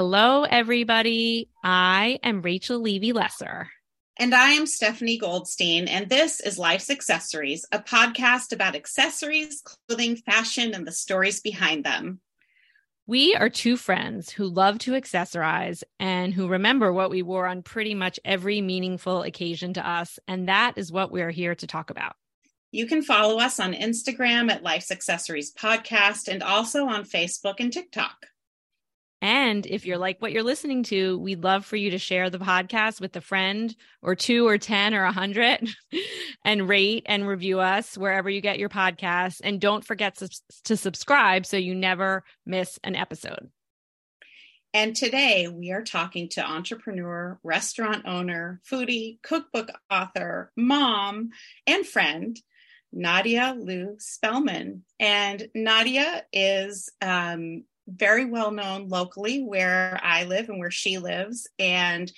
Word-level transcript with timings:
Hello, 0.00 0.44
everybody. 0.44 1.50
I 1.64 2.20
am 2.22 2.40
Rachel 2.40 2.78
Levy 2.78 3.12
Lesser. 3.12 3.68
And 4.16 4.32
I 4.32 4.50
am 4.50 4.64
Stephanie 4.64 5.18
Goldstein, 5.18 5.88
and 5.88 6.08
this 6.08 6.38
is 6.38 6.56
Life's 6.56 6.88
Accessories, 6.88 7.66
a 7.72 7.80
podcast 7.80 8.52
about 8.52 8.76
accessories, 8.76 9.60
clothing, 9.60 10.14
fashion, 10.14 10.72
and 10.72 10.86
the 10.86 10.92
stories 10.92 11.40
behind 11.40 11.82
them. 11.82 12.20
We 13.08 13.34
are 13.34 13.50
two 13.50 13.76
friends 13.76 14.30
who 14.30 14.46
love 14.46 14.78
to 14.80 14.92
accessorize 14.92 15.82
and 15.98 16.32
who 16.32 16.46
remember 16.46 16.92
what 16.92 17.10
we 17.10 17.22
wore 17.22 17.48
on 17.48 17.64
pretty 17.64 17.96
much 17.96 18.20
every 18.24 18.60
meaningful 18.60 19.24
occasion 19.24 19.72
to 19.72 19.84
us. 19.84 20.20
And 20.28 20.46
that 20.46 20.74
is 20.76 20.92
what 20.92 21.10
we're 21.10 21.32
here 21.32 21.56
to 21.56 21.66
talk 21.66 21.90
about. 21.90 22.14
You 22.70 22.86
can 22.86 23.02
follow 23.02 23.40
us 23.40 23.58
on 23.58 23.74
Instagram 23.74 24.48
at 24.48 24.62
Life's 24.62 24.92
Accessories 24.92 25.52
Podcast 25.52 26.28
and 26.28 26.44
also 26.44 26.86
on 26.86 27.02
Facebook 27.02 27.56
and 27.58 27.72
TikTok. 27.72 28.14
And 29.20 29.66
if 29.66 29.84
you're 29.84 29.98
like 29.98 30.22
what 30.22 30.30
you're 30.30 30.44
listening 30.44 30.84
to, 30.84 31.18
we'd 31.18 31.42
love 31.42 31.64
for 31.64 31.76
you 31.76 31.90
to 31.90 31.98
share 31.98 32.30
the 32.30 32.38
podcast 32.38 33.00
with 33.00 33.16
a 33.16 33.20
friend 33.20 33.74
or 34.00 34.14
two 34.14 34.46
or 34.46 34.58
10 34.58 34.94
or 34.94 35.02
a 35.02 35.06
100 35.06 35.68
and 36.44 36.68
rate 36.68 37.02
and 37.06 37.26
review 37.26 37.58
us 37.58 37.98
wherever 37.98 38.30
you 38.30 38.40
get 38.40 38.60
your 38.60 38.68
podcasts. 38.68 39.40
And 39.42 39.60
don't 39.60 39.84
forget 39.84 40.20
to 40.64 40.76
subscribe 40.76 41.46
so 41.46 41.56
you 41.56 41.74
never 41.74 42.24
miss 42.46 42.78
an 42.84 42.94
episode. 42.94 43.50
And 44.74 44.94
today 44.94 45.48
we 45.48 45.72
are 45.72 45.82
talking 45.82 46.28
to 46.30 46.44
entrepreneur, 46.44 47.40
restaurant 47.42 48.06
owner, 48.06 48.60
foodie, 48.70 49.20
cookbook 49.22 49.70
author, 49.90 50.52
mom, 50.56 51.30
and 51.66 51.86
friend, 51.86 52.38
Nadia 52.92 53.56
Liu 53.58 53.96
Spellman. 53.98 54.84
And 55.00 55.48
Nadia 55.54 56.24
is 56.32 56.90
um, 57.00 57.64
very 57.88 58.24
well 58.24 58.50
known 58.50 58.88
locally 58.88 59.42
where 59.42 59.98
I 60.02 60.24
live 60.24 60.48
and 60.48 60.58
where 60.58 60.70
she 60.70 60.98
lives. 60.98 61.48
And 61.58 62.12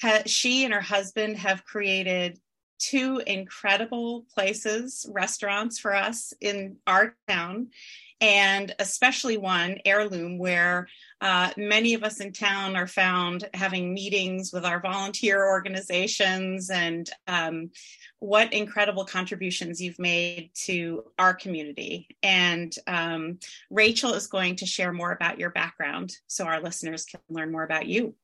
ha- 0.00 0.22
she 0.26 0.64
and 0.64 0.72
her 0.72 0.80
husband 0.80 1.36
have 1.38 1.64
created 1.64 2.38
two 2.78 3.22
incredible 3.26 4.26
places, 4.32 5.06
restaurants 5.10 5.78
for 5.78 5.94
us 5.94 6.32
in 6.40 6.76
our 6.86 7.16
town, 7.28 7.68
and 8.20 8.74
especially 8.78 9.36
one, 9.36 9.78
Heirloom, 9.84 10.38
where 10.38 10.88
uh, 11.20 11.50
many 11.56 11.94
of 11.94 12.02
us 12.02 12.20
in 12.20 12.32
town 12.32 12.76
are 12.76 12.86
found 12.86 13.48
having 13.52 13.92
meetings 13.92 14.52
with 14.52 14.64
our 14.64 14.80
volunteer 14.80 15.46
organizations 15.46 16.70
and 16.70 17.08
um, 17.26 17.70
what 18.18 18.52
incredible 18.52 19.04
contributions 19.04 19.80
you've 19.80 19.98
made 19.98 20.50
to 20.64 21.04
our 21.18 21.34
community. 21.34 22.08
And 22.22 22.74
um, 22.86 23.38
Rachel 23.70 24.14
is 24.14 24.26
going 24.26 24.56
to 24.56 24.66
share 24.66 24.92
more 24.92 25.12
about 25.12 25.38
your 25.38 25.50
background 25.50 26.12
so 26.26 26.44
our 26.44 26.60
listeners 26.60 27.04
can 27.04 27.20
learn 27.28 27.52
more 27.52 27.64
about 27.64 27.86
you. 27.86 28.14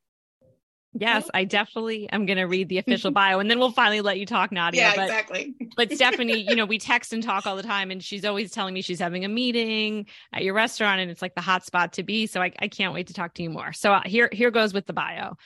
Yes, 0.94 1.28
I 1.32 1.44
definitely 1.44 2.08
am 2.10 2.26
going 2.26 2.36
to 2.36 2.44
read 2.44 2.68
the 2.68 2.78
official 2.78 3.10
bio 3.12 3.38
and 3.38 3.50
then 3.50 3.58
we'll 3.58 3.72
finally 3.72 4.02
let 4.02 4.18
you 4.18 4.26
talk, 4.26 4.52
Nadia. 4.52 4.82
Yeah, 4.82 4.92
but, 4.94 5.04
exactly. 5.04 5.54
but 5.76 5.92
Stephanie, 5.92 6.40
you 6.40 6.54
know, 6.54 6.66
we 6.66 6.78
text 6.78 7.12
and 7.12 7.22
talk 7.22 7.46
all 7.46 7.56
the 7.56 7.62
time 7.62 7.90
and 7.90 8.02
she's 8.02 8.24
always 8.24 8.50
telling 8.50 8.74
me 8.74 8.82
she's 8.82 9.00
having 9.00 9.24
a 9.24 9.28
meeting 9.28 10.06
at 10.32 10.44
your 10.44 10.54
restaurant 10.54 11.00
and 11.00 11.10
it's 11.10 11.22
like 11.22 11.34
the 11.34 11.40
hot 11.40 11.64
spot 11.64 11.94
to 11.94 12.02
be. 12.02 12.26
So 12.26 12.42
I, 12.42 12.52
I 12.58 12.68
can't 12.68 12.92
wait 12.92 13.06
to 13.06 13.14
talk 13.14 13.34
to 13.34 13.42
you 13.42 13.50
more. 13.50 13.72
So 13.72 13.92
uh, 13.92 14.02
here, 14.04 14.28
here 14.32 14.50
goes 14.50 14.74
with 14.74 14.86
the 14.86 14.92
bio. 14.92 15.36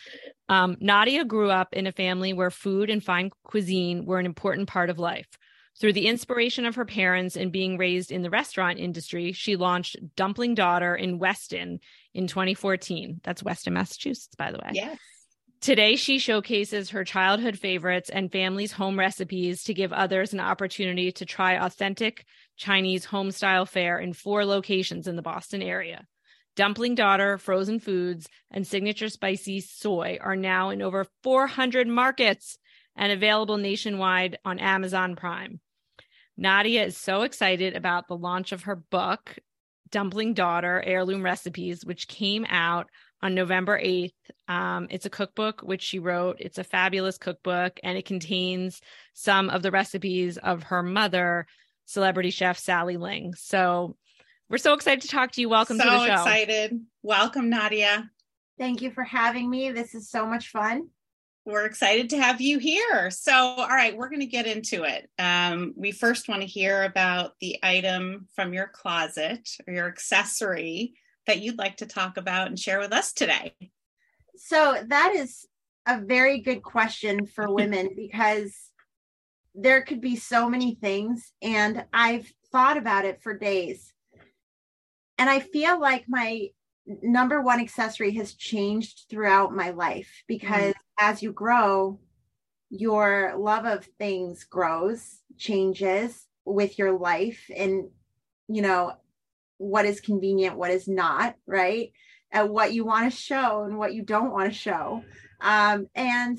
Um, 0.49 0.77
Nadia 0.81 1.25
grew 1.25 1.51
up 1.51 1.73
in 1.73 1.87
a 1.87 1.93
family 1.93 2.33
where 2.33 2.51
food 2.51 2.91
and 2.91 3.03
fine 3.03 3.31
cuisine 3.45 4.05
were 4.05 4.19
an 4.19 4.27
important 4.27 4.69
part 4.69 4.91
of 4.91 4.99
life. 4.99 5.29
Through 5.79 5.93
the 5.93 6.07
inspiration 6.07 6.65
of 6.65 6.75
her 6.77 6.87
parents 6.87 7.37
and 7.37 7.53
being 7.53 7.77
raised 7.77 8.11
in 8.11 8.23
the 8.23 8.31
restaurant 8.31 8.79
industry, 8.79 9.33
she 9.33 9.57
launched 9.57 9.97
Dumpling 10.17 10.55
Daughter 10.55 10.97
in 10.97 11.19
Weston 11.19 11.81
in 12.15 12.27
2014. 12.27 13.21
That's 13.23 13.43
Weston, 13.43 13.75
Massachusetts, 13.75 14.35
by 14.37 14.53
the 14.53 14.59
way. 14.59 14.71
Yes. 14.73 14.97
Today, 15.67 15.97
she 15.97 16.21
showcases 16.21 16.91
her 16.91 17.03
childhood 17.03 17.59
favorites 17.59 18.09
and 18.09 18.31
family's 18.31 18.71
home 18.71 18.97
recipes 18.97 19.65
to 19.65 19.75
give 19.75 19.93
others 19.93 20.33
an 20.33 20.39
opportunity 20.39 21.11
to 21.11 21.27
try 21.27 21.55
authentic 21.55 22.25
Chinese 22.57 23.05
home 23.05 23.33
style 23.33 23.67
fare 23.67 23.99
in 23.99 24.13
four 24.13 24.45
locations 24.45 25.09
in 25.09 25.17
the 25.17 25.23
Boston 25.23 25.63
area. 25.63 26.07
Dumpling 26.55 26.95
Daughter, 26.95 27.37
Frozen 27.37 27.81
Foods, 27.81 28.29
and 28.53 28.65
Signature 28.65 29.09
Spicy 29.09 29.59
Soy 29.59 30.19
are 30.21 30.37
now 30.37 30.71
in 30.71 30.83
over 30.83 31.05
400 31.25 31.89
markets 31.89 32.59
and 32.95 33.11
available 33.11 33.57
nationwide 33.57 34.39
on 34.45 34.61
Amazon 34.61 35.17
Prime. 35.17 35.59
Nadia 36.37 36.85
is 36.85 36.97
so 36.97 37.23
excited 37.23 37.75
about 37.75 38.07
the 38.07 38.17
launch 38.17 38.53
of 38.53 38.63
her 38.63 38.77
book, 38.77 39.37
Dumpling 39.91 40.35
Daughter 40.35 40.81
Heirloom 40.87 41.25
Recipes, 41.25 41.85
which 41.85 42.07
came 42.07 42.47
out 42.49 42.89
on 43.23 43.35
November 43.35 43.79
8th. 43.79 44.13
Um, 44.49 44.89
it's 44.91 45.07
a 45.07 45.11
cookbook 45.11 45.63
which 45.63 45.83
she 45.83 45.99
wrote. 45.99 46.37
It's 46.41 46.59
a 46.59 46.65
fabulous 46.65 47.19
cookbook 47.19 47.81
and 47.83 47.97
it 47.97 48.05
contains 48.05 48.81
some 49.15 49.51
of 49.51 49.63
the 49.63 49.71
recipes 49.71 50.39
of 50.39 50.65
her 50.65 50.83
mother, 50.83 51.47
celebrity 51.87 52.31
chef 52.31 52.59
Sally 52.59 52.97
Ling. 52.97 53.35
So 53.35 53.97
we're 54.49 54.59
so 54.59 54.75
excited 54.75 55.03
to 55.03 55.09
talk 55.09 55.33
to 55.33 55.41
you. 55.41 55.49
Welcome 55.49 55.79
so 55.79 55.85
to 55.85 55.91
the 55.91 56.07
show. 56.07 56.13
excited. 56.13 56.81
Welcome, 57.03 57.51
Nadia. 57.51 58.11
Thank 58.59 58.81
you 58.81 58.91
for 58.91 59.05
having 59.05 59.51
me. 59.51 59.71
This 59.73 59.95
is 59.95 60.09
so 60.09 60.27
much 60.27 60.49
fun. 60.49 60.89
We're 61.45 61.67
excited 61.67 62.11
to 62.11 62.21
have 62.21 62.41
you 62.41 62.59
here. 62.59 63.11
So, 63.11 63.33
all 63.33 63.69
right, 63.69 63.97
we're 63.97 64.09
going 64.09 64.21
to 64.21 64.27
get 64.27 64.47
into 64.47 64.83
it. 64.83 65.09
Um, 65.19 65.75
we 65.77 65.93
first 65.93 66.29
want 66.29 66.43
to 66.43 66.47
hear 66.47 66.83
about 66.83 67.33
the 67.41 67.59
item 67.63 68.27
from 68.35 68.53
your 68.53 68.67
closet 68.67 69.49
or 69.67 69.73
your 69.73 69.87
accessory 69.87 70.95
that 71.27 71.41
you'd 71.41 71.59
like 71.59 71.79
to 71.79 71.87
talk 71.87 72.17
about 72.17 72.49
and 72.49 72.59
share 72.59 72.79
with 72.79 72.93
us 72.93 73.13
today? 73.13 73.55
So, 74.37 74.77
that 74.89 75.15
is 75.15 75.47
a 75.87 76.01
very 76.01 76.41
good 76.41 76.63
question 76.63 77.27
for 77.27 77.51
women 77.53 77.91
because 77.97 78.55
there 79.55 79.83
could 79.83 80.01
be 80.01 80.17
so 80.17 80.49
many 80.49 80.75
things, 80.75 81.33
and 81.41 81.85
I've 81.93 82.31
thought 82.53 82.77
about 82.77 83.05
it 83.05 83.23
for 83.23 83.37
days. 83.37 83.93
And 85.19 85.31
I 85.31 85.41
feel 85.41 85.81
like 85.81 86.05
my 86.09 86.49
number 86.87 87.41
one 87.41 87.61
accessory 87.61 88.13
has 88.13 88.35
changed 88.35 89.07
throughout 89.09 89.55
my 89.55 89.71
life 89.71 90.23
because 90.29 90.75
mm. 90.75 90.81
as 91.01 91.23
you 91.23 91.33
grow, 91.33 91.99
your 92.71 93.35
love 93.37 93.65
of 93.65 93.85
things 93.99 94.45
grows, 94.45 95.21
changes 95.37 96.27
with 96.45 96.79
your 96.79 96.99
life. 96.99 97.51
And, 97.55 97.89
you 98.49 98.63
know, 98.63 98.93
what 99.59 99.87
is 99.87 100.01
convenient, 100.01 100.57
what 100.57 100.71
is 100.71 100.89
not, 100.89 101.35
right? 101.47 101.93
And 102.31 102.51
what 102.51 102.73
you 102.73 102.85
want 102.85 103.11
to 103.11 103.17
show 103.17 103.63
and 103.65 103.79
what 103.79 103.95
you 103.95 104.03
don't 104.03 104.33
want 104.33 104.53
to 104.53 104.59
show. 104.59 105.03
Um, 105.41 105.87
and 105.95 106.39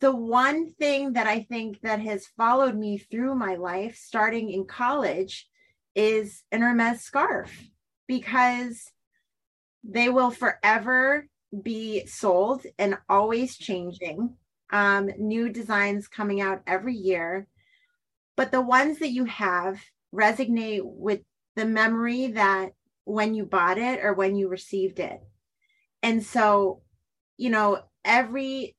the 0.00 0.14
one 0.14 0.72
thing 0.72 1.14
that 1.14 1.26
I 1.26 1.42
think 1.42 1.80
that 1.82 2.00
has 2.00 2.26
followed 2.36 2.74
me 2.74 2.98
through 2.98 3.34
my 3.34 3.56
life, 3.56 3.96
starting 3.96 4.50
in 4.50 4.64
college, 4.66 5.46
is 5.94 6.42
an 6.50 6.62
Hermes 6.62 7.02
scarf 7.02 7.68
because 8.06 8.90
they 9.82 10.08
will 10.08 10.30
forever 10.30 11.26
be 11.62 12.06
sold 12.06 12.64
and 12.78 12.98
always 13.08 13.56
changing. 13.56 14.36
Um, 14.72 15.10
new 15.18 15.50
designs 15.50 16.08
coming 16.08 16.40
out 16.40 16.62
every 16.66 16.94
year. 16.94 17.46
But 18.36 18.50
the 18.50 18.60
ones 18.60 18.98
that 18.98 19.10
you 19.10 19.26
have 19.26 19.80
resonate 20.12 20.82
with 20.82 21.20
the 21.56 21.64
memory 21.64 22.28
that 22.28 22.72
when 23.04 23.34
you 23.34 23.44
bought 23.44 23.78
it 23.78 24.00
or 24.02 24.14
when 24.14 24.34
you 24.36 24.48
received 24.48 24.98
it. 24.98 25.20
And 26.02 26.22
so, 26.22 26.82
you 27.36 27.50
know, 27.50 27.82
every 28.04 28.76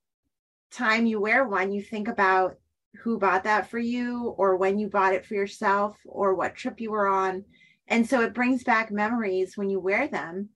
time 0.71 1.05
you 1.05 1.19
wear 1.19 1.47
one, 1.47 1.71
you 1.71 1.81
think 1.81 2.07
about 2.07 2.57
who 2.99 3.19
bought 3.19 3.43
that 3.43 3.69
for 3.69 3.79
you 3.79 4.35
or 4.37 4.55
when 4.57 4.79
you 4.79 4.87
bought 4.87 5.13
it 5.13 5.25
for 5.25 5.35
yourself 5.35 5.97
or 6.05 6.33
what 6.33 6.55
trip 6.55 6.79
you 6.79 6.91
were 6.91 7.07
on. 7.07 7.43
And 7.87 8.07
so 8.07 8.21
it 8.21 8.33
brings 8.33 8.63
back 8.63 8.91
memories 8.91 9.57
when 9.57 9.69
you 9.69 9.79
wear 9.79 10.07
them. 10.07 10.49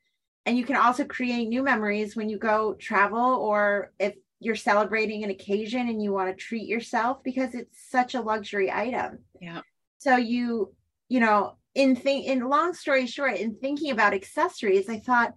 And 0.45 0.57
you 0.57 0.63
can 0.63 0.77
also 0.77 1.05
create 1.05 1.47
new 1.47 1.61
memories 1.61 2.15
when 2.15 2.29
you 2.29 2.39
go 2.39 2.73
travel 2.73 3.19
or 3.19 3.91
if 3.99 4.15
you're 4.39 4.55
celebrating 4.55 5.23
an 5.23 5.29
occasion 5.29 5.89
and 5.89 6.01
you 6.01 6.11
want 6.11 6.29
to 6.29 6.43
treat 6.43 6.67
yourself 6.67 7.21
because 7.23 7.53
it's 7.53 7.77
such 7.89 8.15
a 8.15 8.21
luxury 8.21 8.71
item. 8.71 9.19
Yeah. 9.39 9.61
So 9.99 10.15
you, 10.15 10.73
you 11.07 11.19
know, 11.19 11.57
in 11.79 11.95
think 11.95 12.25
in 12.25 12.49
long 12.49 12.73
story 12.73 13.07
short, 13.07 13.37
in 13.37 13.55
thinking 13.55 13.91
about 13.91 14.13
accessories, 14.13 14.89
I 14.89 14.99
thought, 14.99 15.33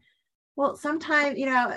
well, 0.57 0.77
sometimes, 0.77 1.39
you 1.39 1.47
know, 1.47 1.77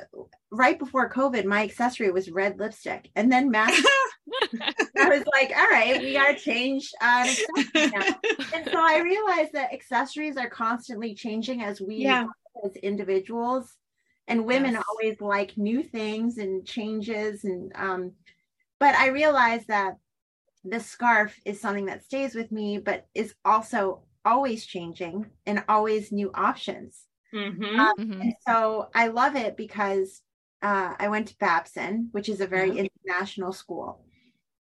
right 0.50 0.79
before 0.79 1.07
COVID, 1.07 1.45
my 1.45 1.63
accessory 1.63 2.09
was 2.09 2.31
red 2.31 2.57
lipstick. 2.59 3.12
And 3.15 3.31
then 3.31 3.51
mask. 3.51 3.83
I 4.97 5.07
was 5.07 5.23
like, 5.31 5.53
all 5.56 5.69
right, 5.69 6.01
we 6.01 6.13
got 6.13 6.31
to 6.31 6.35
change 6.35 6.89
uh, 7.00 7.31
And 7.75 8.65
so 8.65 8.79
I 8.79 9.01
realized 9.03 9.53
that 9.53 9.71
accessories 9.71 10.35
are 10.35 10.50
constantly 10.50 11.13
changing 11.13 11.62
as 11.62 11.79
we 11.79 11.97
yeah. 11.97 12.25
as 12.65 12.75
individuals. 12.77 13.75
And 14.27 14.47
women 14.47 14.73
yes. 14.73 14.83
always 14.89 15.21
like 15.21 15.56
new 15.57 15.83
things 15.83 16.39
and 16.39 16.65
changes. 16.65 17.44
And 17.44 17.71
um, 17.75 18.13
but 18.79 18.95
I 18.95 19.09
realized 19.09 19.67
that 19.67 19.97
the 20.63 20.79
scarf 20.79 21.39
is 21.45 21.62
something 21.62 21.85
that 21.85 22.03
stays 22.03 22.33
with 22.33 22.51
me, 22.51 22.79
but 22.79 23.06
is 23.13 23.35
also 23.45 24.01
always 24.25 24.66
changing 24.66 25.27
and 25.45 25.63
always 25.69 26.12
new 26.12 26.31
options. 26.33 27.06
Mhm. 27.33 27.77
Um, 27.80 27.95
Mhm. 27.98 28.22
And 28.22 28.33
so 28.48 28.89
I 28.94 29.07
love 29.07 29.36
it 29.36 29.56
because 29.56 30.22
uh, 30.62 30.95
I 30.98 31.10
went 31.10 31.27
to 31.27 31.38
Babson, 31.38 32.10
which 32.12 32.27
is 32.27 32.42
a 32.42 32.48
very 32.48 32.72
Yeah. 32.72 32.86
international 33.06 33.54
school. 33.54 34.04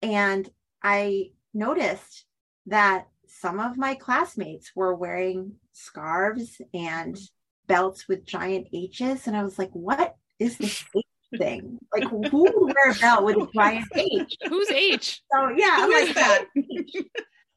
And 0.02 0.46
I 0.82 1.30
noticed 1.54 2.26
that 2.66 3.08
some 3.26 3.58
of 3.58 3.78
my 3.78 3.94
classmates 3.94 4.72
were 4.76 4.94
wearing 4.94 5.54
scarves 5.72 6.60
and 6.74 7.18
belts 7.66 8.06
with 8.06 8.26
giant 8.26 8.68
H's. 8.72 9.26
And 9.26 9.34
I 9.36 9.42
was 9.44 9.58
like, 9.58 9.70
what 9.70 10.16
is 10.38 10.58
this 10.58 10.84
H 10.94 11.04
thing? 11.38 11.78
Like, 11.94 12.04
who 12.10 12.18
would 12.28 12.74
wear 12.74 12.90
a 12.90 12.94
belt 13.00 13.24
with 13.24 13.36
a 13.36 13.48
giant 13.54 13.86
H? 13.94 14.36
Who's 14.48 14.70
H? 14.70 15.22
So, 15.32 15.48
yeah, 15.56 15.76
I'm 15.78 15.90
Who 15.90 15.96
is 15.96 16.06
like, 16.08 16.14
that? 16.16 16.44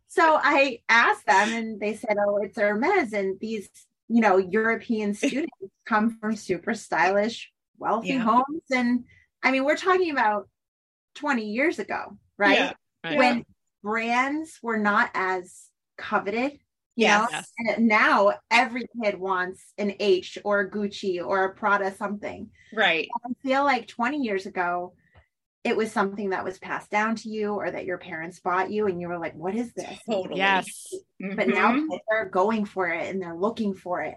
so 0.07 0.39
I 0.42 0.80
asked 0.89 1.25
them, 1.25 1.54
and 1.54 1.80
they 1.80 1.95
said, 1.95 2.18
"Oh, 2.19 2.38
it's 2.38 2.57
Hermes." 2.57 3.13
And 3.13 3.39
these, 3.39 3.69
you 4.07 4.21
know, 4.21 4.38
European 4.38 5.13
students 5.25 5.51
come 5.86 6.18
from 6.19 6.36
super 6.36 6.74
stylish, 6.74 7.51
wealthy 7.77 8.09
Yeah. 8.09 8.19
homes, 8.19 8.63
and 8.71 9.06
I 9.44 9.51
mean, 9.51 9.63
we're 9.65 9.77
talking 9.77 10.12
about 10.12 10.50
twenty 11.15 11.50
years 11.51 11.80
ago, 11.80 12.18
right? 12.38 12.57
Yeah. 12.59 12.74
Right. 13.04 13.18
When 13.18 13.45
brands 13.83 14.59
were 14.62 14.77
not 14.77 15.12
as 15.13 15.65
coveted. 15.98 16.59
Yes. 16.95 17.51
And 17.59 17.88
now 17.88 18.33
every 18.50 18.88
kid 19.04 19.19
wants 19.19 19.63
an 19.77 19.94
H 20.00 20.39
or 20.44 20.62
a 20.62 20.71
Gucci 20.71 21.24
or 21.24 21.44
a 21.44 21.54
Prada 21.54 21.95
something. 21.95 22.50
Right. 22.74 23.07
I 23.24 23.30
feel 23.48 23.63
like 23.63 23.88
20 23.88 24.18
years 24.18 24.48
ago, 24.48 24.94
it 25.68 25.75
was 25.75 25.92
something 25.92 26.30
that 26.30 26.44
was 26.46 26.58
passed 26.60 26.90
down 26.90 27.16
to 27.18 27.30
you 27.30 27.54
or 27.54 27.69
that 27.69 27.86
your 27.86 27.98
parents 27.98 28.40
bought 28.40 28.72
you, 28.72 28.88
and 28.88 29.02
you 29.02 29.08
were 29.10 29.19
like, 29.19 29.36
what 29.36 29.54
is 29.54 29.74
this? 29.74 30.00
Totally. 30.10 30.40
Yes. 30.40 30.94
But 31.19 31.50
now 31.50 31.74
kids 31.75 32.04
are 32.10 32.30
going 32.30 32.66
for 32.66 32.88
it 32.88 33.10
and 33.10 33.22
they're 33.22 33.36
looking 33.36 33.74
for 33.74 34.02
it. 34.02 34.16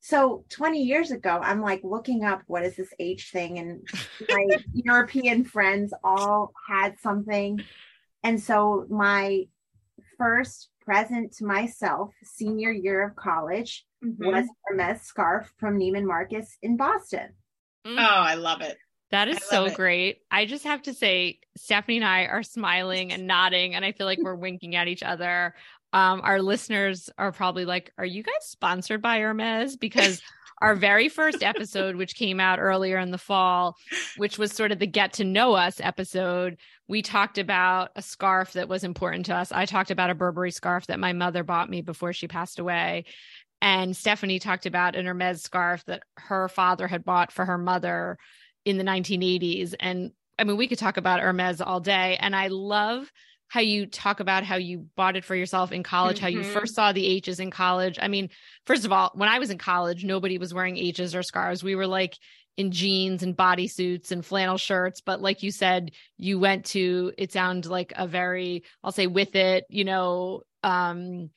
So 0.00 0.44
20 0.50 0.82
years 0.82 1.10
ago, 1.10 1.40
I'm 1.42 1.60
like 1.60 1.80
looking 1.82 2.24
up 2.24 2.42
what 2.46 2.64
is 2.64 2.76
this 2.76 2.92
H 2.98 3.30
thing, 3.32 3.58
and 3.58 3.86
my 4.28 4.44
European 4.72 5.44
friends 5.44 5.92
all 6.02 6.52
had 6.68 6.98
something. 7.00 7.60
And 8.22 8.40
so 8.40 8.86
my 8.90 9.44
first 10.16 10.70
present 10.84 11.32
to 11.36 11.44
myself, 11.44 12.10
senior 12.24 12.70
year 12.72 13.02
of 13.06 13.14
college, 13.14 13.84
Mhm. 14.04 14.26
was 14.32 14.44
a 14.46 14.54
Hermes 14.66 15.02
scarf 15.02 15.52
from 15.58 15.76
Neiman 15.76 16.04
Marcus 16.04 16.56
in 16.62 16.76
Boston. 16.76 17.30
Oh, 17.84 17.96
I 17.98 18.34
love 18.34 18.60
it. 18.60 18.78
That 19.10 19.28
is 19.28 19.42
so 19.42 19.66
it. 19.66 19.74
great. 19.74 20.22
I 20.30 20.44
just 20.44 20.64
have 20.64 20.82
to 20.82 20.94
say, 20.94 21.40
Stephanie 21.56 21.96
and 21.96 22.04
I 22.04 22.24
are 22.24 22.42
smiling 22.42 23.12
and 23.12 23.26
nodding, 23.26 23.74
and 23.74 23.84
I 23.84 23.92
feel 23.92 24.06
like 24.06 24.18
we're 24.20 24.34
winking 24.34 24.76
at 24.76 24.88
each 24.88 25.02
other. 25.02 25.54
Um, 25.92 26.20
our 26.22 26.42
listeners 26.42 27.08
are 27.16 27.32
probably 27.32 27.64
like, 27.64 27.92
Are 27.96 28.04
you 28.04 28.22
guys 28.22 28.34
sponsored 28.42 29.00
by 29.00 29.20
Hermes? 29.20 29.76
Because 29.76 30.20
our 30.60 30.74
very 30.74 31.08
first 31.08 31.42
episode, 31.42 31.96
which 31.96 32.16
came 32.16 32.40
out 32.40 32.58
earlier 32.58 32.98
in 32.98 33.10
the 33.10 33.18
fall, 33.18 33.76
which 34.16 34.38
was 34.38 34.52
sort 34.52 34.72
of 34.72 34.78
the 34.78 34.86
get 34.86 35.14
to 35.14 35.24
know 35.24 35.54
us 35.54 35.80
episode, 35.80 36.58
we 36.88 37.00
talked 37.00 37.38
about 37.38 37.90
a 37.96 38.02
scarf 38.02 38.52
that 38.54 38.68
was 38.68 38.84
important 38.84 39.26
to 39.26 39.34
us. 39.34 39.52
I 39.52 39.66
talked 39.66 39.90
about 39.90 40.10
a 40.10 40.14
Burberry 40.14 40.50
scarf 40.50 40.86
that 40.88 41.00
my 41.00 41.12
mother 41.12 41.44
bought 41.44 41.70
me 41.70 41.80
before 41.80 42.12
she 42.12 42.28
passed 42.28 42.58
away. 42.58 43.04
And 43.60 43.96
Stephanie 43.96 44.38
talked 44.38 44.66
about 44.66 44.96
an 44.96 45.06
Hermes 45.06 45.42
scarf 45.42 45.84
that 45.86 46.02
her 46.16 46.48
father 46.48 46.86
had 46.86 47.04
bought 47.04 47.32
for 47.32 47.44
her 47.44 47.58
mother 47.58 48.18
in 48.64 48.78
the 48.78 48.84
1980s. 48.84 49.74
And 49.78 50.12
I 50.38 50.44
mean, 50.44 50.56
we 50.56 50.68
could 50.68 50.78
talk 50.78 50.96
about 50.96 51.20
Hermes 51.20 51.60
all 51.60 51.80
day. 51.80 52.16
And 52.20 52.34
I 52.34 52.48
love 52.48 53.10
how 53.48 53.60
you 53.60 53.86
talk 53.86 54.20
about 54.20 54.44
how 54.44 54.56
you 54.56 54.86
bought 54.94 55.16
it 55.16 55.24
for 55.24 55.34
yourself 55.34 55.72
in 55.72 55.82
college, 55.82 56.18
how 56.18 56.28
you 56.28 56.40
Mhm. 56.40 56.52
first 56.52 56.74
saw 56.74 56.92
the 56.92 57.06
H's 57.06 57.40
in 57.40 57.50
college. 57.50 57.98
I 58.00 58.06
mean, 58.08 58.28
first 58.66 58.84
of 58.84 58.92
all, 58.92 59.10
when 59.14 59.28
I 59.28 59.38
was 59.38 59.50
in 59.50 59.58
college, 59.58 60.04
nobody 60.04 60.36
was 60.36 60.52
wearing 60.52 60.76
H's 60.76 61.14
or 61.14 61.22
scarves. 61.22 61.64
We 61.64 61.74
were 61.74 61.86
like 61.86 62.14
in 62.58 62.72
jeans 62.72 63.22
and 63.22 63.36
bodysuits 63.36 64.10
and 64.10 64.24
flannel 64.26 64.58
shirts. 64.58 65.00
But 65.00 65.22
like 65.22 65.42
you 65.42 65.50
said, 65.50 65.92
you 66.18 66.38
went 66.38 66.66
to, 66.66 67.12
it 67.16 67.32
sounded 67.32 67.70
like 67.70 67.92
a 67.96 68.06
very, 68.06 68.64
I'll 68.84 68.92
say 68.92 69.06
with 69.06 69.34
it, 69.34 69.64
you 69.70 69.84
know, 69.84 70.42
um, 70.62 71.30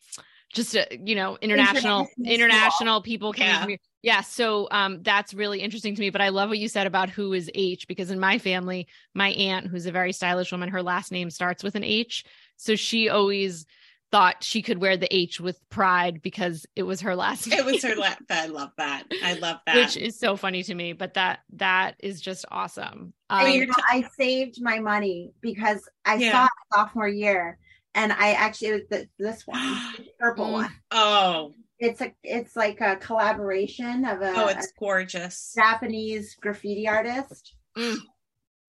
just 0.54 0.76
a, 0.76 0.88
you 1.04 1.16
know, 1.16 1.38
international, 1.42 2.08
International 2.18 2.34
international 2.36 3.02
people 3.02 3.34
came 3.34 3.46
Yeah. 3.70 3.76
yeah, 4.04 4.22
so 4.22 4.68
um, 4.72 5.02
that's 5.04 5.34
really 5.34 5.62
interesting 5.62 5.96
to 5.96 6.02
me. 6.02 6.10
But 6.10 6.22
I 6.22 6.30
love 6.30 6.50
what 6.50 6.58
you 6.60 6.68
said 6.68 6.88
about 6.88 7.10
who 7.10 7.34
is 7.34 7.50
H 7.56 7.88
because 7.88 8.12
in 8.12 8.20
my 8.20 8.38
family, 8.38 8.88
my 9.14 9.30
aunt, 9.30 9.68
who's 9.68 9.86
a 9.86 9.92
very 9.92 10.12
stylish 10.14 10.52
woman, 10.52 10.70
her 10.70 10.84
last 10.84 11.12
name 11.12 11.30
starts 11.30 11.64
with 11.64 11.76
an 11.76 11.84
H. 11.84 12.26
So 12.58 12.76
she 12.76 13.10
always 13.10 13.66
thought 14.12 14.44
she 14.44 14.62
could 14.62 14.78
wear 14.78 14.98
the 14.98 15.14
H 15.16 15.40
with 15.40 15.58
pride 15.70 16.22
because 16.22 16.66
it 16.76 16.84
was 16.84 17.00
her 17.02 17.16
last 17.16 17.48
name. 17.48 17.60
It 17.60 17.66
was 17.66 17.82
her. 17.84 17.96
La- 17.96 18.16
I 18.30 18.48
love 18.48 18.72
that. 18.78 19.04
I 19.24 19.36
love 19.36 19.58
that. 19.66 19.76
which 19.76 19.96
is 19.96 20.20
so 20.20 20.36
funny 20.36 20.64
to 20.64 20.76
me. 20.76 20.92
But 20.92 21.14
that 21.14 21.40
that 21.54 21.96
is 22.00 22.20
just 22.20 22.44
awesome. 22.52 23.14
And, 23.30 23.48
Um, 23.48 23.54
you 23.54 23.66
know, 23.68 23.74
I 23.90 24.04
saved 24.18 24.62
my 24.62 24.80
money 24.80 25.32
because 25.40 25.88
I 26.04 26.16
Yeah. 26.16 26.32
saw 26.32 26.44
it 26.46 26.52
sophomore 26.74 27.08
year, 27.08 27.58
and 27.96 28.12
I 28.14 28.32
actually 28.34 28.84
the, 28.90 29.08
this 29.20 29.46
one, 29.46 29.60
purple 30.20 30.48
Mm. 30.48 30.52
one. 30.54 30.72
oh, 30.92 31.54
It's 31.80 32.02
a 32.02 32.14
it's 32.24 32.56
like 32.56 32.80
a 32.82 32.96
collaboration 32.98 34.06
of 34.06 34.22
a, 34.22 34.34
oh, 34.36 34.48
it's 34.48 34.72
gorgeous. 34.80 35.54
Japanese 35.56 36.36
graffiti 36.42 36.88
artist. 36.88 37.56
mm, 37.78 37.98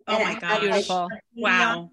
Oh 0.09 0.17
and 0.17 0.25
my 0.35 0.41
god. 0.41 0.61
Beautiful. 0.61 1.09
Wow. 1.37 1.91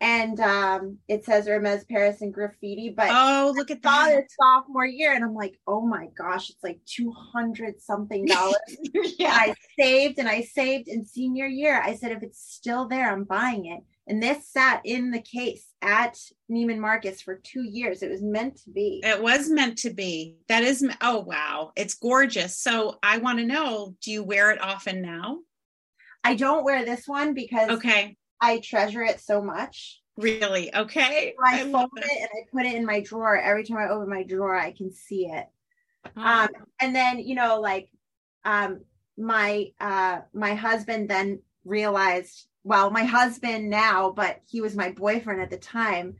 And 0.00 0.38
um, 0.38 0.98
it 1.08 1.24
says 1.24 1.48
Hermes 1.48 1.84
Paris 1.90 2.20
and 2.22 2.32
graffiti, 2.32 2.88
but 2.96 3.08
Oh, 3.10 3.52
look 3.56 3.68
at 3.72 3.82
saw 3.82 4.04
that. 4.06 4.26
sophomore 4.30 4.86
year, 4.86 5.12
and 5.12 5.24
I'm 5.24 5.34
like, 5.34 5.58
oh 5.66 5.80
my 5.84 6.06
gosh, 6.16 6.50
it's 6.50 6.62
like 6.62 6.78
two 6.86 7.10
hundred 7.12 7.80
something 7.82 8.24
dollars. 8.26 8.60
yeah. 9.18 9.32
I 9.32 9.54
saved 9.76 10.20
and 10.20 10.28
I 10.28 10.42
saved 10.42 10.86
in 10.86 11.04
senior 11.04 11.46
year. 11.46 11.80
I 11.82 11.96
said, 11.96 12.12
if 12.12 12.22
it's 12.22 12.40
still 12.40 12.86
there, 12.86 13.10
I'm 13.10 13.24
buying 13.24 13.66
it. 13.66 13.82
And 14.08 14.22
this 14.22 14.48
sat 14.48 14.80
in 14.84 15.10
the 15.10 15.20
case 15.20 15.66
at 15.82 16.18
Neiman 16.50 16.78
Marcus 16.78 17.20
for 17.20 17.36
two 17.36 17.62
years. 17.62 18.02
It 18.02 18.10
was 18.10 18.22
meant 18.22 18.56
to 18.64 18.70
be. 18.70 19.02
It 19.04 19.22
was 19.22 19.50
meant 19.50 19.76
to 19.78 19.90
be. 19.90 20.38
That 20.48 20.64
is, 20.64 20.84
oh, 21.02 21.20
wow. 21.20 21.72
It's 21.76 21.94
gorgeous. 21.94 22.56
So 22.58 22.98
I 23.02 23.18
want 23.18 23.38
to 23.38 23.44
know 23.44 23.94
do 24.02 24.10
you 24.10 24.24
wear 24.24 24.50
it 24.50 24.62
often 24.62 25.02
now? 25.02 25.38
I 26.24 26.34
don't 26.34 26.64
wear 26.64 26.84
this 26.84 27.06
one 27.06 27.34
because 27.34 27.68
Okay. 27.68 28.16
I 28.40 28.60
treasure 28.60 29.02
it 29.02 29.20
so 29.20 29.42
much. 29.42 30.00
Really? 30.16 30.74
Okay. 30.74 31.34
So 31.38 31.44
I, 31.46 31.60
I 31.60 31.62
love 31.64 31.90
fold 31.90 31.90
it. 31.98 32.04
it 32.06 32.18
and 32.20 32.28
I 32.32 32.40
put 32.50 32.66
it 32.66 32.74
in 32.76 32.86
my 32.86 33.00
drawer. 33.00 33.36
Every 33.36 33.64
time 33.64 33.76
I 33.78 33.88
open 33.88 34.08
my 34.08 34.22
drawer, 34.22 34.56
I 34.56 34.72
can 34.72 34.90
see 34.90 35.26
it. 35.26 35.46
oh, 36.16 36.22
Um, 36.22 36.48
and 36.80 36.94
then 36.94 37.18
you 37.18 37.34
know, 37.34 37.60
like, 37.60 37.90
um, 38.44 38.80
my 39.18 39.66
uh, 39.80 40.20
my 40.32 40.54
husband 40.54 41.08
then 41.10 41.40
realized. 41.64 42.46
Well, 42.68 42.90
my 42.90 43.04
husband 43.04 43.70
now, 43.70 44.10
but 44.10 44.42
he 44.46 44.60
was 44.60 44.76
my 44.76 44.90
boyfriend 44.92 45.40
at 45.40 45.48
the 45.48 45.56
time. 45.56 46.16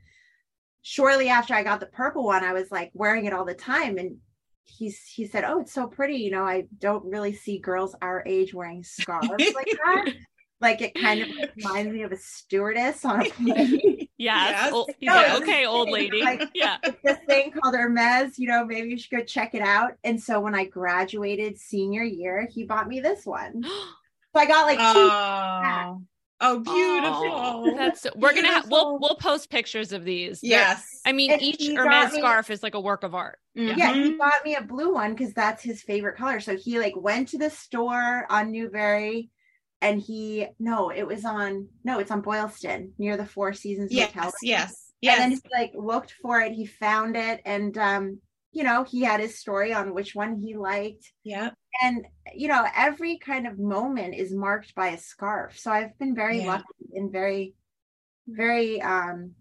Shortly 0.81 1.29
after 1.29 1.53
I 1.53 1.61
got 1.61 1.79
the 1.79 1.85
purple 1.85 2.25
one, 2.25 2.43
I 2.43 2.53
was 2.53 2.71
like 2.71 2.89
wearing 2.95 3.25
it 3.25 3.33
all 3.33 3.45
the 3.45 3.53
time, 3.53 3.99
and 3.99 4.17
he's 4.63 4.99
he 5.03 5.27
said, 5.27 5.43
"Oh, 5.43 5.59
it's 5.61 5.71
so 5.71 5.85
pretty." 5.85 6.15
You 6.15 6.31
know, 6.31 6.43
I 6.43 6.65
don't 6.79 7.05
really 7.05 7.33
see 7.33 7.59
girls 7.59 7.95
our 8.01 8.23
age 8.25 8.51
wearing 8.51 8.83
scarves 8.83 9.29
like 9.29 9.43
that. 9.85 10.13
Like 10.59 10.81
it 10.81 10.95
kind 10.95 11.21
of 11.21 11.27
reminds 11.55 11.93
me 11.93 12.01
of 12.01 12.11
a 12.11 12.17
stewardess 12.17 13.05
on 13.05 13.27
a 13.27 13.29
plane. 13.29 14.07
yes. 14.17 14.71
yes. 14.71 14.71
No, 14.71 15.13
like, 15.13 15.27
it's 15.27 15.41
okay, 15.41 15.65
old 15.67 15.91
lady. 15.91 16.23
Like- 16.23 16.49
yeah. 16.55 16.77
it's 16.81 16.97
this 17.03 17.19
thing 17.27 17.51
called 17.51 17.75
Hermes. 17.75 18.39
You 18.39 18.47
know, 18.47 18.65
maybe 18.65 18.89
you 18.89 18.97
should 18.97 19.11
go 19.15 19.23
check 19.23 19.53
it 19.53 19.61
out. 19.61 19.91
And 20.03 20.19
so 20.19 20.39
when 20.39 20.55
I 20.55 20.65
graduated 20.65 21.59
senior 21.59 22.01
year, 22.03 22.47
he 22.51 22.63
bought 22.63 22.87
me 22.87 23.01
this 23.01 23.23
one. 23.23 23.63
So 24.31 24.39
I 24.41 24.45
got 24.45 24.67
like 24.67 24.77
two. 24.77 25.09
Oh, 25.11 26.01
oh, 26.41 26.59
beautiful. 26.59 27.31
Oh, 27.31 27.75
that's 27.77 28.05
we're 28.15 28.33
gonna 28.33 28.47
have 28.47 28.69
we'll 28.69 28.99
we'll 28.99 29.15
post 29.15 29.49
pictures 29.49 29.91
of 29.91 30.03
these. 30.05 30.41
They're- 30.41 30.51
yes. 30.51 30.85
I 31.05 31.11
mean, 31.11 31.31
And 31.31 31.41
each 31.41 31.57
he 31.59 31.75
Hermes 31.75 32.13
me- 32.13 32.19
scarf 32.19 32.49
is 32.49 32.61
like 32.63 32.75
a 32.75 32.79
work 32.79 33.03
of 33.03 33.15
art. 33.15 33.39
Yeah, 33.55 33.93
he 33.93 34.13
bought 34.13 34.45
me 34.45 34.55
a 34.55 34.61
blue 34.61 34.93
one 34.93 35.13
because 35.15 35.33
that's 35.33 35.61
his 35.63 35.81
favorite 35.81 36.15
color. 36.17 36.39
So 36.39 36.55
he 36.55 36.79
like 36.79 36.93
went 36.95 37.29
to 37.29 37.37
the 37.37 37.49
store 37.49 38.25
on 38.29 38.51
Newbury 38.51 39.31
and 39.81 39.99
he 40.01 40.47
no, 40.59 40.89
it 40.89 41.05
was 41.05 41.25
on 41.25 41.67
no, 41.83 41.99
it's 41.99 42.11
on 42.11 42.21
Boylston 42.21 42.93
near 42.97 43.17
the 43.17 43.25
Four 43.25 43.53
Seasons 43.53 43.91
Yes, 43.91 44.13
Hotel. 44.13 44.31
yes, 44.41 44.91
And 45.03 45.19
then 45.21 45.31
yes. 45.31 45.41
he 45.43 45.49
like 45.57 45.71
looked 45.75 46.13
for 46.21 46.39
it, 46.41 46.53
he 46.53 46.65
found 46.65 47.15
it, 47.17 47.41
and 47.45 47.77
um, 47.77 48.19
you 48.51 48.63
know, 48.63 48.83
he 48.83 49.01
had 49.01 49.19
his 49.19 49.37
story 49.39 49.73
on 49.73 49.93
which 49.93 50.15
one 50.15 50.35
he 50.41 50.55
liked. 50.57 51.11
Yeah. 51.23 51.51
and 51.83 52.05
you 52.33 52.47
know 52.47 52.65
every 52.75 53.17
kind 53.19 53.45
of 53.47 53.59
moment 53.59 54.15
is 54.15 54.33
marked 54.33 54.73
by 54.75 54.89
a 54.89 54.97
scarf 54.97 55.57
so 55.57 55.71
i've 55.71 55.97
been 55.99 56.15
very 56.15 56.39
Yeah. 56.39 56.47
lucky 56.47 56.85
and 56.95 57.11
very 57.11 57.53
very 58.27 58.81
um 58.81 59.33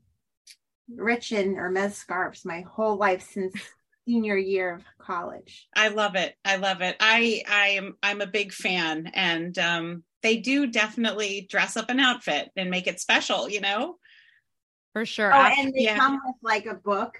rich 0.94 1.32
in 1.32 1.56
hermes 1.56 1.96
scarves 1.96 2.44
my 2.44 2.60
whole 2.62 2.96
life 2.96 3.26
since 3.32 3.54
senior 4.06 4.36
year 4.36 4.74
of 4.74 4.84
college 4.98 5.68
I 5.76 5.88
love 5.88 6.14
it. 6.16 6.34
I 6.44 6.56
love 6.56 6.80
it. 6.80 6.96
I 7.00 7.42
I 7.48 7.66
am 7.80 7.96
I'm 8.02 8.20
a 8.22 8.26
big 8.26 8.52
fan 8.52 9.10
and 9.14 9.58
um 9.58 10.02
they 10.22 10.36
do 10.38 10.66
definitely 10.66 11.46
dress 11.50 11.76
up 11.76 11.90
an 11.90 12.00
outfit 12.00 12.50
and 12.56 12.70
make 12.70 12.86
it 12.86 13.00
special, 13.00 13.48
you 13.48 13.60
know? 13.60 13.96
For 14.94 15.04
sure. 15.06 15.32
oh 15.34 15.36
and 15.58 15.72
they 15.74 15.84
yeah. 15.84 15.96
come 15.96 16.18
with 16.24 16.36
like 16.42 16.66
a 16.66 16.74
book 16.74 17.14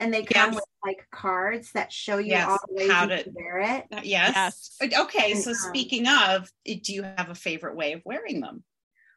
and 0.00 0.12
they 0.12 0.22
come 0.24 0.52
Yes. 0.52 0.54
with 0.56 0.64
like 0.84 1.06
cards 1.10 1.72
that 1.72 1.92
show 1.92 2.18
you 2.18 2.30
Yes, 2.30 2.48
all 2.48 2.58
the 2.68 2.74
ways 2.74 2.90
how 2.90 3.04
you 3.04 3.08
to- 3.16 3.24
can 3.24 3.34
wear 3.34 3.58
it. 3.60 3.84
Uh, 3.92 4.00
yes. 4.02 4.76
Yes. 4.80 4.92
Okay. 5.00 5.34
So 5.34 5.50
um, 5.50 5.56
speaking 5.56 6.06
of, 6.06 6.50
do 6.64 6.92
you 6.92 7.02
have 7.02 7.30
a 7.30 7.34
favorite 7.34 7.76
way 7.76 7.92
of 7.92 8.02
wearing 8.04 8.40
them? 8.40 8.64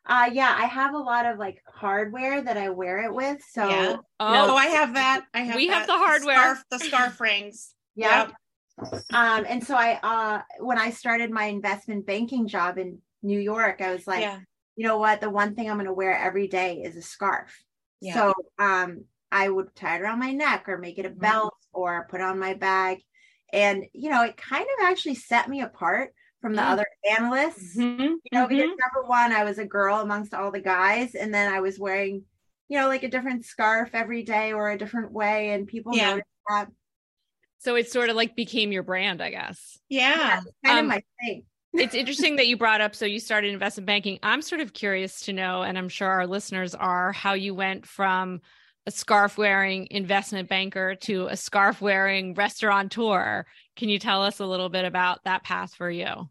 Uh 0.05 0.29
yeah, 0.31 0.55
I 0.57 0.65
have 0.67 0.93
a 0.93 0.99
lot 0.99 1.25
of 1.25 1.37
like 1.37 1.61
hardware 1.67 2.41
that 2.41 2.55
I 2.57 2.69
wear 2.69 3.03
it 3.03 3.13
with. 3.13 3.39
So 3.51 3.67
Yeah. 3.67 3.95
Oh, 4.19 4.51
Oh, 4.51 4.55
I 4.55 4.67
have 4.67 4.93
that. 4.93 5.25
I 5.33 5.41
have. 5.41 5.55
We 5.55 5.67
have 5.67 5.85
the 5.87 5.97
hardware. 5.97 6.35
Scarf, 6.37 6.63
the 6.71 6.79
scarf 6.79 7.19
rings. 7.19 7.73
yeah. 7.95 8.29
Um 9.11 9.45
and 9.49 9.65
so 9.65 9.75
I 9.75 9.99
uh 10.01 10.41
when 10.59 10.77
I 10.77 10.91
started 10.91 11.31
my 11.31 11.45
investment 11.45 12.05
banking 12.05 12.47
job 12.47 12.77
in 12.77 12.99
New 13.21 13.39
York, 13.39 13.81
I 13.81 13.91
was 13.93 14.07
like, 14.07 14.21
yeah. 14.21 14.39
you 14.77 14.87
know 14.87 14.97
what, 14.97 15.19
the 15.19 15.29
one 15.29 15.55
thing 15.55 15.69
I'm 15.69 15.75
gonna 15.77 15.91
wear 15.91 16.17
every 16.17 16.47
day 16.47 16.81
is 16.85 16.95
a 16.95 17.01
scarf. 17.01 17.51
Yeah. 17.99 18.13
So 18.13 18.33
um 18.59 19.05
I 19.31 19.49
would 19.49 19.75
tie 19.75 19.97
it 19.97 20.01
around 20.01 20.19
my 20.19 20.31
neck 20.31 20.65
or 20.67 20.77
make 20.77 20.97
it 20.99 21.05
a 21.05 21.09
Mhm. 21.09 21.19
belt 21.19 21.55
or 21.73 22.07
put 22.09 22.21
it 22.21 22.23
on 22.23 22.39
my 22.39 22.53
bag. 22.53 22.99
And 23.53 23.85
you 23.93 24.09
know, 24.09 24.23
it 24.23 24.37
kind 24.37 24.63
of 24.79 24.85
actually 24.85 25.15
set 25.15 25.49
me 25.49 25.61
apart 25.61 26.13
from 26.41 26.53
the 26.55 26.61
Mm. 26.61 26.71
other 26.71 26.87
analysts. 27.17 27.75
Mhm, 27.77 28.17
You 28.31 28.39
know, 28.39 28.47
because 28.47 28.67
number 28.67 29.07
one, 29.07 29.31
I 29.31 29.43
was 29.43 29.57
a 29.57 29.65
girl 29.65 29.99
amongst 30.01 30.33
all 30.33 30.51
the 30.51 30.61
guys, 30.61 31.15
and 31.15 31.33
then 31.33 31.51
I 31.53 31.61
was 31.61 31.79
wearing, 31.79 32.25
you 32.67 32.77
know, 32.79 32.87
like 32.87 33.03
a 33.03 33.09
different 33.09 33.45
scarf 33.45 33.91
every 33.93 34.23
day 34.23 34.51
or 34.53 34.69
a 34.69 34.77
different 34.77 35.11
way, 35.13 35.51
and 35.51 35.67
people 35.67 35.95
Yeah. 35.95 36.09
noticed 36.09 36.27
that. 36.49 36.69
so 37.59 37.75
it 37.75 37.89
sort 37.91 38.09
of 38.09 38.15
like 38.15 38.35
became 38.35 38.71
your 38.71 38.83
brand, 38.83 39.21
I 39.21 39.31
guess. 39.31 39.79
Yeah. 39.89 40.41
Kind 40.63 40.79
Um, 40.79 40.85
of 40.85 40.85
my 40.85 41.01
thing. 41.21 41.45
it's 41.73 41.95
interesting 41.95 42.35
that 42.37 42.47
you 42.47 42.55
brought 42.57 42.81
up 42.81 42.93
so 42.95 43.05
you 43.05 43.19
started 43.19 43.51
investment 43.53 43.85
banking 43.85 44.17
i'm 44.23 44.41
sort 44.41 44.61
of 44.61 44.73
curious 44.73 45.21
to 45.21 45.33
know 45.33 45.61
and 45.63 45.77
i'm 45.77 45.89
sure 45.89 46.07
our 46.07 46.25
listeners 46.27 46.73
are 46.75 47.11
how 47.11 47.33
you 47.33 47.53
went 47.53 47.85
from 47.85 48.41
a 48.87 48.91
scarf 48.91 49.37
wearing 49.37 49.87
investment 49.91 50.49
banker 50.49 50.95
to 50.95 51.27
a 51.27 51.37
scarf 51.37 51.81
wearing 51.81 52.33
restaurateur 52.33 53.45
can 53.75 53.89
you 53.89 53.99
tell 53.99 54.23
us 54.23 54.39
a 54.39 54.45
little 54.45 54.69
bit 54.69 54.85
about 54.85 55.23
that 55.25 55.43
path 55.43 55.75
for 55.75 55.91
you 55.91 56.27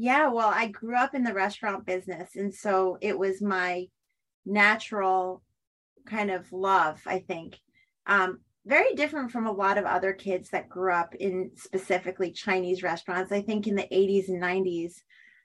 Yeah, 0.00 0.28
well, 0.28 0.52
I 0.54 0.68
grew 0.68 0.96
up 0.96 1.12
in 1.16 1.24
the 1.24 1.34
restaurant 1.34 1.84
business, 1.84 2.36
and 2.36 2.54
so 2.54 2.98
it 3.00 3.18
was 3.18 3.42
my 3.42 3.88
natural 4.46 5.42
kind 6.06 6.30
of 6.30 6.52
love, 6.52 7.00
I 7.04 7.18
think. 7.18 7.58
Um, 8.06 8.38
very 8.64 8.94
different 8.94 9.32
from 9.32 9.48
a 9.48 9.52
lot 9.52 9.76
of 9.76 9.86
other 9.86 10.12
kids 10.12 10.50
that 10.50 10.68
grew 10.68 10.92
up 10.92 11.16
in 11.16 11.50
specifically 11.56 12.30
Chinese 12.30 12.84
restaurants. 12.84 13.32
I 13.32 13.42
think 13.42 13.66
in 13.66 13.74
the 13.74 13.88
80s 13.92 14.28
and 14.28 14.40
90s, 14.40 14.92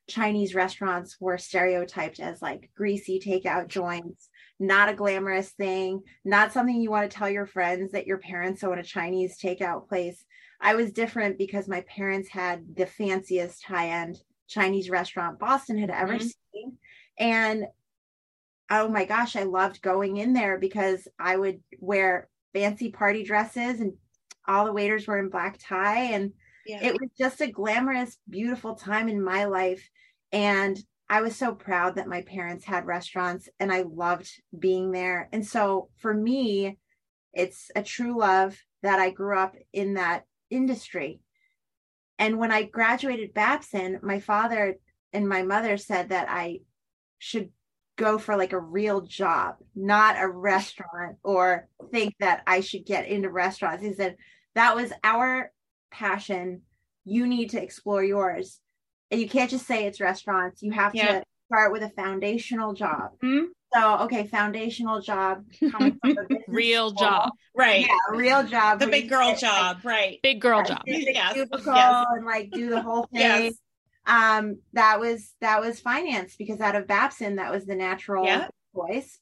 Chinese 0.08 0.54
restaurants 0.54 1.18
were 1.20 1.40
stereotyped 1.40 2.20
as 2.20 2.40
like 2.40 2.70
greasy 2.76 3.20
takeout 3.20 3.70
joints, 3.70 4.30
not 4.60 4.90
a 4.90 4.94
glamorous 4.94 5.50
thing, 5.52 6.02
not 6.24 6.54
something 6.54 6.80
you 6.80 6.92
want 6.92 7.10
to 7.10 7.18
tell 7.18 7.30
your 7.30 7.46
friends 7.46 7.92
that 7.92 8.08
your 8.08 8.18
parents 8.18 8.64
own 8.64 8.80
a 8.80 8.84
Chinese 8.84 9.38
takeout 9.38 9.88
place. 9.88 10.24
I 10.62 10.76
was 10.76 10.92
different 10.94 11.38
because 11.38 11.68
my 11.68 11.82
parents 11.82 12.30
had 12.30 12.76
the 12.76 12.86
fanciest 12.86 13.64
high 13.66 13.90
end 13.90 14.22
Chinese 14.48 14.90
restaurant 14.90 15.40
Boston 15.40 15.78
had 15.78 15.90
ever 15.90 16.14
Mhm. 16.16 16.34
seen. 16.54 16.78
And 17.18 17.66
oh 18.70 18.88
my 18.88 19.06
gosh, 19.06 19.36
I 19.36 19.44
loved 19.44 19.82
going 19.82 20.18
in 20.18 20.34
there 20.34 20.58
because 20.58 21.08
I 21.20 21.36
would 21.36 21.62
wear 21.80 22.30
fancy 22.54 22.92
party 22.92 23.24
dresses 23.24 23.82
and 23.82 23.94
all 24.48 24.66
the 24.66 24.74
waiters 24.74 25.08
were 25.08 25.20
in 25.20 25.30
black 25.30 25.58
tie 25.60 26.12
and 26.14 26.34
Yeah. 26.66 26.84
it 26.84 26.94
was 26.94 27.10
just 27.18 27.42
a 27.42 27.52
glamorous 27.52 28.18
beautiful 28.30 28.76
time 28.76 29.10
in 29.10 29.22
my 29.24 29.46
life 29.46 29.90
and 30.32 30.78
i 31.10 31.22
was 31.22 31.36
so 31.36 31.54
proud 31.54 31.96
that 31.96 32.08
my 32.08 32.22
parents 32.22 32.66
had 32.66 32.86
restaurants 32.86 33.50
and 33.60 33.72
i 33.72 33.82
loved 33.82 34.30
being 34.58 34.92
there. 34.92 35.30
And 35.32 35.46
so 35.46 35.90
for 35.98 36.14
me 36.14 36.78
it's 37.34 37.72
a 37.76 37.84
true 37.84 38.20
love 38.20 38.58
that 38.82 39.00
i 39.00 39.10
grew 39.10 39.38
up 39.38 39.56
in 39.72 39.96
that 39.96 40.26
industry. 40.50 41.22
And 42.20 42.38
when 42.38 42.52
i 42.52 42.64
graduated 42.64 43.34
babson 43.34 44.00
my 44.04 44.20
father 44.20 44.76
and 45.12 45.28
my 45.28 45.44
mother 45.44 45.78
said 45.78 46.10
that 46.10 46.28
i 46.30 46.60
should 47.18 47.50
go 47.96 48.18
for 48.18 48.36
like 48.36 48.54
a 48.54 48.60
real 48.60 49.02
job 49.02 49.56
not 49.76 50.20
a 50.20 50.28
restaurant 50.28 51.18
or 51.24 51.68
think 51.92 52.16
that 52.20 52.42
i 52.48 52.60
should 52.60 52.86
get 52.86 53.08
into 53.08 53.30
restaurants. 53.30 53.84
He 53.84 53.94
said 53.94 54.18
that 54.56 54.76
was 54.76 54.92
our 55.04 55.52
passion. 55.92 56.62
You 57.06 57.28
need 57.28 57.52
to 57.52 57.62
explore 57.62 58.04
yours 58.04 58.60
you 59.20 59.28
can't 59.30 59.50
just 59.50 59.66
say 59.68 59.86
it's 59.86 60.00
restaurants 60.02 60.62
you 60.62 60.72
have 60.72 60.94
Yeah. 60.96 61.20
to 61.20 61.24
start 61.48 61.72
with 61.72 61.84
a 61.84 61.90
foundational 61.90 62.74
job 62.74 63.12
Mhm. 63.24 63.48
so 63.74 63.98
okay 64.00 64.28
foundational 64.28 65.02
job 65.02 65.44
coming 65.72 65.98
from 66.00 66.12
a 66.12 66.24
business 66.24 66.44
real 66.48 66.90
school. 66.90 67.00
job 67.00 67.32
Right. 67.56 67.82
yeah 67.82 67.98
real 68.12 68.44
job 68.48 68.80
The 68.80 68.88
big 68.88 69.10
girl 69.10 69.30
sit, 69.36 69.42
job. 69.42 69.78
Right. 69.84 70.20
big 70.24 70.42
girl 70.42 70.60
like, 70.60 70.68
job 70.68 70.82
sit 70.88 71.06
the 71.06 71.14
Yes, 71.14 71.34
cubicle 71.34 71.74
yes. 71.76 72.06
and 72.10 72.26
like 72.26 72.52
do 72.52 72.70
the 72.70 72.82
whole 72.82 73.04
thing 73.14 73.22
Yes. 73.22 73.54
um 74.06 74.58
that 74.74 75.00
was 75.00 75.34
that 75.42 75.62
was 75.62 75.80
finance 75.80 76.36
because 76.36 76.60
out 76.60 76.76
of 76.76 76.88
babson 76.88 77.36
that 77.38 77.52
was 77.52 77.66
the 77.66 77.76
natural 77.76 78.26
Yeah. 78.26 78.48
choice 78.76 79.20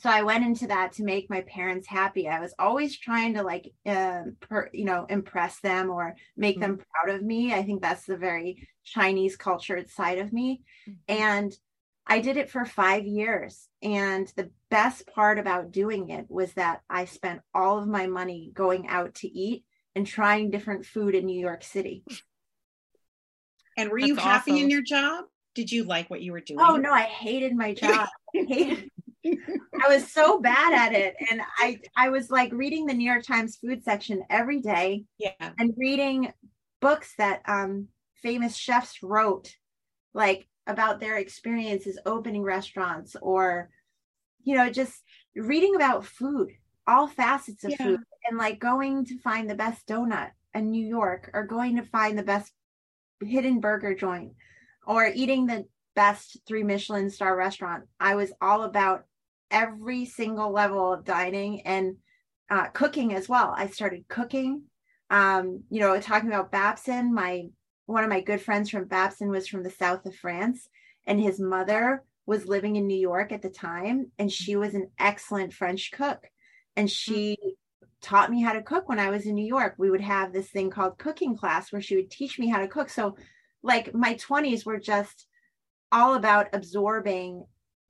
so 0.00 0.10
i 0.10 0.22
went 0.22 0.44
into 0.44 0.66
that 0.66 0.92
to 0.92 1.02
make 1.02 1.30
my 1.30 1.40
parents 1.42 1.86
happy. 1.86 2.28
I 2.28 2.40
was 2.40 2.54
always 2.58 2.98
trying 2.98 3.34
to 3.34 3.42
like 3.42 3.72
um 3.86 4.36
per, 4.40 4.68
you 4.72 4.84
know 4.84 5.06
impress 5.08 5.60
them 5.60 5.90
or 5.90 6.14
make 6.36 6.60
them 6.60 6.78
proud 6.78 7.14
of 7.14 7.22
me. 7.22 7.54
I 7.54 7.62
think 7.62 7.82
that's 7.82 8.04
the 8.04 8.16
very 8.16 8.68
chinese 8.84 9.36
cultured 9.36 9.90
side 9.90 10.18
of 10.18 10.32
me. 10.32 10.62
And 11.08 11.52
i 12.06 12.20
did 12.20 12.36
it 12.36 12.50
for 12.50 12.64
five 12.64 13.06
years. 13.06 13.68
And 13.82 14.30
the 14.36 14.50
best 14.70 15.06
part 15.06 15.38
about 15.38 15.72
doing 15.72 16.10
it 16.10 16.26
was 16.28 16.52
that 16.54 16.82
i 16.90 17.06
spent 17.06 17.40
all 17.54 17.78
of 17.78 17.88
my 17.88 18.06
money 18.06 18.50
going 18.54 18.88
out 18.88 19.14
to 19.16 19.28
eat 19.28 19.64
and 19.94 20.06
trying 20.06 20.50
different 20.50 20.84
food 20.84 21.14
in 21.14 21.26
new 21.26 21.40
york 21.40 21.64
city. 21.64 22.04
And 23.78 23.90
were 23.90 23.98
you 23.98 24.16
That's 24.16 24.26
happy 24.26 24.60
in 24.60 24.70
your 24.70 24.82
job? 24.82 25.26
Did 25.54 25.72
you 25.72 25.84
like 25.84 26.10
what 26.10 26.20
you 26.20 26.32
were 26.32 26.40
doing? 26.40 26.60
Oh 26.60 26.76
no, 26.76 26.92
I 26.92 27.02
hated 27.02 27.54
my 27.56 27.74
job. 27.74 28.08
I 28.36 28.44
hated 28.48 28.90
I 29.26 29.88
was 29.88 30.10
so 30.12 30.40
bad 30.40 30.72
at 30.72 30.92
it. 30.98 31.14
And 31.30 31.40
I 31.58 31.80
I 31.96 32.08
was 32.10 32.30
like 32.30 32.52
reading 32.52 32.86
the 32.86 32.94
New 32.94 33.10
York 33.10 33.24
Times 33.24 33.56
food 33.56 33.84
section 33.84 34.22
every 34.30 34.60
day 34.60 35.04
Yeah. 35.18 35.52
and 35.58 35.74
reading 35.76 36.32
books 36.80 37.14
that 37.18 37.42
um 37.46 37.88
famous 38.22 38.56
chefs 38.56 39.02
wrote 39.02 39.54
like 40.14 40.48
about 40.66 41.00
their 41.00 41.16
experiences 41.18 41.98
opening 42.06 42.42
restaurants 42.42 43.16
or 43.20 43.70
you 44.42 44.56
know 44.56 44.70
just 44.70 45.02
reading 45.34 45.74
about 45.76 46.04
food 46.04 46.50
all 46.86 47.06
facets 47.06 47.64
of 47.64 47.70
Yeah. 47.72 47.76
food 47.78 48.00
and 48.28 48.38
like 48.38 48.58
going 48.58 49.04
to 49.06 49.18
find 49.20 49.48
the 49.48 49.54
best 49.54 49.86
donut 49.86 50.30
in 50.54 50.70
New 50.70 50.86
York 50.86 51.30
or 51.34 51.44
going 51.46 51.76
to 51.76 51.82
find 51.82 52.18
the 52.18 52.22
best 52.22 52.52
hidden 53.22 53.60
burger 53.60 53.94
joint 53.94 54.32
or 54.86 55.06
eating 55.14 55.46
the 55.46 55.66
best 55.94 56.38
three 56.46 56.62
Michelin 56.62 57.10
star 57.10 57.36
restaurant. 57.36 57.84
I 58.00 58.14
was 58.14 58.32
all 58.40 58.62
about 58.62 59.04
every 59.50 60.04
single 60.04 60.50
level 60.50 60.92
of 60.92 61.04
dining 61.04 61.62
and 61.62 61.96
uh, 62.50 62.68
cooking 62.68 63.14
as 63.14 63.28
well. 63.28 63.54
I 63.56 63.66
started 63.68 64.08
cooking. 64.08 64.62
Um, 65.10 65.62
you 65.70 65.80
know, 65.80 65.98
talking 66.00 66.28
about 66.28 66.52
Babson, 66.52 67.14
my 67.14 67.46
one 67.86 68.04
of 68.04 68.10
my 68.10 68.20
good 68.20 68.42
friends 68.42 68.68
from 68.68 68.84
Babson 68.84 69.30
was 69.30 69.48
from 69.48 69.62
the 69.62 69.70
south 69.70 70.04
of 70.04 70.14
France, 70.14 70.68
and 71.06 71.18
his 71.18 71.40
mother 71.40 72.04
was 72.26 72.46
living 72.46 72.76
in 72.76 72.86
New 72.86 72.98
York 72.98 73.32
at 73.32 73.40
the 73.40 73.48
time, 73.48 74.12
and 74.18 74.30
she 74.30 74.56
was 74.56 74.74
an 74.74 74.90
excellent 74.98 75.54
French 75.54 75.90
cook. 75.90 76.28
And 76.76 76.90
she 76.90 77.38
taught 78.02 78.30
me 78.30 78.42
how 78.42 78.52
to 78.52 78.62
cook 78.62 78.88
when 78.88 78.98
I 78.98 79.08
was 79.08 79.24
in 79.24 79.34
New 79.34 79.46
York. 79.46 79.74
We 79.78 79.90
would 79.90 80.02
have 80.02 80.32
this 80.32 80.50
thing 80.50 80.68
called 80.68 80.98
cooking 80.98 81.36
class 81.36 81.72
where 81.72 81.80
she 81.80 81.96
would 81.96 82.10
teach 82.10 82.38
me 82.38 82.48
how 82.48 82.58
to 82.58 82.68
cook. 82.68 82.90
So, 82.90 83.16
like, 83.62 83.94
my 83.94 84.14
20s 84.14 84.66
were 84.66 84.78
just 84.78 85.26
all 85.90 86.14
about 86.14 86.48
absorbing 86.52 87.44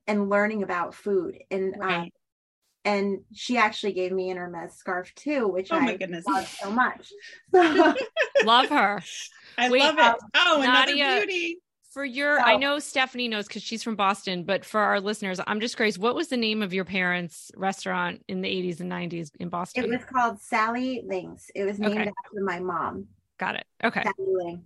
and 0.09 0.29
learning 0.29 0.65
about 0.65 0.95
food. 0.95 1.39
And 1.51 1.75
um, 1.81 2.09
and 2.85 3.19
she 3.33 3.57
actually 3.59 3.93
gave 3.93 4.11
me 4.13 4.31
an 4.31 4.37
Hermes 4.39 4.75
scarf 4.75 5.15
too, 5.15 5.47
which 5.47 5.71
Oh 5.71 5.79
my 5.79 5.93
I 5.93 5.97
goodness. 5.97 6.25
love 6.27 6.49
so 6.61 6.71
much. 6.73 7.13
Love 8.45 8.69
her 8.71 9.03
I 9.59 9.69
Wait, 9.69 9.81
love 9.81 9.99
it. 9.99 10.15
Oh, 10.35 10.63
another 10.63 10.95
Nadia- 10.95 11.21
beauty. 11.27 11.59
for 11.93 12.05
your 12.05 12.39
i 12.41 12.55
know 12.57 12.79
stephanie 12.79 13.27
knows 13.27 13.49
because 13.49 13.63
she's 13.63 13.83
from 13.83 13.97
boston 13.97 14.45
but 14.45 14.65
for 14.65 14.79
our 14.79 15.01
listeners 15.01 15.41
i'm 15.49 15.59
just 15.59 15.75
curious 15.75 15.99
what 15.99 16.15
was 16.15 16.29
the 16.29 16.37
name 16.37 16.63
of 16.63 16.73
your 16.73 16.85
parents 16.85 17.51
restaurant 17.57 18.23
in 18.29 18.41
the 18.43 18.49
80s 18.49 18.79
and 18.81 18.91
90s 18.93 19.31
in 19.41 19.49
boston 19.49 19.83
it 19.85 19.91
was 19.91 20.05
called 20.05 20.41
Sally 20.41 21.03
Ling's. 21.05 21.51
It 21.57 21.65
was 21.65 21.81
named 21.81 21.95
Okay. 22.03 22.13
after 22.25 22.45
my 22.45 22.61
mom, 22.61 23.09
got 23.39 23.57
it 23.57 23.65
okay 23.83 24.03
Sally 24.05 24.29
Ling. 24.33 24.65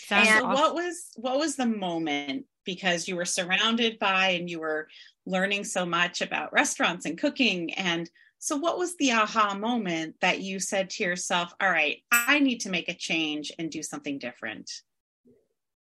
Sounds 0.00 0.28
And 0.28 0.38
so 0.38 0.44
awesome. 0.46 0.54
what 0.54 0.74
was 0.74 1.10
what 1.16 1.38
was 1.38 1.54
the 1.54 1.66
moment 1.66 2.46
because 2.64 3.08
you 3.08 3.16
were 3.16 3.24
surrounded 3.24 3.98
by 3.98 4.30
and 4.30 4.48
you 4.48 4.60
were 4.60 4.88
learning 5.26 5.64
so 5.64 5.84
much 5.86 6.20
about 6.20 6.52
restaurants 6.52 7.06
and 7.06 7.18
cooking 7.18 7.72
and 7.74 8.10
so 8.38 8.56
what 8.56 8.78
was 8.78 8.94
the 8.96 9.10
aha 9.12 9.54
moment 9.54 10.14
that 10.20 10.40
you 10.40 10.60
said 10.60 10.90
to 10.90 11.02
yourself 11.02 11.52
all 11.60 11.70
right 11.70 12.02
i 12.12 12.38
need 12.38 12.58
to 12.60 12.70
make 12.70 12.88
a 12.88 12.94
change 12.94 13.50
and 13.58 13.70
do 13.70 13.82
something 13.82 14.18
different 14.18 14.70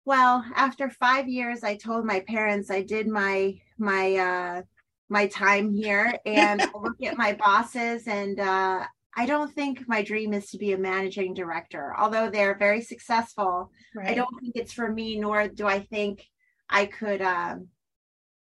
Well, 0.05 0.45
after 0.57 0.91
five 0.91 1.29
years, 1.29 1.63
I 1.63 1.77
told 1.77 2.05
my 2.05 2.21
parents 2.21 2.71
I 2.71 2.83
did 2.83 3.07
my 3.07 3.61
my 3.79 4.17
uh 4.17 4.63
my 5.09 5.27
time 5.27 5.73
here 5.73 6.15
and 6.27 6.63
I 6.63 6.71
look 6.75 7.03
at 7.03 7.17
my 7.17 7.35
bosses 7.35 8.09
and 8.09 8.41
uh 8.41 8.87
I 9.17 9.27
don't 9.27 9.53
think 9.53 9.89
my 9.89 10.03
dream 10.03 10.33
is 10.33 10.51
to 10.51 10.59
be 10.59 10.73
a 10.73 10.79
managing 10.79 11.35
director, 11.35 11.95
although 11.99 12.31
they're 12.31 12.57
very 12.57 12.81
successful. 12.81 13.71
Right. 13.95 14.11
I 14.11 14.15
don't 14.15 14.35
think 14.41 14.55
it's 14.57 14.73
for 14.73 14.91
me, 14.91 15.19
nor 15.19 15.49
do 15.49 15.67
I 15.67 15.81
think 15.81 16.25
I 16.71 16.87
could 16.87 17.21
um, 17.21 17.69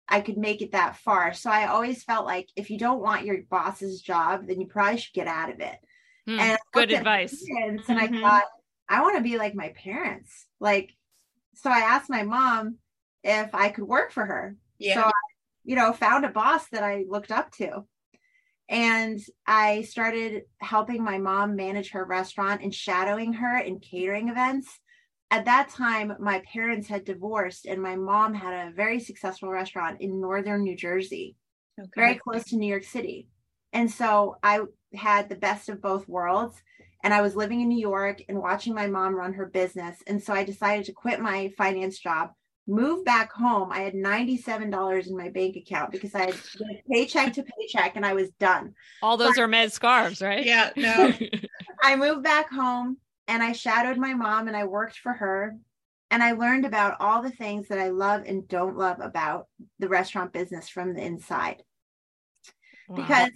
I 0.08 0.20
could 0.20 0.36
make 0.36 0.62
it 0.62 0.72
that 0.72 0.96
far. 0.96 1.32
So 1.32 1.50
I 1.50 1.66
always 1.66 2.02
felt 2.04 2.26
like 2.26 2.48
if 2.56 2.70
you 2.70 2.78
don't 2.78 3.00
want 3.00 3.24
your 3.24 3.38
boss's 3.48 4.00
job, 4.00 4.46
then 4.46 4.60
you 4.60 4.66
probably 4.66 4.98
should 4.98 5.14
get 5.14 5.26
out 5.26 5.50
of 5.50 5.60
it. 5.60 5.76
Mm, 6.28 6.38
and 6.38 6.58
good 6.72 6.92
advice. 6.92 7.42
And 7.48 7.80
mm-hmm. 7.80 7.92
I 8.16 8.20
thought, 8.20 8.44
I 8.88 9.02
want 9.02 9.16
to 9.16 9.22
be 9.22 9.38
like 9.38 9.54
my 9.54 9.72
parents. 9.82 10.46
Like, 10.60 10.92
so 11.54 11.70
I 11.70 11.78
asked 11.78 12.10
my 12.10 12.22
mom 12.22 12.76
if 13.24 13.54
I 13.54 13.70
could 13.70 13.84
work 13.84 14.12
for 14.12 14.24
her. 14.24 14.56
Yeah. 14.78 14.94
So 14.94 15.00
I, 15.02 15.12
you 15.64 15.76
know, 15.76 15.92
found 15.92 16.24
a 16.24 16.30
boss 16.30 16.68
that 16.68 16.82
I 16.82 17.04
looked 17.08 17.32
up 17.32 17.50
to. 17.52 17.84
And 18.68 19.20
I 19.46 19.82
started 19.82 20.42
helping 20.60 21.02
my 21.02 21.18
mom 21.18 21.54
manage 21.54 21.92
her 21.92 22.04
restaurant 22.04 22.62
and 22.62 22.74
shadowing 22.74 23.34
her 23.34 23.58
in 23.58 23.78
catering 23.78 24.28
events 24.28 24.68
at 25.30 25.44
that 25.44 25.68
time 25.68 26.14
my 26.20 26.42
parents 26.52 26.88
had 26.88 27.04
divorced 27.04 27.66
and 27.66 27.82
my 27.82 27.96
mom 27.96 28.34
had 28.34 28.68
a 28.68 28.72
very 28.72 29.00
successful 29.00 29.50
restaurant 29.50 30.00
in 30.00 30.20
northern 30.20 30.62
new 30.62 30.76
jersey 30.76 31.36
okay. 31.80 31.90
very 31.94 32.14
close 32.14 32.44
to 32.44 32.56
new 32.56 32.68
york 32.68 32.84
city. 32.84 33.28
And 33.72 33.90
so 33.90 34.36
i 34.42 34.60
had 34.94 35.28
the 35.28 35.36
best 35.36 35.68
of 35.68 35.82
both 35.82 36.08
worlds 36.08 36.62
and 37.02 37.12
i 37.12 37.20
was 37.20 37.36
living 37.36 37.60
in 37.60 37.68
new 37.68 37.78
york 37.78 38.22
and 38.28 38.38
watching 38.38 38.74
my 38.74 38.86
mom 38.86 39.14
run 39.14 39.34
her 39.34 39.46
business. 39.46 39.98
And 40.06 40.22
so 40.22 40.32
i 40.32 40.44
decided 40.44 40.86
to 40.86 40.92
quit 40.92 41.20
my 41.20 41.52
finance 41.56 41.98
job 41.98 42.30
move 42.68 43.04
back 43.04 43.32
home. 43.32 43.70
I 43.70 43.78
had 43.78 43.94
$97 43.94 45.06
in 45.06 45.16
my 45.16 45.28
bank 45.28 45.54
account 45.56 45.92
because 45.92 46.14
i 46.16 46.26
had 46.26 46.34
paycheck 46.90 47.32
to 47.34 47.44
paycheck 47.44 47.96
and 47.96 48.06
i 48.06 48.12
was 48.12 48.30
done. 48.40 48.74
All 49.02 49.16
those 49.16 49.36
Hermes 49.36 49.72
scarves 49.72 50.22
right? 50.22 50.44
Yeah 50.44 50.70
no. 50.76 51.12
I 51.82 51.96
moved 51.96 52.22
back 52.22 52.50
home 52.50 52.96
and 53.28 53.42
I 53.42 53.52
shadowed 53.52 53.98
my 53.98 54.14
mom 54.14 54.48
and 54.48 54.56
I 54.56 54.64
worked 54.64 54.98
for 54.98 55.12
her 55.12 55.56
and 56.10 56.22
I 56.22 56.32
learned 56.32 56.64
about 56.64 57.00
all 57.00 57.22
the 57.22 57.30
things 57.30 57.68
that 57.68 57.78
I 57.78 57.88
love 57.88 58.22
and 58.26 58.46
don't 58.46 58.76
love 58.76 59.00
about 59.00 59.46
the 59.78 59.88
restaurant 59.88 60.32
business 60.32 60.68
from 60.68 60.94
the 60.94 61.02
inside. 61.02 61.62
Wow. 62.88 62.96
Because 62.96 63.32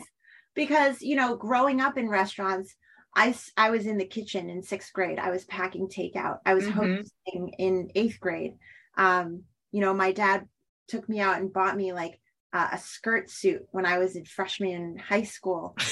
because 0.54 1.02
you 1.02 1.16
know, 1.16 1.37
growing 1.37 1.80
up 1.80 1.99
in 1.99 2.09
restaurants, 2.09 2.75
I 3.14 3.35
I 3.56 3.70
was 3.70 3.87
in 3.87 3.99
the 3.99 4.06
kitchen 4.06 4.50
in 4.50 4.62
6th 4.62 4.92
grade. 4.92 5.18
I 5.18 5.30
was 5.30 5.44
packing 5.44 5.88
takeout. 5.88 6.38
I 6.47 6.54
was 6.54 6.64
mm-hmm. 6.64 6.78
hosting 6.78 7.54
in 7.59 7.90
8th 7.97 8.20
grade. 8.20 8.52
Um, 8.97 9.44
you 9.73 9.80
know, 9.80 9.94
my 9.94 10.12
dad 10.12 10.47
took 10.88 11.09
me 11.09 11.20
out 11.20 11.38
and 11.38 11.52
bought 11.52 11.76
me 11.76 11.92
like 11.92 12.20
uh, 12.52 12.69
a 12.73 12.78
skirt 12.78 13.30
suit 13.30 13.66
when 13.71 13.87
I 13.87 13.99
was 13.99 14.16
in 14.16 14.25
freshman 14.25 14.71
in 14.71 14.99
high 14.99 15.23
school. 15.23 15.76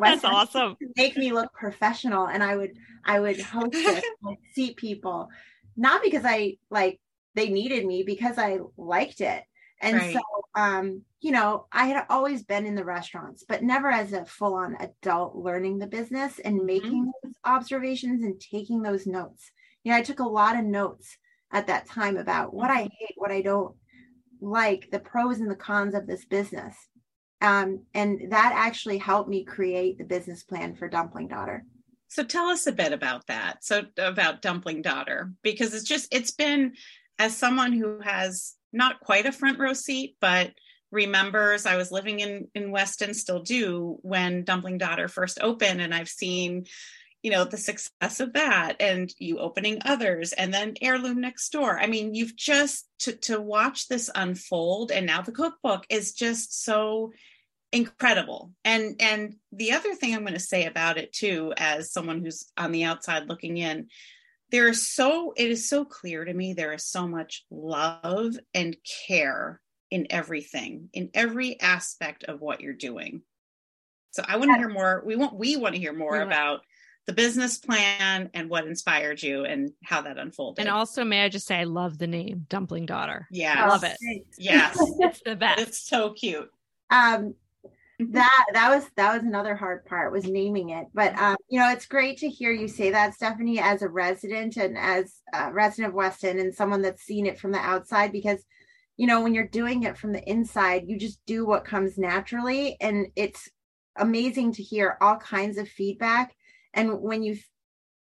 That's 0.00 0.24
awesome. 0.24 0.76
make 0.96 1.16
me 1.16 1.32
look 1.32 1.52
professional, 1.52 2.26
and 2.26 2.42
I 2.42 2.56
would 2.56 2.78
I 3.04 3.20
would 3.20 3.40
host 3.40 3.74
it, 3.74 4.04
seat 4.54 4.76
people, 4.76 5.28
not 5.76 6.02
because 6.02 6.22
I 6.24 6.58
like 6.70 7.00
they 7.34 7.48
needed 7.48 7.84
me, 7.84 8.02
because 8.04 8.38
I 8.38 8.58
liked 8.76 9.20
it. 9.20 9.44
And 9.80 9.96
right. 9.96 10.14
so, 10.14 10.20
um, 10.56 11.02
you 11.20 11.30
know, 11.30 11.66
I 11.70 11.86
had 11.86 12.04
always 12.08 12.42
been 12.42 12.66
in 12.66 12.74
the 12.74 12.84
restaurants, 12.84 13.44
but 13.48 13.62
never 13.62 13.88
as 13.88 14.12
a 14.12 14.24
full 14.24 14.54
on 14.54 14.76
adult 14.80 15.36
learning 15.36 15.78
the 15.78 15.86
business 15.86 16.38
and 16.40 16.56
mm-hmm. 16.56 16.66
making 16.66 17.12
those 17.22 17.34
observations 17.44 18.24
and 18.24 18.40
taking 18.40 18.82
those 18.82 19.06
notes. 19.06 19.50
You 19.84 19.92
know, 19.92 19.98
I 19.98 20.02
took 20.02 20.18
a 20.18 20.24
lot 20.24 20.56
of 20.56 20.64
notes 20.64 21.16
at 21.52 21.68
that 21.68 21.86
time 21.86 22.16
about 22.16 22.52
what 22.52 22.70
I 22.70 22.82
hate, 22.82 23.14
what 23.16 23.30
I 23.30 23.40
don't 23.40 23.74
like 24.40 24.88
the 24.90 25.00
pros 25.00 25.40
and 25.40 25.50
the 25.50 25.56
cons 25.56 25.94
of 25.94 26.06
this 26.06 26.24
business. 26.24 26.74
Um, 27.40 27.84
and 27.94 28.32
that 28.32 28.52
actually 28.54 28.98
helped 28.98 29.28
me 29.28 29.44
create 29.44 29.98
the 29.98 30.04
business 30.04 30.42
plan 30.42 30.74
for 30.74 30.88
Dumpling 30.88 31.28
Daughter. 31.28 31.64
So 32.08 32.24
tell 32.24 32.46
us 32.46 32.66
a 32.66 32.72
bit 32.72 32.92
about 32.92 33.26
that. 33.26 33.64
So 33.64 33.82
about 33.98 34.42
Dumpling 34.42 34.82
Daughter, 34.82 35.32
because 35.42 35.74
it's 35.74 35.84
just, 35.84 36.12
it's 36.12 36.30
been 36.32 36.74
as 37.18 37.36
someone 37.36 37.72
who 37.72 38.00
has 38.00 38.54
not 38.72 39.00
quite 39.00 39.26
a 39.26 39.32
front 39.32 39.58
row 39.58 39.72
seat, 39.72 40.16
but 40.20 40.52
remembers 40.90 41.66
I 41.66 41.76
was 41.76 41.92
living 41.92 42.20
in 42.20 42.48
in 42.54 42.70
Weston, 42.70 43.14
still 43.14 43.42
do 43.42 43.98
when 44.02 44.44
Dumpling 44.44 44.78
Daughter 44.78 45.08
first 45.08 45.38
opened, 45.40 45.80
and 45.80 45.94
I've 45.94 46.08
seen 46.08 46.64
you 47.22 47.30
know 47.30 47.44
the 47.44 47.56
success 47.56 48.20
of 48.20 48.32
that 48.34 48.76
and 48.80 49.12
you 49.18 49.38
opening 49.38 49.78
others 49.84 50.32
and 50.32 50.52
then 50.52 50.74
heirloom 50.80 51.20
next 51.20 51.50
door. 51.50 51.78
I 51.78 51.86
mean 51.86 52.14
you've 52.14 52.36
just 52.36 52.88
to 53.00 53.12
to 53.12 53.40
watch 53.40 53.88
this 53.88 54.10
unfold 54.14 54.92
and 54.92 55.06
now 55.06 55.22
the 55.22 55.32
cookbook 55.32 55.84
is 55.88 56.12
just 56.12 56.64
so 56.64 57.12
incredible. 57.72 58.52
And 58.64 58.96
and 59.00 59.36
the 59.52 59.72
other 59.72 59.94
thing 59.94 60.14
i'm 60.14 60.22
going 60.22 60.34
to 60.34 60.40
say 60.40 60.66
about 60.66 60.98
it 60.98 61.12
too 61.12 61.52
as 61.56 61.92
someone 61.92 62.22
who's 62.22 62.50
on 62.56 62.72
the 62.72 62.84
outside 62.84 63.28
looking 63.28 63.56
in 63.58 63.88
there 64.50 64.68
is 64.68 64.88
so 64.88 65.34
it 65.36 65.50
is 65.50 65.68
so 65.68 65.84
clear 65.84 66.24
to 66.24 66.32
me 66.32 66.52
there 66.52 66.72
is 66.72 66.84
so 66.84 67.06
much 67.06 67.44
love 67.50 68.38
and 68.54 68.76
care 69.06 69.60
in 69.90 70.06
everything 70.10 70.88
in 70.92 71.10
every 71.14 71.60
aspect 71.60 72.24
of 72.24 72.40
what 72.40 72.60
you're 72.60 72.72
doing. 72.72 73.22
So 74.10 74.22
i 74.26 74.36
want 74.36 74.50
to 74.50 74.56
hear 74.56 74.68
more. 74.68 75.02
We 75.04 75.16
want 75.16 75.34
we 75.34 75.56
want 75.56 75.74
to 75.74 75.80
hear 75.80 75.92
more 75.92 76.20
about 76.20 76.60
the 77.08 77.14
business 77.14 77.56
plan 77.56 78.28
and 78.34 78.50
what 78.50 78.66
inspired 78.66 79.22
you 79.22 79.46
and 79.46 79.72
how 79.82 80.02
that 80.02 80.18
unfolded. 80.18 80.60
And 80.60 80.68
also, 80.68 81.04
may 81.04 81.24
I 81.24 81.30
just 81.30 81.46
say, 81.46 81.56
I 81.56 81.64
love 81.64 81.96
the 81.96 82.06
name 82.06 82.44
Dumpling 82.50 82.84
Daughter. 82.84 83.26
Yeah, 83.30 83.66
love 83.66 83.82
it. 83.82 83.96
Yes, 84.36 84.76
it's 84.98 85.22
the 85.24 85.34
best. 85.34 85.60
It's 85.60 85.88
so 85.88 86.12
cute. 86.12 86.50
Um, 86.90 87.34
that 87.98 88.44
that 88.52 88.68
was 88.68 88.84
that 88.96 89.14
was 89.14 89.22
another 89.22 89.56
hard 89.56 89.84
part 89.84 90.12
was 90.12 90.24
naming 90.24 90.68
it 90.68 90.86
but 90.94 91.18
um 91.18 91.34
you 91.48 91.58
know 91.58 91.68
it's 91.68 91.84
great 91.84 92.16
to 92.16 92.28
hear 92.28 92.52
you 92.52 92.68
say 92.68 92.92
that 92.92 93.12
stephanie 93.12 93.58
as 93.58 93.82
a 93.82 93.88
resident 93.88 94.56
and 94.56 94.78
as 94.78 95.16
a 95.34 95.52
resident 95.52 95.88
of 95.88 95.94
weston 95.94 96.38
and 96.38 96.54
someone 96.54 96.80
that's 96.80 97.02
seen 97.02 97.26
it 97.26 97.40
from 97.40 97.50
the 97.50 97.58
outside 97.58 98.12
because 98.12 98.44
you 98.96 99.08
know 99.08 99.20
when 99.20 99.34
you're 99.34 99.48
doing 99.48 99.82
it 99.82 99.98
from 99.98 100.12
the 100.12 100.22
inside 100.30 100.84
you 100.86 100.96
just 100.96 101.18
do 101.26 101.44
what 101.44 101.64
comes 101.64 101.98
naturally 101.98 102.76
and 102.80 103.08
it's 103.16 103.48
amazing 103.96 104.52
to 104.52 104.62
hear 104.62 104.96
all 105.00 105.16
kinds 105.16 105.58
of 105.58 105.68
feedback 105.68 106.36
and 106.74 107.00
when 107.00 107.22
you 107.22 107.36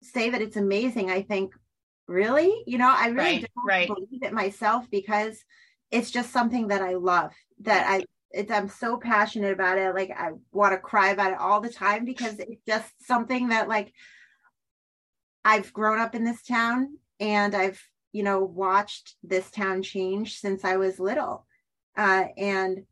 say 0.02 0.30
that 0.30 0.42
it's 0.42 0.58
amazing 0.58 1.10
i 1.10 1.22
think 1.22 1.54
really 2.08 2.64
you 2.66 2.78
know 2.78 2.94
i 2.96 3.08
really 3.08 3.18
right, 3.18 3.52
don't 3.56 3.66
right. 3.66 3.88
believe 3.88 4.24
it 4.24 4.34
myself 4.34 4.86
because 4.90 5.44
it's 5.92 6.12
just 6.12 6.32
something 6.32 6.68
that 6.68 6.82
i 6.82 6.94
love 6.94 7.34
that 7.62 7.86
i 7.88 8.04
it's 8.32 8.52
i'm 8.52 8.70
so 8.70 8.98
passionate 8.98 9.52
about 9.52 9.78
it 9.78 9.94
like 9.94 10.12
i 10.18 10.32
want 10.52 10.74
to 10.74 10.78
cry 10.78 11.10
about 11.10 11.32
it 11.32 11.40
all 11.40 11.62
the 11.62 11.70
time 11.70 12.06
because 12.06 12.36
it's 12.40 12.62
just 12.68 13.06
something 13.06 13.50
that 13.50 13.68
like 13.68 13.94
i've 15.44 15.74
grown 15.74 16.00
up 16.00 16.16
in 16.16 16.24
this 16.24 16.44
town 16.44 16.98
and 17.20 17.56
i've 17.56 17.82
you 18.12 18.24
know 18.24 18.40
watched 18.40 19.16
this 19.24 19.50
town 19.52 19.82
change 19.82 20.40
since 20.40 20.64
i 20.64 20.78
was 20.78 21.00
little 21.00 21.46
uh, 21.98 22.26
and 22.38 22.84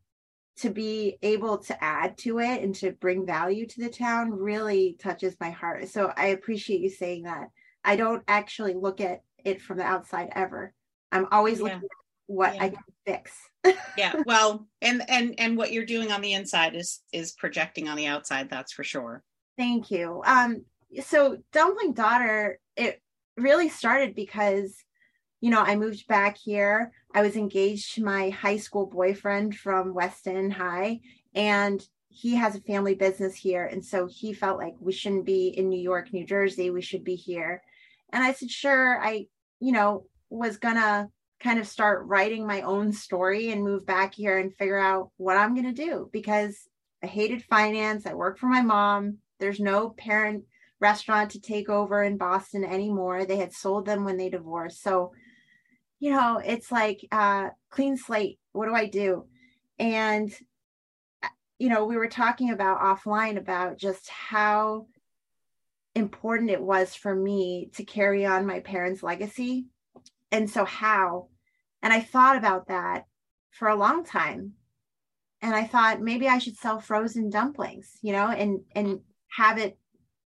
to 0.58 0.70
be 0.70 1.18
able 1.22 1.58
to 1.58 1.84
add 1.84 2.16
to 2.16 2.38
it 2.38 2.62
and 2.62 2.74
to 2.76 2.92
bring 2.92 3.26
value 3.26 3.66
to 3.66 3.80
the 3.80 3.90
town 3.90 4.30
really 4.30 4.96
touches 4.98 5.36
my 5.40 5.50
heart. 5.50 5.88
So 5.88 6.12
I 6.16 6.28
appreciate 6.28 6.80
you 6.80 6.90
saying 6.90 7.24
that. 7.24 7.48
I 7.84 7.96
don't 7.96 8.22
actually 8.26 8.74
look 8.74 9.00
at 9.00 9.22
it 9.44 9.60
from 9.60 9.78
the 9.78 9.84
outside 9.84 10.30
ever. 10.34 10.72
I'm 11.12 11.26
always 11.30 11.58
yeah. 11.58 11.64
looking 11.64 11.78
at 11.78 11.90
what 12.26 12.54
yeah. 12.54 12.64
I 12.64 12.68
can 12.70 12.82
fix. 13.06 13.32
yeah, 13.98 14.14
well, 14.26 14.66
and 14.82 15.02
and 15.08 15.34
and 15.38 15.56
what 15.56 15.72
you're 15.72 15.84
doing 15.84 16.10
on 16.10 16.20
the 16.20 16.32
inside 16.32 16.74
is 16.74 17.00
is 17.12 17.32
projecting 17.32 17.88
on 17.88 17.96
the 17.96 18.06
outside, 18.06 18.50
that's 18.50 18.72
for 18.72 18.84
sure. 18.84 19.22
Thank 19.56 19.90
you. 19.90 20.22
Um 20.26 20.64
so 21.02 21.38
Dumpling 21.52 21.92
Daughter 21.92 22.58
it 22.76 23.00
really 23.36 23.68
started 23.68 24.14
because 24.14 24.76
you 25.40 25.50
know, 25.50 25.60
I 25.60 25.76
moved 25.76 26.06
back 26.06 26.36
here. 26.36 26.92
I 27.14 27.22
was 27.22 27.36
engaged 27.36 27.94
to 27.94 28.04
my 28.04 28.30
high 28.30 28.56
school 28.56 28.86
boyfriend 28.86 29.56
from 29.56 29.94
Weston 29.94 30.50
High, 30.50 31.00
and 31.34 31.86
he 32.08 32.34
has 32.36 32.54
a 32.54 32.60
family 32.60 32.94
business 32.94 33.34
here. 33.34 33.66
And 33.66 33.84
so 33.84 34.06
he 34.06 34.32
felt 34.32 34.58
like 34.58 34.74
we 34.80 34.92
shouldn't 34.92 35.26
be 35.26 35.48
in 35.48 35.68
New 35.68 35.80
York, 35.80 36.12
New 36.12 36.24
Jersey. 36.24 36.70
We 36.70 36.80
should 36.80 37.04
be 37.04 37.14
here. 37.14 37.62
And 38.10 38.24
I 38.24 38.32
said, 38.32 38.50
sure. 38.50 38.98
I, 39.02 39.26
you 39.60 39.72
know, 39.72 40.06
was 40.30 40.58
to 40.76 41.08
kind 41.40 41.58
of 41.58 41.68
start 41.68 42.06
writing 42.06 42.46
my 42.46 42.62
own 42.62 42.92
story 42.92 43.50
and 43.50 43.62
move 43.62 43.84
back 43.84 44.14
here 44.14 44.38
and 44.38 44.54
figure 44.54 44.78
out 44.78 45.10
what 45.18 45.36
I'm 45.36 45.54
to 45.66 45.72
do 45.72 46.08
because 46.10 46.56
I 47.02 47.06
hated 47.06 47.44
finance. 47.44 48.06
I 48.06 48.14
worked 48.14 48.38
for 48.38 48.46
my 48.46 48.62
mom. 48.62 49.18
There's 49.38 49.60
no 49.60 49.90
parent 49.90 50.44
restaurant 50.80 51.30
to 51.32 51.40
take 51.40 51.68
over 51.68 52.02
in 52.02 52.16
Boston 52.16 52.64
anymore. 52.64 53.26
They 53.26 53.36
had 53.36 53.52
sold 53.52 53.84
them 53.84 54.04
when 54.04 54.16
they 54.16 54.30
divorced. 54.30 54.82
So 54.82 55.12
you 55.98 56.10
know, 56.10 56.40
it's 56.44 56.70
like 56.70 57.06
uh, 57.10 57.50
clean 57.70 57.96
slate. 57.96 58.38
What 58.52 58.66
do 58.66 58.74
I 58.74 58.86
do? 58.86 59.26
And, 59.78 60.32
uh, 61.22 61.28
you 61.58 61.68
know, 61.68 61.84
we 61.84 61.96
were 61.96 62.08
talking 62.08 62.50
about 62.50 62.80
offline 62.80 63.38
about 63.38 63.78
just 63.78 64.08
how 64.08 64.86
important 65.94 66.50
it 66.50 66.62
was 66.62 66.94
for 66.94 67.14
me 67.14 67.70
to 67.74 67.84
carry 67.84 68.26
on 68.26 68.46
my 68.46 68.60
parents' 68.60 69.02
legacy. 69.02 69.66
And 70.30 70.50
so, 70.50 70.64
how? 70.64 71.28
And 71.82 71.92
I 71.92 72.00
thought 72.00 72.36
about 72.36 72.68
that 72.68 73.04
for 73.50 73.68
a 73.68 73.76
long 73.76 74.04
time. 74.04 74.52
And 75.40 75.54
I 75.54 75.64
thought 75.64 76.00
maybe 76.00 76.28
I 76.28 76.38
should 76.38 76.56
sell 76.56 76.80
frozen 76.80 77.30
dumplings, 77.30 77.98
you 78.02 78.12
know, 78.12 78.28
and 78.28 78.60
and 78.74 79.00
have 79.30 79.58
it 79.58 79.78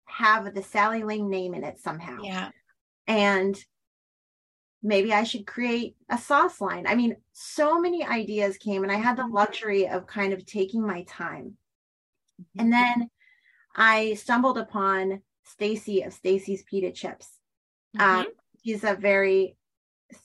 have 0.05 0.53
the 0.53 0.63
Sally 0.63 1.03
Ling 1.03 1.29
name 1.29 1.53
in 1.53 1.63
it 1.63 1.79
somehow. 1.79 2.17
Yeah. 2.21 2.49
And 3.07 3.57
maybe 4.85 5.11
I 5.11 5.23
should 5.23 5.47
create 5.47 5.95
a 6.09 6.17
sauce 6.17 6.61
line. 6.61 6.85
I 6.87 6.93
mean, 6.93 7.17
so 7.33 7.79
many 7.79 8.05
ideas 8.05 8.57
came 8.57 8.83
and 8.83 8.91
I 8.91 8.97
had 8.97 9.17
the 9.17 9.25
luxury 9.25 9.87
of 9.87 10.05
kind 10.05 10.31
of 10.31 10.45
taking 10.45 10.85
my 10.85 11.03
time. 11.09 11.57
And 12.57 12.71
then 12.71 13.09
I 13.75 14.13
stumbled 14.13 14.59
upon 14.59 15.21
Stacy 15.43 16.03
of 16.03 16.13
Stacy's 16.13 16.63
Pita 16.63 16.91
Chips. 16.91 17.27
Mm-hmm. 17.97 18.19
Um, 18.19 18.25
she's 18.63 18.83
a 18.83 18.93
very 18.93 19.57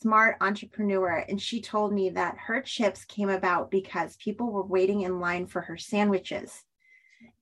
smart 0.00 0.36
entrepreneur, 0.40 1.24
and 1.28 1.40
she 1.40 1.62
told 1.62 1.92
me 1.92 2.10
that 2.10 2.36
her 2.36 2.60
chips 2.60 3.04
came 3.04 3.30
about 3.30 3.70
because 3.70 4.16
people 4.16 4.52
were 4.52 4.66
waiting 4.66 5.02
in 5.02 5.20
line 5.20 5.46
for 5.46 5.62
her 5.62 5.78
sandwiches. 5.78 6.62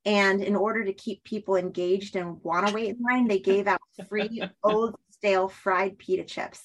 And 0.04 0.42
in 0.42 0.54
order 0.54 0.84
to 0.84 0.92
keep 0.92 1.24
people 1.24 1.56
engaged 1.56 2.14
and 2.14 2.42
want 2.42 2.68
to 2.68 2.74
wait 2.74 2.90
in 2.90 3.02
line, 3.02 3.26
they 3.26 3.40
gave 3.40 3.66
out 3.66 3.80
free 4.08 4.42
old 4.62 4.94
stale 5.10 5.48
fried 5.48 5.98
pita 5.98 6.24
chips. 6.24 6.62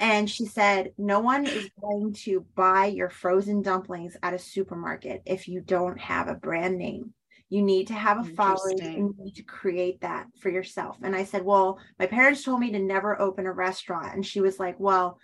And 0.00 0.30
she 0.30 0.46
said, 0.46 0.92
No 0.96 1.20
one 1.20 1.46
is 1.46 1.70
going 1.78 2.14
to 2.24 2.46
buy 2.54 2.86
your 2.86 3.10
frozen 3.10 3.60
dumplings 3.60 4.16
at 4.22 4.32
a 4.32 4.38
supermarket 4.38 5.22
if 5.26 5.46
you 5.46 5.60
don't 5.60 6.00
have 6.00 6.26
a 6.26 6.34
brand 6.34 6.78
name. 6.78 7.12
You 7.50 7.62
need 7.62 7.88
to 7.88 7.94
have 7.94 8.18
a 8.18 8.24
following 8.24 8.78
you 8.80 9.14
need 9.18 9.34
to 9.34 9.42
create 9.42 10.00
that 10.00 10.26
for 10.40 10.48
yourself. 10.48 10.96
And 11.02 11.14
I 11.14 11.24
said, 11.24 11.44
Well, 11.44 11.78
my 11.98 12.06
parents 12.06 12.42
told 12.42 12.60
me 12.60 12.72
to 12.72 12.78
never 12.78 13.20
open 13.20 13.44
a 13.44 13.52
restaurant. 13.52 14.14
And 14.14 14.24
she 14.24 14.40
was 14.40 14.58
like, 14.58 14.80
Well, 14.80 15.18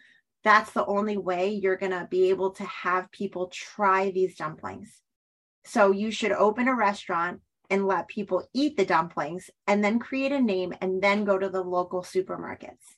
that's 0.45 0.73
the 0.73 0.85
only 0.85 1.17
way 1.17 1.49
you're 1.49 1.79
going 1.79 1.93
to 1.93 2.07
be 2.11 2.29
able 2.29 2.51
to 2.53 2.65
have 2.65 3.11
people 3.11 3.47
try 3.47 4.11
these 4.11 4.37
dumplings. 4.37 5.01
So 5.65 5.91
you 5.91 6.11
should 6.11 6.33
open 6.33 6.69
a 6.69 6.77
restaurant 6.77 7.41
and 7.71 7.87
let 7.87 8.09
people 8.09 8.47
eat 8.53 8.77
the 8.77 8.85
dumplings 8.85 9.49
and 9.67 9.83
then 9.83 9.99
create 9.99 10.33
a 10.33 10.41
name 10.41 10.75
and 10.83 11.03
then 11.03 11.25
go 11.25 11.39
to 11.39 11.49
the 11.49 11.63
local 11.63 12.03
supermarkets. 12.03 12.96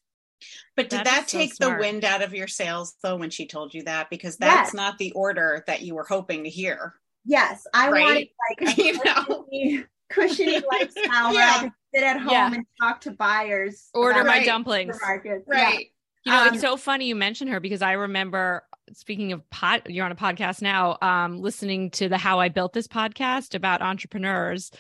But 0.77 0.89
did 0.91 0.99
That 1.01 1.05
that 1.07 1.25
is 1.25 1.31
so 1.31 1.39
take 1.39 1.57
the 1.57 1.77
wind 1.79 2.05
out 2.05 2.23
of 2.23 2.33
your 2.35 2.47
sails 2.49 2.95
though 3.03 3.17
when 3.17 3.31
she 3.31 3.47
told 3.47 3.75
you 3.75 3.83
that? 3.85 4.11
Because 4.11 4.37
that's 4.37 4.69
Yes. 4.69 4.75
not 4.75 4.99
the 4.99 5.13
order 5.13 5.65
that 5.67 5.83
you 5.83 5.95
were 5.95 6.05
hoping 6.09 6.45
to 6.45 6.51
hear. 6.51 6.95
Yes, 7.25 7.67
I 7.75 7.91
Right? 7.91 8.03
wanted 8.03 8.29
like 8.67 8.79
a 8.79 8.83
You 8.83 8.93
know? 9.05 9.25
cushiony, 9.25 9.85
cushiony 10.11 10.63
lifestyle 10.71 11.33
where 11.35 11.47
I 11.47 11.55
Yeah. 11.55 11.61
could 11.61 11.73
sit 11.95 12.03
at 12.05 12.21
home 12.21 12.31
Yeah. 12.33 12.55
and 12.55 12.65
talk 12.81 13.01
to 13.03 13.11
buyers. 13.13 13.89
Order 13.95 14.25
my 14.25 14.45
dumplings. 14.45 14.97
supermarkets. 14.99 15.43
Yeah. 15.49 15.63
Right. 15.65 15.87
You 16.25 16.33
know, 16.33 16.43
Um, 16.43 16.55
it's 16.55 16.61
so 16.61 16.77
funny 16.77 17.07
you 17.07 17.15
mentioned 17.17 17.51
her 17.51 17.61
because 17.61 17.81
I 17.83 17.93
remember 17.93 18.65
speaking 18.95 19.33
of 19.33 19.49
pod, 19.51 19.83
you're 19.87 20.05
on 20.07 20.13
a 20.13 20.17
podcast 20.17 20.63
now, 20.63 20.97
um, 21.03 21.41
listening 21.43 21.91
to 21.93 22.09
the 22.09 22.17
How 22.17 22.41
I 22.41 22.49
Built 22.49 22.73
This 22.73 22.89
podcast 22.89 23.55
about 23.55 23.83
entrepreneurs. 23.83 24.71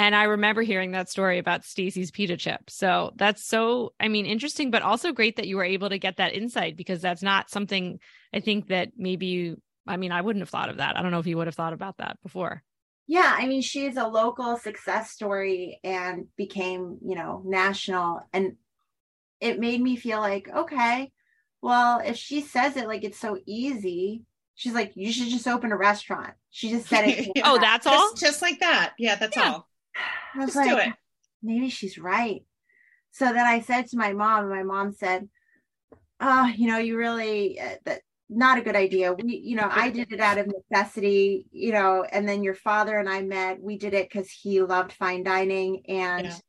And 0.00 0.16
I 0.16 0.22
remember 0.24 0.62
hearing 0.62 0.92
that 0.92 1.10
story 1.10 1.36
about 1.36 1.62
Stacy's 1.62 2.10
pita 2.10 2.38
chip. 2.38 2.70
So 2.70 3.12
that's 3.16 3.44
so, 3.46 3.92
I 4.00 4.08
mean, 4.08 4.24
interesting, 4.24 4.70
but 4.70 4.80
also 4.80 5.12
great 5.12 5.36
that 5.36 5.46
you 5.46 5.58
were 5.58 5.62
able 5.64 5.90
to 5.90 5.98
get 5.98 6.16
that 6.16 6.32
insight 6.32 6.74
because 6.74 7.02
that's 7.02 7.22
not 7.22 7.50
something 7.50 8.00
I 8.32 8.40
think 8.40 8.68
that 8.68 8.92
maybe 8.96 9.26
you, 9.26 9.60
I 9.86 9.98
mean, 9.98 10.10
I 10.10 10.22
wouldn't 10.22 10.40
have 10.40 10.48
thought 10.48 10.70
of 10.70 10.78
that. 10.78 10.96
I 10.96 11.02
don't 11.02 11.10
know 11.10 11.18
if 11.18 11.26
you 11.26 11.36
would 11.36 11.48
have 11.48 11.54
thought 11.54 11.74
about 11.74 11.98
that 11.98 12.16
before. 12.22 12.62
Yeah, 13.08 13.30
I 13.36 13.46
mean, 13.46 13.60
she's 13.60 13.98
a 13.98 14.06
local 14.08 14.56
success 14.56 15.10
story 15.10 15.80
and 15.84 16.28
became, 16.34 16.96
you 17.04 17.14
know, 17.14 17.42
national. 17.44 18.22
And 18.32 18.54
it 19.38 19.60
made 19.60 19.82
me 19.82 19.96
feel 19.96 20.20
like, 20.20 20.48
okay, 20.48 21.12
well, 21.60 22.00
if 22.02 22.16
she 22.16 22.40
says 22.40 22.78
it 22.78 22.88
like 22.88 23.04
it's 23.04 23.20
so 23.20 23.36
easy, 23.44 24.22
she's 24.54 24.72
like, 24.72 24.92
you 24.94 25.12
should 25.12 25.28
just 25.28 25.46
open 25.46 25.72
a 25.72 25.76
restaurant. 25.76 26.32
She 26.50 26.70
just 26.70 26.88
said 26.88 27.06
it. 27.06 27.32
Oh, 27.44 27.58
that's 27.58 27.86
all? 27.86 28.12
Just, 28.12 28.22
just 28.22 28.40
like 28.40 28.60
that. 28.60 28.94
Yeah, 28.98 29.16
that's 29.16 29.36
Yeah. 29.36 29.50
all. 29.52 29.69
I 29.96 30.38
was 30.40 30.54
Just 30.54 30.56
like, 30.56 30.78
maybe 31.42 31.70
she's 31.70 31.98
right. 31.98 32.44
So 33.12 33.26
then 33.26 33.46
I 33.46 33.60
said 33.60 33.88
to 33.88 33.98
my 33.98 34.12
mom, 34.12 34.44
and 34.44 34.50
my 34.50 34.62
mom 34.64 34.92
said, 34.92 35.28
"Oh, 36.20 36.46
you 36.48 36.68
know, 36.68 36.78
you 36.78 36.96
really 36.98 37.60
uh, 37.60 37.76
that 37.86 38.02
not 38.30 38.58
a 38.58 38.62
good 38.62 38.76
idea. 38.76 39.12
We, 39.14 39.36
you 39.36 39.56
know, 39.56 39.68
I 39.70 39.90
did 39.90 40.12
it 40.12 40.20
out 40.20 40.38
of 40.38 40.48
necessity, 40.48 41.48
you 41.52 41.72
know, 41.72 42.04
and 42.04 42.28
then 42.28 42.42
your 42.44 42.54
father 42.54 42.98
and 42.98 43.08
I 43.10 43.22
met. 43.22 43.62
We 43.62 43.78
did 43.78 43.94
it 43.94 44.08
because 44.10 44.30
he 44.30 44.62
loved 44.62 44.92
fine 44.92 45.24
dining, 45.24 45.84
and 45.88 46.26
Yeah. 46.26 46.40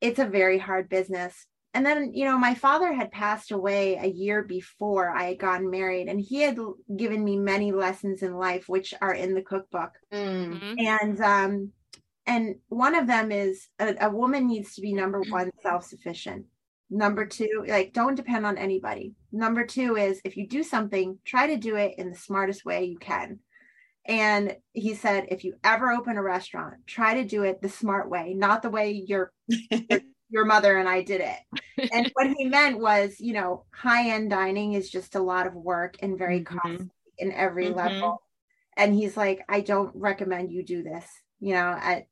it's 0.00 0.18
a 0.18 0.26
very 0.26 0.58
hard 0.58 0.88
business." 0.88 1.46
And 1.72 1.86
then, 1.86 2.12
you 2.14 2.24
know, 2.24 2.36
my 2.36 2.54
father 2.54 2.92
had 2.92 3.12
passed 3.12 3.52
away 3.52 3.94
a 3.94 4.06
year 4.06 4.42
before 4.42 5.10
I 5.16 5.24
had 5.24 5.38
gotten 5.38 5.70
married, 5.70 6.08
and 6.08 6.20
he 6.20 6.40
had 6.40 6.58
given 6.96 7.22
me 7.24 7.38
many 7.38 7.70
lessons 7.70 8.22
in 8.22 8.34
life, 8.34 8.68
which 8.68 8.92
are 9.00 9.14
in 9.14 9.34
the 9.34 9.42
cookbook 9.42 9.92
Mm. 10.10 10.52
Mhm. 10.52 10.76
and 10.78 11.20
um 11.20 11.72
and 12.30 12.54
one 12.68 12.94
of 12.94 13.08
them 13.08 13.32
is 13.32 13.66
a, 13.80 13.96
a 14.02 14.08
woman 14.08 14.46
needs 14.46 14.74
to 14.76 14.80
be 14.80 14.92
number 14.92 15.20
one 15.22 15.50
self-sufficient. 15.62 16.46
Number 16.88 17.26
two 17.26 17.64
like 17.66 17.92
don't 17.92 18.14
depend 18.14 18.46
on 18.46 18.56
anybody. 18.56 19.14
Number 19.32 19.66
two 19.66 19.96
is 19.96 20.20
if 20.24 20.36
you 20.36 20.46
do 20.46 20.62
something 20.62 21.18
try 21.24 21.48
to 21.48 21.56
do 21.56 21.74
it 21.76 21.96
in 21.98 22.10
the 22.10 22.16
smartest 22.16 22.64
way 22.64 22.84
you 22.84 22.98
can. 22.98 23.40
And 24.06 24.56
he 24.72 24.94
said 24.94 25.26
if 25.30 25.42
you 25.44 25.54
ever 25.64 25.90
open 25.90 26.16
a 26.16 26.22
restaurant 26.22 26.74
try 26.86 27.14
to 27.14 27.24
do 27.24 27.42
it 27.42 27.60
the 27.60 27.68
smart 27.68 28.08
way 28.08 28.32
not 28.34 28.62
the 28.62 28.70
way 28.70 28.92
your 28.92 29.32
your, 30.28 30.44
mother 30.44 30.78
and 30.78 30.88
i 30.88 31.02
did 31.02 31.20
it. 31.20 31.38
And 31.92 32.08
what 32.14 32.28
he 32.36 32.44
meant 32.44 32.78
was 32.78 33.18
you 33.18 33.32
know 33.32 33.64
high-end 33.74 34.30
dining 34.30 34.74
is 34.74 34.88
just 34.88 35.16
a 35.16 35.22
lot 35.32 35.48
of 35.48 35.54
work 35.54 35.96
and 36.02 36.16
very 36.16 36.40
Mhm. 36.40 36.46
costly 36.46 36.90
in 37.18 37.32
every 37.32 37.66
Mhm. 37.66 37.76
level. 37.76 38.22
And 38.76 38.94
he's 38.94 39.16
like 39.16 39.40
i 39.48 39.60
don't 39.60 39.92
recommend 39.96 40.52
you 40.52 40.62
do 40.64 40.82
this 40.84 41.06
you 41.40 41.54
know 41.54 41.66
i 41.90 42.06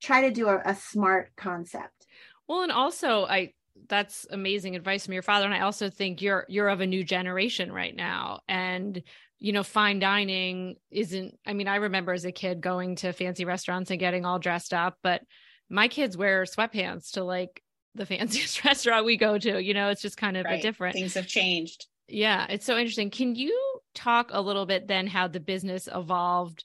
try 0.00 0.22
to 0.22 0.30
do 0.30 0.48
a, 0.48 0.60
a 0.64 0.74
smart 0.74 1.30
concept 1.36 2.06
Well, 2.48 2.62
and 2.62 2.72
also 2.72 3.24
I 3.26 3.52
that's 3.88 4.26
amazing 4.30 4.76
advice 4.76 5.04
from 5.04 5.14
your 5.14 5.22
father. 5.22 5.46
And 5.46 5.54
I 5.54 5.60
also 5.60 5.90
think 5.90 6.22
you're 6.22 6.46
you're 6.48 6.68
of 6.68 6.80
a 6.80 6.86
new 6.86 7.04
generation 7.04 7.72
right 7.72 7.94
now. 7.94 8.40
And 8.48 9.02
you 9.38 9.52
know, 9.52 9.62
fine 9.62 9.98
dining 9.98 10.76
isn't 10.90 11.38
I 11.46 11.52
mean, 11.54 11.68
I 11.68 11.76
remember 11.76 12.12
as 12.12 12.24
a 12.24 12.32
kid 12.32 12.60
going 12.60 12.96
to 12.96 13.12
fancy 13.12 13.44
restaurants 13.44 13.90
and 13.90 14.00
getting 14.00 14.24
all 14.24 14.38
dressed 14.38 14.74
up, 14.74 14.98
but 15.02 15.22
my 15.68 15.88
kids 15.88 16.16
wear 16.16 16.44
sweatpants 16.44 17.12
to 17.12 17.24
like 17.24 17.62
the 17.94 18.06
fanciest 18.12 18.64
restaurant 18.64 19.04
we 19.04 19.16
go 19.16 19.38
to. 19.38 19.62
You 19.62 19.74
know, 19.74 19.88
it's 19.88 20.02
just 20.02 20.16
kind 20.16 20.36
of 20.36 20.46
a 20.46 20.60
different 20.60 20.94
Things 20.94 21.14
have 21.14 21.26
changed. 21.26 21.86
yeah, 22.08 22.46
it's 22.48 22.66
so 22.66 22.76
interesting. 22.76 23.10
Can 23.10 23.34
you 23.34 23.58
talk 23.94 24.30
a 24.32 24.40
little 24.40 24.66
bit 24.66 24.86
then 24.86 25.06
how 25.06 25.26
the 25.26 25.40
business 25.40 25.88
evolved 25.92 26.64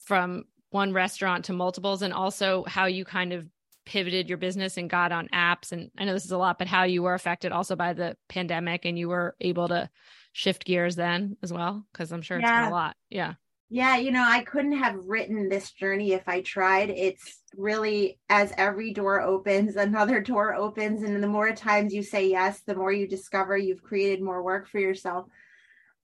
from 0.00 0.44
one 0.70 0.92
restaurant 0.92 1.46
to 1.46 1.52
multiples 1.52 2.02
and 2.02 2.12
also 2.12 2.64
how 2.66 2.86
you 2.86 3.04
kind 3.04 3.32
of 3.32 3.46
pivoted 3.88 4.28
your 4.28 4.38
business 4.38 4.76
and 4.76 4.90
got 4.90 5.12
on 5.12 5.28
apps. 5.28 5.72
And 5.72 5.90
I 5.96 6.04
know 6.04 6.12
this 6.12 6.26
is 6.26 6.30
a 6.30 6.38
lot 6.38 6.58
but 6.58 6.68
how 6.68 6.84
you 6.84 7.02
were 7.02 7.14
affected 7.14 7.52
also 7.52 7.74
by 7.74 7.94
the 7.94 8.16
pandemic 8.28 8.84
and 8.84 8.98
you 8.98 9.08
were 9.08 9.34
able 9.40 9.68
to 9.68 9.88
shift 10.32 10.64
gears 10.64 10.94
then 10.94 11.36
as 11.42 11.52
well 11.52 11.86
because 11.92 12.12
I'm 12.12 12.22
sure 12.22 12.38
it's 12.38 12.48
been 12.48 12.64
a 12.64 12.70
lot. 12.70 12.96
Yeah. 13.08 13.34
yeah 13.70 13.96
you 13.96 14.12
know 14.12 14.24
i 14.24 14.44
couldn't 14.44 14.76
have 14.76 14.94
written 15.04 15.48
this 15.48 15.72
journey 15.72 16.12
if 16.12 16.28
i 16.28 16.42
tried. 16.42 16.90
It's 16.90 17.42
really 17.56 18.20
as 18.28 18.52
every 18.58 18.92
door 18.92 19.22
opens 19.22 19.76
another 19.76 20.20
door 20.20 20.54
opens 20.54 21.02
and 21.02 21.22
the 21.22 21.26
more 21.26 21.52
times 21.52 21.94
you 21.94 22.02
say 22.02 22.28
yes 22.28 22.60
the 22.60 22.76
more 22.76 22.92
you 22.92 23.08
discover 23.08 23.56
you've 23.56 23.82
created 23.82 24.22
more 24.22 24.42
work 24.42 24.68
for 24.68 24.78
yourself. 24.78 25.26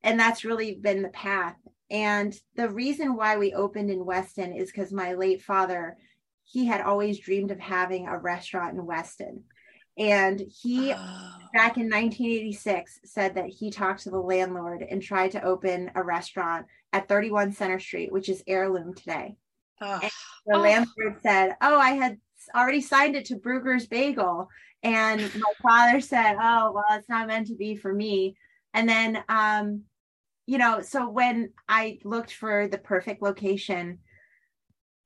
And 0.02 0.18
that's 0.18 0.44
really 0.44 0.74
been 0.74 1.02
the 1.02 1.08
path 1.10 1.56
and 1.90 2.34
the 2.56 2.68
reason 2.68 3.16
why 3.16 3.36
we 3.36 3.52
opened 3.54 3.90
in 3.90 4.04
weston 4.04 4.52
is 4.52 4.70
because 4.70 4.92
my 4.92 5.14
late 5.14 5.42
father 5.42 5.96
he 6.44 6.66
had 6.66 6.80
always 6.80 7.18
dreamed 7.18 7.50
of 7.50 7.58
having 7.60 8.06
a 8.06 8.18
restaurant 8.18 8.74
in 8.76 8.84
weston 8.86 9.44
and 9.98 10.40
he 10.62 10.92
Oh. 10.94 11.30
back 11.52 11.76
in 11.76 11.88
1986 11.88 12.98
said 13.04 13.36
that 13.36 13.48
he 13.48 13.70
talked 13.70 14.02
to 14.02 14.10
the 14.10 14.18
landlord 14.18 14.82
and 14.82 15.00
tried 15.00 15.30
to 15.32 15.44
open 15.44 15.90
a 15.94 16.02
restaurant 16.02 16.66
at 16.92 17.06
31 17.08 17.52
Center 17.52 17.78
Street, 17.78 18.10
which 18.10 18.28
is 18.28 18.42
heirloom 18.48 18.92
today. 18.92 19.36
Oh. 19.80 20.00
The 20.46 20.56
Oh. 20.56 20.60
landlord 20.60 21.22
said, 21.22 21.56
Oh, 21.60 21.78
I 21.78 21.92
had 21.92 22.18
already 22.56 22.80
signed 22.80 23.14
it 23.14 23.26
to 23.26 23.36
Bruegger's 23.36 23.86
Bagel. 23.86 24.48
And 24.82 25.20
my 25.20 25.52
father 25.62 26.00
said, 26.00 26.36
Oh, 26.40 26.72
well, 26.72 26.84
it's 26.98 27.08
not 27.08 27.28
meant 27.28 27.46
to 27.46 27.54
be 27.54 27.76
for 27.76 27.92
me. 27.94 28.36
And 28.72 28.88
then, 28.88 29.22
um, 29.28 29.84
you 30.46 30.58
know, 30.58 30.82
so 30.82 31.08
when 31.08 31.50
I 31.68 31.98
looked 32.04 32.32
for 32.32 32.68
the 32.68 32.78
perfect 32.78 33.22
location, 33.22 33.98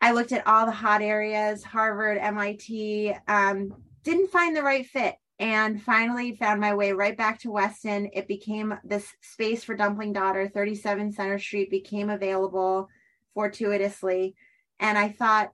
I 0.01 0.13
looked 0.13 0.33
at 0.33 0.47
all 0.47 0.67
the 0.67 0.73
hot 0.73 1.03
areas, 1.03 1.65
Harvard, 1.65 2.19
MIT, 2.19 3.15
um, 3.27 3.75
didn't 4.05 4.31
find 4.31 4.57
the 4.57 4.63
right 4.63 4.87
fit 4.87 5.17
and 5.41 5.83
finally 5.83 6.35
found 6.35 6.61
my 6.61 6.75
way 6.75 6.93
right 6.93 7.17
back 7.17 7.41
to 7.41 7.51
Weston. 7.51 8.11
It 8.13 8.27
became 8.27 8.79
this 8.85 9.09
space 9.23 9.63
for 9.63 9.77
Dumpling 9.77 10.13
Daughter, 10.13 10.49
37 10.49 11.13
Center 11.13 11.39
Street 11.39 11.71
became 11.71 12.11
available 12.11 12.89
fortuitously. 13.35 14.35
And 14.81 14.99
I 14.99 15.11
thought 15.11 15.53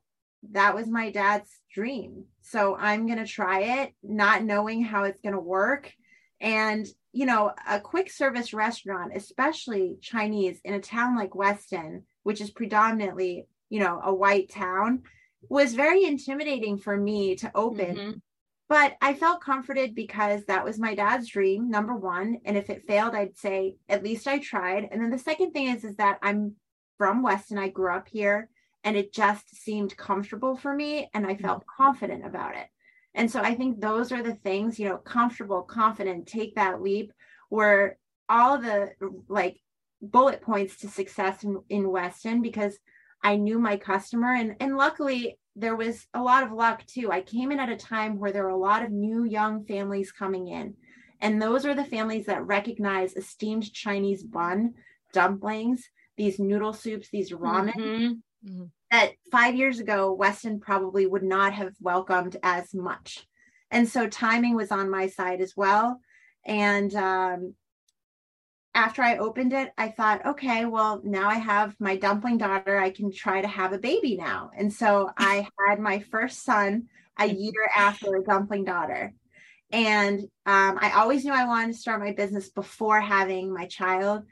that 0.52 0.74
was 0.74 0.88
my 0.88 1.10
dad's 1.10 1.50
dream. 1.72 2.24
So 2.42 2.76
I'm 2.76 3.06
going 3.06 3.18
to 3.18 3.26
try 3.26 3.82
it, 3.82 3.94
not 4.02 4.42
knowing 4.42 4.82
how 4.82 5.04
it's 5.04 5.20
going 5.20 5.34
to 5.34 5.40
work. 5.40 5.92
And, 6.40 6.86
you 7.14 7.26
know, 7.26 7.52
a 7.68 7.80
quick 7.80 8.10
service 8.10 8.52
restaurant, 8.52 9.12
especially 9.14 9.96
Chinese 10.02 10.60
in 10.64 10.74
a 10.74 10.80
town 10.80 11.16
like 11.16 11.34
Weston, 11.34 12.02
which 12.24 12.40
is 12.40 12.50
predominantly, 12.50 13.46
you 13.70 13.78
know, 13.78 14.00
a 14.02 14.12
white 14.12 14.50
town, 14.50 15.02
was 15.48 15.74
very 15.74 16.04
intimidating 16.04 16.76
for 16.76 16.96
me 16.96 17.36
to 17.36 17.50
open. 17.54 17.96
Mhm. 17.96 18.20
But 18.68 18.96
I 19.00 19.14
felt 19.14 19.42
comforted 19.42 19.94
because 19.94 20.44
that 20.46 20.64
was 20.64 20.78
my 20.80 20.94
dad's 20.96 21.28
dream, 21.28 21.70
number 21.70 21.94
one. 21.94 22.40
And 22.44 22.56
if 22.56 22.68
it 22.68 22.84
failed, 22.84 23.14
I'd 23.14 23.36
say 23.36 23.76
at 23.88 24.02
least 24.02 24.26
I 24.26 24.38
tried. 24.38 24.88
And 24.90 25.00
then 25.00 25.10
the 25.10 25.18
second 25.18 25.52
thing 25.52 25.68
is, 25.68 25.84
is 25.84 25.96
that 25.96 26.18
I'm 26.20 26.56
from 26.98 27.22
Weston. 27.22 27.58
I 27.58 27.68
grew 27.68 27.94
up 27.94 28.08
here 28.08 28.48
and 28.82 28.96
it 28.96 29.12
just 29.12 29.54
seemed 29.54 29.96
comfortable 29.96 30.56
for 30.56 30.74
me 30.74 31.10
and 31.14 31.26
I 31.26 31.36
felt 31.36 31.66
confident 31.66 32.26
about 32.26 32.56
it. 32.56 32.68
And 33.14 33.30
so 33.30 33.40
I 33.40 33.54
think 33.54 33.80
those 33.80 34.12
are 34.12 34.22
the 34.22 34.34
things, 34.34 34.78
you 34.78 34.88
know, 34.88 34.98
comfortable, 34.98 35.62
confident, 35.62 36.26
take 36.26 36.54
that 36.56 36.82
leap 36.82 37.12
were 37.50 37.96
all 38.28 38.58
the 38.58 38.92
like 39.28 39.60
bullet 40.02 40.42
points 40.42 40.76
to 40.78 40.88
success 40.88 41.44
in, 41.44 41.62
in 41.68 41.88
Weston 41.90 42.42
because 42.42 42.78
I 43.22 43.36
knew 43.36 43.58
my 43.58 43.76
customer 43.76 44.34
and 44.34 44.56
and 44.60 44.76
luckily 44.76 45.38
there 45.56 45.76
was 45.76 46.06
a 46.14 46.22
lot 46.22 46.42
of 46.42 46.52
luck 46.52 46.84
too. 46.86 47.12
I 47.12 47.20
came 47.20 47.52
in 47.52 47.60
at 47.60 47.68
a 47.68 47.76
time 47.76 48.18
where 48.18 48.32
there 48.32 48.42
were 48.42 48.48
a 48.48 48.56
lot 48.56 48.82
of 48.82 48.90
new 48.90 49.24
young 49.24 49.64
families 49.64 50.10
coming 50.10 50.48
in. 50.48 50.74
And 51.20 51.40
those 51.40 51.64
are 51.64 51.74
the 51.74 51.84
families 51.84 52.26
that 52.26 52.44
recognize 52.44 53.14
esteemed 53.14 53.72
Chinese 53.72 54.24
bun, 54.24 54.74
dumplings, 55.12 55.88
these 56.16 56.38
noodle 56.38 56.72
soups, 56.72 57.08
these 57.10 57.30
ramen 57.30 57.72
Mhm. 57.76 58.22
Mhm. 58.44 58.70
That 58.94 59.14
five 59.32 59.56
years 59.56 59.80
ago, 59.80 60.12
Weston 60.12 60.60
probably 60.60 61.04
would 61.04 61.24
not 61.24 61.52
have 61.52 61.72
welcomed 61.80 62.36
as 62.44 62.72
much. 62.72 63.26
And 63.72 63.88
so 63.88 64.06
timing 64.06 64.54
was 64.54 64.70
on 64.70 64.88
my 64.88 65.08
side 65.08 65.40
as 65.40 65.54
well. 65.56 66.00
And 66.46 66.94
um, 66.94 67.54
after 68.72 69.02
I 69.02 69.16
opened 69.16 69.52
it, 69.52 69.72
I 69.76 69.88
thought, 69.88 70.24
okay, 70.24 70.64
well, 70.64 71.00
now 71.02 71.28
I 71.28 71.34
have 71.34 71.74
my 71.80 71.96
dumpling 71.96 72.38
daughter. 72.38 72.78
I 72.78 72.90
can 72.90 73.10
try 73.12 73.40
to 73.40 73.48
have 73.48 73.72
a 73.72 73.78
baby 73.78 74.16
now. 74.16 74.52
And 74.56 74.72
so 74.72 75.10
I 75.16 75.48
had 75.68 75.80
my 75.80 75.98
first 75.98 76.44
son 76.44 76.84
a 77.18 77.26
year 77.26 77.68
after 77.74 78.14
a 78.14 78.22
dumpling 78.22 78.64
daughter. 78.64 79.12
And 79.72 80.20
um, 80.46 80.78
I 80.80 80.92
always 80.94 81.24
knew 81.24 81.32
I 81.32 81.46
wanted 81.46 81.72
to 81.72 81.78
start 81.78 82.00
my 82.00 82.12
business 82.12 82.48
before 82.48 83.00
having 83.00 83.52
my 83.52 83.66
child. 83.66 84.22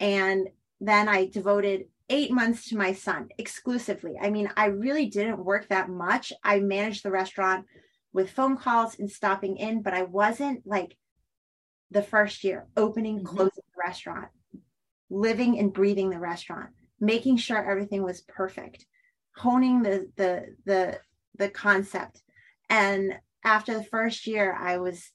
And 0.00 0.48
then 0.80 1.06
I 1.06 1.26
devoted 1.26 1.88
eight 2.08 2.30
months 2.30 2.68
to 2.68 2.76
my 2.76 2.92
son 2.92 3.28
exclusively. 3.38 4.16
I 4.20 4.30
mean, 4.30 4.50
I 4.56 4.66
really 4.66 5.06
didn't 5.06 5.44
work 5.44 5.68
that 5.68 5.88
much. 5.88 6.32
I 6.42 6.60
managed 6.60 7.02
the 7.02 7.10
restaurant 7.10 7.66
with 8.12 8.30
phone 8.30 8.56
calls 8.56 8.98
and 8.98 9.10
stopping 9.10 9.56
in, 9.56 9.82
but 9.82 9.94
I 9.94 10.02
wasn't 10.02 10.66
like 10.66 10.96
the 11.90 12.02
first 12.02 12.44
year 12.44 12.66
opening, 12.76 13.20
Mhm. 13.20 13.24
closing 13.24 13.64
the 13.74 13.82
restaurant, 13.84 14.28
living 15.10 15.58
and 15.58 15.72
breathing 15.72 16.10
the 16.10 16.18
restaurant, 16.18 16.70
making 17.00 17.36
sure 17.36 17.58
everything 17.70 18.02
was 18.02 18.22
perfect, 18.22 18.86
honing 19.36 19.82
the 19.82 20.10
the 20.16 20.56
the 20.64 21.00
the 21.36 21.50
concept. 21.50 22.22
And 22.68 23.20
after 23.44 23.74
the 23.74 23.84
first 23.84 24.26
year, 24.26 24.52
I 24.54 24.78
was 24.78 25.12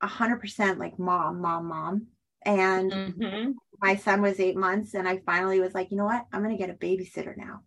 a 0.00 0.06
hundred 0.06 0.40
percent 0.40 0.78
like 0.78 0.98
mom, 0.98 1.40
mom, 1.40 1.66
mom. 1.66 2.06
And 2.42 2.92
Mhm. 2.92 3.54
My 3.80 3.96
son 3.96 4.22
was 4.22 4.40
eight 4.40 4.56
months 4.56 4.94
and 4.94 5.08
I 5.08 5.20
finally 5.26 5.60
was 5.60 5.74
like, 5.74 5.90
you 5.90 5.96
know 5.96 6.04
what? 6.04 6.26
I'm 6.32 6.42
going 6.42 6.56
to 6.56 6.60
get 6.60 6.70
a 6.70 6.74
babysitter 6.74 7.36
now. 7.36 7.60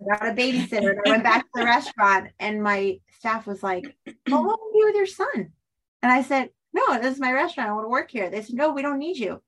I 0.00 0.16
got 0.16 0.28
a 0.28 0.32
babysitter. 0.32 0.90
and 0.90 1.00
I 1.06 1.10
went 1.10 1.22
back 1.22 1.42
to 1.42 1.48
the 1.54 1.64
restaurant 1.64 2.30
and 2.38 2.62
my 2.62 2.98
staff 3.18 3.46
was 3.46 3.62
like, 3.62 3.84
well, 4.28 4.44
what 4.44 4.58
will 4.60 4.70
you 4.74 4.80
do 4.80 4.86
with 4.86 4.96
your 4.96 5.06
son? 5.06 5.52
And 6.02 6.12
I 6.12 6.22
said, 6.22 6.50
no, 6.72 7.00
this 7.00 7.14
is 7.14 7.20
my 7.20 7.32
restaurant. 7.32 7.70
I 7.70 7.72
want 7.72 7.84
to 7.84 7.90
work 7.90 8.10
here. 8.10 8.30
They 8.30 8.42
said, 8.42 8.56
no, 8.56 8.72
we 8.72 8.82
don't 8.82 8.98
need 8.98 9.16
you. 9.16 9.40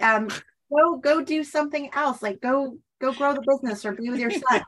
Um, 0.00 0.28
go, 0.74 0.96
go 0.96 1.22
do 1.22 1.44
something 1.44 1.90
else. 1.94 2.22
Like 2.22 2.40
go, 2.40 2.78
go 3.00 3.12
grow 3.12 3.34
the 3.34 3.44
business 3.46 3.84
or 3.84 3.92
be 3.92 4.10
with 4.10 4.20
your 4.20 4.30
son. 4.30 4.62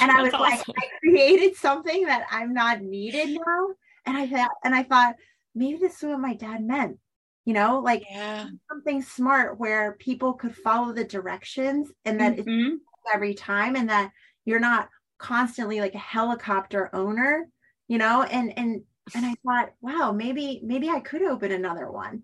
And 0.00 0.10
I 0.10 0.22
was 0.22 0.32
That's 0.32 0.40
like. 0.40 0.60
I 0.68 0.88
created 1.00 1.56
something 1.56 2.06
that 2.06 2.26
I'm 2.30 2.52
not 2.52 2.82
needed 2.82 3.28
now. 3.30 3.68
And 4.06 4.16
I 4.16 4.26
thought, 4.26 4.50
and 4.64 4.74
I 4.74 4.82
thought, 4.82 5.14
maybe 5.54 5.78
this 5.78 5.96
is 5.96 6.02
what 6.02 6.20
my 6.20 6.34
dad 6.34 6.62
meant. 6.62 6.98
You 7.46 7.54
know, 7.54 7.80
like 7.80 8.10
Yeah. 8.10 8.50
something 8.70 9.02
smart 9.02 9.58
where 9.60 9.94
people 9.94 10.34
could 10.34 10.56
follow 10.56 10.92
the 10.92 11.04
directions 11.04 11.92
and 12.04 12.20
that 12.20 12.38
it's 12.38 12.48
Mhm. 12.48 12.80
every 13.14 13.34
time 13.34 13.76
and 13.76 13.88
that 13.90 14.12
you're 14.44 14.60
not 14.60 14.90
constantly 15.18 15.80
like 15.80 15.94
a 15.94 15.98
helicopter 15.98 16.90
owner 16.94 17.48
you 17.88 17.98
know 17.98 18.22
and 18.24 18.56
and 18.58 18.84
and 19.14 19.24
i 19.26 19.34
thought 19.46 19.72
wow 19.80 20.12
maybe 20.12 20.60
maybe 20.64 20.88
i 20.90 21.00
could 21.00 21.22
open 21.22 21.52
another 21.52 21.90
one 21.90 22.22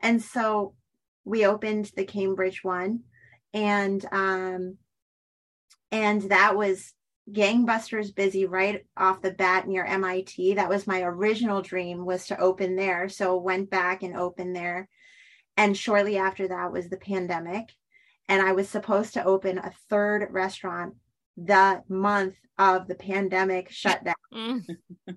and 0.00 0.22
so 0.22 0.74
we 1.24 1.46
opened 1.46 1.90
the 1.96 2.04
cambridge 2.04 2.62
one 2.64 3.02
and 3.54 4.04
um 4.12 4.76
and 5.90 6.22
that 6.22 6.56
was 6.56 6.94
gangbusters 7.30 8.14
busy 8.14 8.44
right 8.44 8.84
off 8.96 9.22
the 9.22 9.30
bat 9.30 9.66
near 9.66 9.84
mit 9.98 10.56
that 10.56 10.68
was 10.68 10.86
my 10.86 11.02
original 11.02 11.62
dream 11.62 12.04
was 12.04 12.26
to 12.26 12.38
open 12.38 12.76
there. 12.76 13.08
So 13.08 13.36
went 13.38 13.70
back 13.70 14.02
and 14.02 14.16
opened 14.16 14.54
there. 14.54 14.88
And 15.56 15.76
shortly 15.76 16.18
after 16.18 16.48
that 16.48 16.72
was 16.72 16.88
the 16.88 16.96
pandemic. 16.96 17.72
And 18.28 18.42
i 18.42 18.52
was 18.52 18.68
supposed 18.68 19.14
to 19.14 19.24
open 19.24 19.58
a 19.58 19.72
third 19.90 20.28
restaurant 20.30 20.94
the 21.36 21.82
month 21.88 22.36
of 22.58 22.86
the 22.86 22.94
pandemic 22.94 23.70
shutdown 23.70 24.14
Mm. 24.34 24.64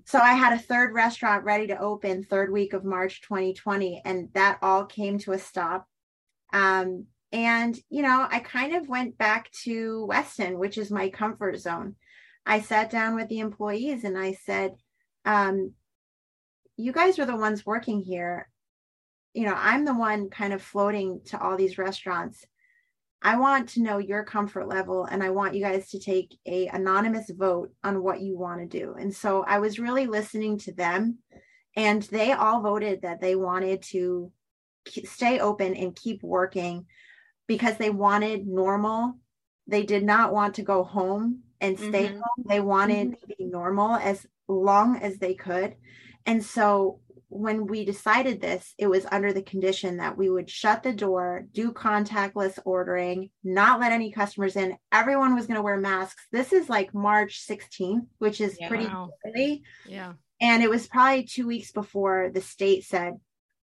so 0.06 0.20
I 0.20 0.34
had 0.34 0.54
a 0.54 0.60
third 0.60 0.94
restaurant 0.94 1.44
ready 1.44 1.66
to 1.68 1.80
open 1.80 2.24
third 2.24 2.52
week 2.52 2.74
of 2.74 2.86
March 2.86 3.22
2020, 3.22 4.04
and 4.06 4.30
that 4.34 4.60
all 4.62 4.86
came 4.86 5.18
to 5.20 5.32
a 5.32 5.40
stop. 5.40 5.88
Um, 6.54 7.08
and 7.32 7.78
you 7.90 8.02
know, 8.02 8.28
I 8.30 8.40
kind 8.40 8.76
of 8.76 8.88
went 8.88 9.18
back 9.18 9.52
to 9.64 10.06
Weston, 10.06 10.58
which 10.60 10.78
is 10.78 10.92
my 10.92 11.10
comfort 11.10 11.60
zone. 11.60 11.96
I 12.46 12.62
sat 12.62 12.90
down 12.90 13.16
with 13.16 13.28
the 13.28 13.40
employees 13.40 14.04
and 14.04 14.18
I 14.18 14.34
said, 14.34 14.76
um, 15.26 15.74
"You 16.78 16.92
guys 16.92 17.20
are 17.20 17.26
the 17.26 17.36
ones 17.36 17.66
working 17.66 18.02
here. 18.02 18.50
You 19.34 19.46
know, 19.46 19.56
I'm 19.56 19.86
the 19.86 19.94
one 19.94 20.30
kind 20.30 20.54
of 20.54 20.62
floating 20.62 21.22
to 21.26 21.40
all 21.42 21.58
these 21.58 21.78
restaurants." 21.78 22.46
I 23.22 23.38
want 23.38 23.70
to 23.70 23.82
know 23.82 23.98
your 23.98 24.24
comfort 24.24 24.68
level 24.68 25.06
and 25.06 25.24
I 25.24 25.32
want 25.32 25.56
you 25.56 25.62
guys 25.62 25.90
to 25.90 26.00
take 26.00 26.38
a 26.46 26.68
anonymous 26.68 27.32
vote 27.32 27.74
on 27.84 28.04
what 28.04 28.22
you 28.22 28.38
want 28.38 28.60
to 28.62 28.80
do. 28.80 28.94
And 28.94 29.14
so 29.14 29.44
I 29.44 29.58
was 29.58 29.80
really 29.80 30.06
listening 30.06 30.60
to 30.60 30.72
them 30.72 31.18
and 31.76 32.04
they 32.04 32.32
all 32.32 32.62
voted 32.62 33.02
that 33.02 33.20
they 33.20 33.36
wanted 33.36 33.82
to 33.84 34.32
stay 35.06 35.40
open 35.40 35.76
and 35.76 35.96
keep 35.96 36.22
working 36.24 36.86
because 37.48 37.78
they 37.78 37.90
wanted 37.90 38.48
normal. 38.48 39.16
They 39.68 39.84
did 39.84 40.04
not 40.04 40.34
want 40.34 40.56
to 40.56 40.62
go 40.64 40.84
home 40.84 41.44
and 41.60 41.80
stay 41.80 42.10
Mhm. 42.10 42.14
home. 42.14 42.46
They 42.46 42.60
wanted 42.62 43.20
to 43.20 43.28
be 43.28 43.46
normal 43.46 43.96
as 43.96 44.26
long 44.48 44.98
as 44.98 45.18
they 45.18 45.34
could. 45.34 45.76
And 46.26 46.44
so 46.44 47.00
when 47.30 47.68
we 47.68 47.84
decided 47.84 48.40
this, 48.40 48.74
it 48.78 48.88
was 48.88 49.06
under 49.12 49.34
the 49.34 49.42
condition 49.42 49.98
that 49.98 50.18
we 50.18 50.30
would 50.30 50.50
shut 50.50 50.84
the 50.84 50.94
door, 50.94 51.46
do 51.52 51.74
contactless 51.74 52.58
ordering, 52.64 53.30
not 53.44 53.82
let 53.82 53.92
any 53.92 54.12
customers 54.12 54.56
in. 54.56 54.78
Everyone 54.94 55.36
was 55.36 55.46
going 55.46 55.58
to 55.58 55.62
wear 55.62 55.78
masks. 55.78 56.26
This 56.32 56.54
is 56.54 56.70
like 56.70 56.94
March 56.94 57.40
16th, 57.42 58.08
which 58.20 58.40
is 58.40 58.58
Yeah. 58.60 58.70
pretty 58.70 58.86
Wow. 58.86 59.10
early. 59.26 59.64
Yeah. 59.86 60.14
And 60.40 60.64
it 60.64 60.70
was 60.70 60.88
probably 60.88 61.24
two 61.24 61.48
weeks 61.48 61.72
before 61.74 62.30
the 62.34 62.42
state 62.42 62.86
said 62.86 63.20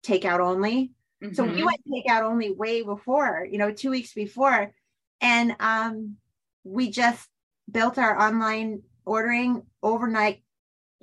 takeout 0.03 0.39
only. 0.39 0.91
So 1.31 1.45
we 1.45 1.63
Mhm. 1.63 1.65
went 1.65 1.81
takeout 1.87 2.21
only 2.23 2.51
way 2.51 2.81
before, 2.81 3.47
you 3.49 3.57
know, 3.57 3.71
two 3.71 3.89
weeks 3.91 4.13
before. 4.13 4.73
And 5.21 5.55
um, 5.59 6.17
we 6.63 6.89
just 6.91 7.29
built 7.71 7.97
our 7.97 8.19
online 8.19 8.83
ordering 9.05 9.63
overnight. 9.81 10.43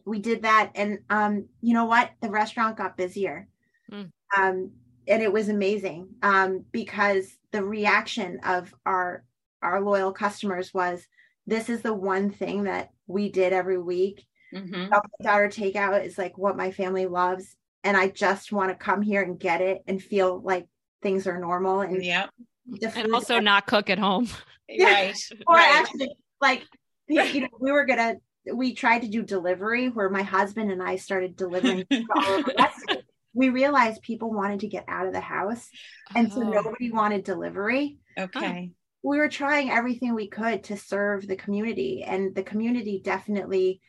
We 0.04 0.20
did 0.20 0.42
that. 0.42 0.72
And 0.74 1.00
um, 1.10 1.48
you 1.62 1.74
know 1.74 1.86
what? 1.86 2.12
The 2.20 2.30
restaurant 2.30 2.76
got 2.76 2.96
busier. 2.96 3.48
Mm. 3.92 4.10
Um, 4.36 4.72
and 5.08 5.22
it 5.22 5.32
was 5.32 5.48
amazing 5.48 6.14
um, 6.22 6.64
because 6.72 7.38
the 7.52 7.64
reaction 7.64 8.40
of 8.44 8.74
our 8.86 9.24
our 9.62 9.80
loyal 9.80 10.12
customers 10.12 10.72
was 10.72 11.06
this 11.46 11.68
is 11.68 11.82
the 11.82 11.92
one 11.92 12.30
thing 12.30 12.64
that 12.64 12.90
we 13.06 13.30
did 13.30 13.52
every 13.52 13.78
week 13.78 14.26
Mhm. 14.52 14.90
Daughter 15.22 15.48
takeout 15.48 16.04
is 16.04 16.18
like 16.18 16.38
what 16.38 16.56
my 16.56 16.70
family 16.70 17.06
loves 17.06 17.56
and 17.84 17.96
i 17.96 18.08
just 18.08 18.52
want 18.52 18.70
to 18.70 18.74
come 18.74 19.02
here 19.02 19.22
and 19.22 19.38
get 19.38 19.60
it 19.60 19.78
and 19.86 20.02
feel 20.02 20.40
like 20.40 20.66
things 21.02 21.26
are 21.26 21.38
normal 21.38 21.80
and 21.80 22.04
Yep. 22.04 22.30
the 22.66 22.86
And 22.86 22.94
food- 22.94 23.14
also 23.14 23.40
not 23.40 23.66
cook 23.66 23.90
at 23.90 23.98
home. 23.98 24.28
Yeah. 24.72 24.84
Right. 24.84 25.16
or 25.48 25.56
right. 25.56 25.80
actually 25.80 26.10
like 26.40 26.62
you 27.08 27.20
you 27.22 27.40
know 27.40 27.48
we 27.60 27.72
were 27.72 27.84
gonna 27.84 28.14
we 28.54 28.72
tried 28.72 29.00
to 29.02 29.08
do 29.08 29.20
delivery 29.24 29.88
where 29.88 30.08
my 30.08 30.22
husband 30.22 30.70
and 30.70 30.80
i 30.80 30.94
started 30.94 31.34
delivering 31.34 31.84
to 31.90 32.04
all 32.14 32.24
over 32.34 32.52
Weston. 32.56 32.98
we 33.34 33.48
realized 33.48 34.00
people 34.02 34.32
wanted 34.32 34.60
to 34.60 34.68
get 34.68 34.84
out 34.86 35.08
of 35.08 35.12
the 35.12 35.20
house 35.20 35.68
and 36.14 36.32
so 36.32 36.40
Oh. 36.40 36.50
nobody 36.50 36.92
wanted 36.92 37.24
delivery 37.24 37.98
Okay. 38.16 38.70
we 39.02 39.18
were 39.18 39.28
trying 39.28 39.70
everything 39.70 40.14
we 40.14 40.28
could 40.28 40.62
to 40.64 40.76
serve 40.76 41.26
the 41.26 41.34
community 41.34 42.04
and 42.06 42.32
the 42.36 42.44
community 42.44 43.00
definitely 43.02 43.80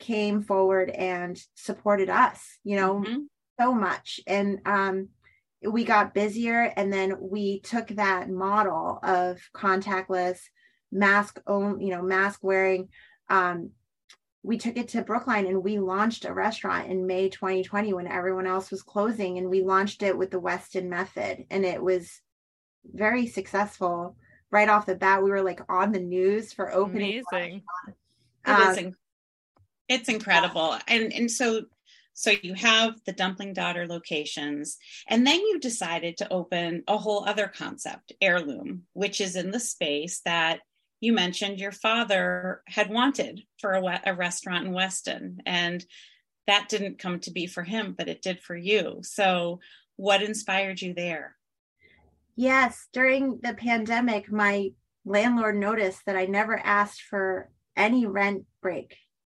came 0.00 0.42
forward 0.42 0.90
and 0.90 1.40
supported 1.54 2.08
us 2.08 2.58
you 2.64 2.76
know 2.76 3.00
Mhm. 3.00 3.26
so 3.60 3.72
much 3.72 4.20
and 4.26 4.60
um 4.66 5.08
we 5.62 5.84
got 5.84 6.14
busier 6.14 6.72
and 6.76 6.92
then 6.92 7.16
we 7.20 7.60
took 7.60 7.88
that 7.88 8.30
model 8.30 8.98
of 9.02 9.38
contactless 9.54 10.40
mask 10.90 11.40
own 11.46 11.80
you 11.80 11.90
know 11.90 12.02
mask 12.02 12.40
wearing 12.42 12.88
um 13.28 13.70
we 14.42 14.56
took 14.56 14.78
it 14.78 14.88
to 14.88 15.02
Brookline 15.02 15.46
and 15.46 15.62
we 15.62 15.78
launched 15.78 16.24
a 16.24 16.32
restaurant 16.32 16.90
in 16.90 17.06
May 17.06 17.28
2020 17.28 17.92
when 17.92 18.06
everyone 18.06 18.46
else 18.46 18.70
was 18.70 18.82
closing. 18.82 19.36
And 19.36 19.50
we 19.50 19.62
launched 19.62 20.02
it 20.02 20.16
with 20.16 20.30
the 20.30 20.40
Weston 20.40 20.88
method. 20.88 21.44
And 21.50 21.62
it 21.62 21.82
was 21.82 22.22
very 22.84 23.26
successful. 23.26 24.16
Right 24.50 24.70
off 24.70 24.86
the 24.86 24.94
bat, 24.94 25.22
we 25.22 25.30
were 25.30 25.42
like 25.42 25.60
on 25.68 25.92
the 25.92 26.00
news 26.00 26.54
for 26.54 26.72
opening. 26.72 27.22
Amazing. 28.46 28.86
Um, 28.86 28.96
it's 29.90 30.08
incredible. 30.08 30.78
And 30.88 31.12
and 31.12 31.30
so 31.30 31.64
so 32.14 32.32
you 32.42 32.54
have 32.54 32.94
the 33.06 33.12
dumpling 33.12 33.52
daughter 33.54 33.86
locations 33.86 34.78
and 35.08 35.26
then 35.26 35.40
you 35.40 35.58
decided 35.58 36.16
to 36.18 36.32
open 36.32 36.84
a 36.86 36.96
whole 36.96 37.24
other 37.26 37.48
concept, 37.48 38.12
heirloom, 38.20 38.82
which 38.92 39.20
is 39.20 39.36
in 39.36 39.50
the 39.50 39.60
space 39.60 40.20
that 40.24 40.60
you 41.00 41.12
mentioned 41.12 41.58
your 41.58 41.72
father 41.72 42.62
had 42.66 42.90
wanted 42.90 43.42
for 43.58 43.72
a, 43.72 44.00
a 44.06 44.14
restaurant 44.14 44.66
in 44.66 44.72
Weston. 44.72 45.38
And 45.46 45.84
that 46.46 46.68
didn't 46.68 46.98
come 46.98 47.20
to 47.20 47.30
be 47.30 47.46
for 47.46 47.62
him, 47.62 47.94
but 47.96 48.08
it 48.08 48.22
did 48.22 48.40
for 48.40 48.56
you. 48.56 49.00
So, 49.02 49.60
what 49.96 50.22
inspired 50.22 50.80
you 50.80 50.94
there? 50.94 51.36
Yes, 52.36 52.88
during 52.92 53.38
the 53.42 53.54
pandemic, 53.54 54.32
my 54.32 54.70
landlord 55.04 55.56
noticed 55.56 56.00
that 56.06 56.16
I 56.16 56.26
never 56.26 56.58
asked 56.58 57.02
for 57.02 57.50
any 57.76 58.06
rent 58.06 58.44
break. 58.62 58.96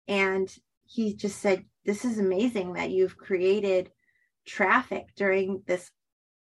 And 0.08 0.54
he 0.86 1.16
just 1.16 1.40
said, 1.40 1.66
This 1.86 2.06
is 2.06 2.20
amazing 2.20 2.74
that 2.74 2.92
you've 2.92 3.18
created 3.18 3.92
traffic 4.46 5.08
during 5.16 5.64
this 5.68 5.92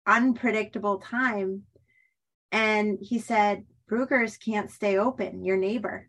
unpredictable 0.06 1.00
time. 1.00 1.64
And 2.52 2.98
he 3.02 3.20
said, 3.20 3.66
Bruegger's 3.90 4.38
can't 4.38 4.72
stay 4.72 4.98
open, 4.98 5.44
your 5.44 5.58
neighbor, 5.58 6.08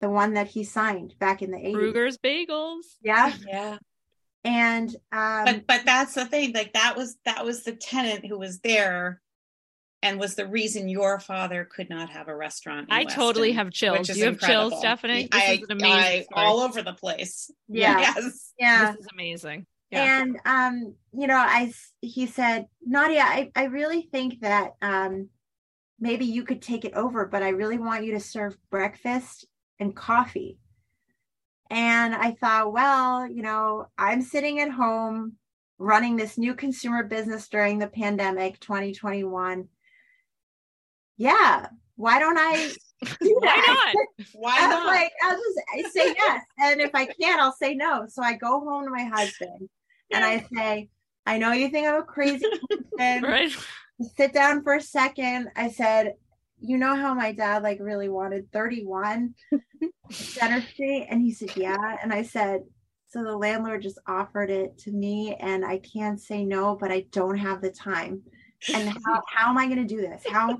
the 0.00 0.08
one 0.08 0.34
that 0.34 0.48
he 0.48 0.64
signed 0.64 1.14
back 1.18 1.42
in 1.42 1.50
the 1.50 1.58
80s. 1.58 1.74
Bruegger's 1.74 2.18
Bagels. 2.18 2.86
Yeah. 3.02 3.32
Yeah. 3.46 3.78
And 4.42 4.88
um 5.12 5.44
but 5.44 5.66
but 5.66 5.82
that's 5.84 6.14
the 6.14 6.24
thing, 6.24 6.52
like 6.54 6.72
that 6.72 6.96
was 6.96 7.18
that 7.26 7.44
was 7.44 7.62
the 7.62 7.72
tenant 7.72 8.24
who 8.24 8.38
was 8.38 8.60
there 8.60 9.20
and 10.02 10.18
was 10.18 10.34
the 10.34 10.46
reason 10.46 10.88
your 10.88 11.20
father 11.20 11.68
could 11.70 11.90
not 11.90 12.10
have 12.10 12.28
a 12.28 12.34
restaurant. 12.34 12.88
I 12.90 13.04
Weston, 13.04 13.22
totally 13.22 13.52
have 13.52 13.70
chills. 13.70 14.08
You 14.08 14.24
have 14.24 14.34
incredible. 14.34 14.70
chills, 14.70 14.80
Stephanie. 14.80 15.28
This 15.30 15.42
I, 15.42 15.52
is 15.52 15.66
amazing. 15.68 16.26
I, 16.34 16.44
all 16.44 16.60
over 16.60 16.82
the 16.82 16.94
place. 16.94 17.50
Yeah. 17.68 17.98
Yes. 18.00 18.52
Yeah. 18.58 18.92
This 18.92 19.00
is 19.00 19.06
amazing. 19.12 19.66
Yeah. 19.90 20.22
And 20.22 20.38
um, 20.44 20.94
you 21.12 21.26
know, 21.26 21.36
I 21.36 21.72
he 22.00 22.26
said, 22.26 22.66
Nadia, 22.84 23.22
I, 23.22 23.50
I 23.54 23.64
really 23.64 24.08
think 24.10 24.40
that 24.40 24.72
um 24.80 25.28
maybe 25.98 26.24
you 26.24 26.44
could 26.44 26.62
take 26.62 26.84
it 26.84 26.94
over, 26.94 27.26
but 27.26 27.42
I 27.42 27.50
really 27.50 27.78
want 27.78 28.04
you 28.04 28.12
to 28.12 28.20
serve 28.20 28.56
breakfast 28.70 29.46
and 29.78 29.94
coffee. 29.94 30.58
And 31.68 32.14
I 32.14 32.32
thought, 32.32 32.72
well, 32.72 33.30
you 33.30 33.42
know, 33.42 33.86
I'm 33.98 34.22
sitting 34.22 34.60
at 34.60 34.70
home 34.70 35.36
running 35.78 36.16
this 36.16 36.36
new 36.36 36.54
consumer 36.54 37.04
business 37.04 37.48
during 37.48 37.78
the 37.78 37.86
pandemic 37.86 38.60
2021. 38.60 39.68
Yeah, 41.20 41.66
why 41.96 42.18
don't 42.18 42.38
I 42.38 42.72
do? 43.20 43.38
Why 43.40 43.64
not? 43.66 44.26
Why 44.32 44.66
not? 44.66 44.86
like, 44.86 45.12
I'll 45.22 45.36
just 45.36 45.92
say 45.92 46.14
yes. 46.16 46.42
and 46.58 46.80
if 46.80 46.94
I 46.94 47.06
can't, 47.06 47.40
I'll 47.40 47.52
say 47.52 47.74
no. 47.74 48.06
So 48.08 48.22
I 48.22 48.34
go 48.34 48.60
home 48.60 48.84
to 48.84 48.90
my 48.90 49.04
husband 49.04 49.68
yeah. 50.10 50.16
and 50.16 50.24
I 50.24 50.46
say, 50.52 50.88
I 51.26 51.38
know 51.38 51.52
you 51.52 51.68
think 51.68 51.86
I'm 51.86 52.00
a 52.00 52.04
crazy 52.04 52.46
person. 52.98 53.22
right 53.22 53.52
sit 54.16 54.32
down 54.32 54.62
for 54.62 54.74
a 54.74 54.80
second. 54.80 55.50
I 55.56 55.70
said, 55.70 56.14
you 56.60 56.78
know 56.78 56.94
how 56.94 57.14
my 57.14 57.32
dad 57.32 57.62
like 57.62 57.78
really 57.80 58.08
wanted 58.08 58.50
31 58.52 59.34
Center 60.10 60.60
Street? 60.62 61.06
And 61.10 61.20
he 61.22 61.32
said, 61.32 61.56
yeah. 61.56 61.96
And 62.02 62.12
I 62.12 62.22
said, 62.22 62.62
so 63.08 63.22
the 63.24 63.36
landlord 63.36 63.82
just 63.82 63.98
offered 64.06 64.50
it 64.50 64.78
to 64.78 64.92
me 64.92 65.36
and 65.40 65.64
I 65.64 65.78
can't 65.78 66.20
say 66.20 66.44
no, 66.44 66.76
but 66.76 66.92
I 66.92 67.06
don't 67.10 67.38
have 67.38 67.60
the 67.60 67.70
time. 67.70 68.22
And 68.72 68.88
how, 68.88 69.22
how 69.26 69.50
am 69.50 69.58
I 69.58 69.66
going 69.66 69.86
to 69.86 69.94
do 69.94 70.00
this? 70.00 70.22
How? 70.30 70.56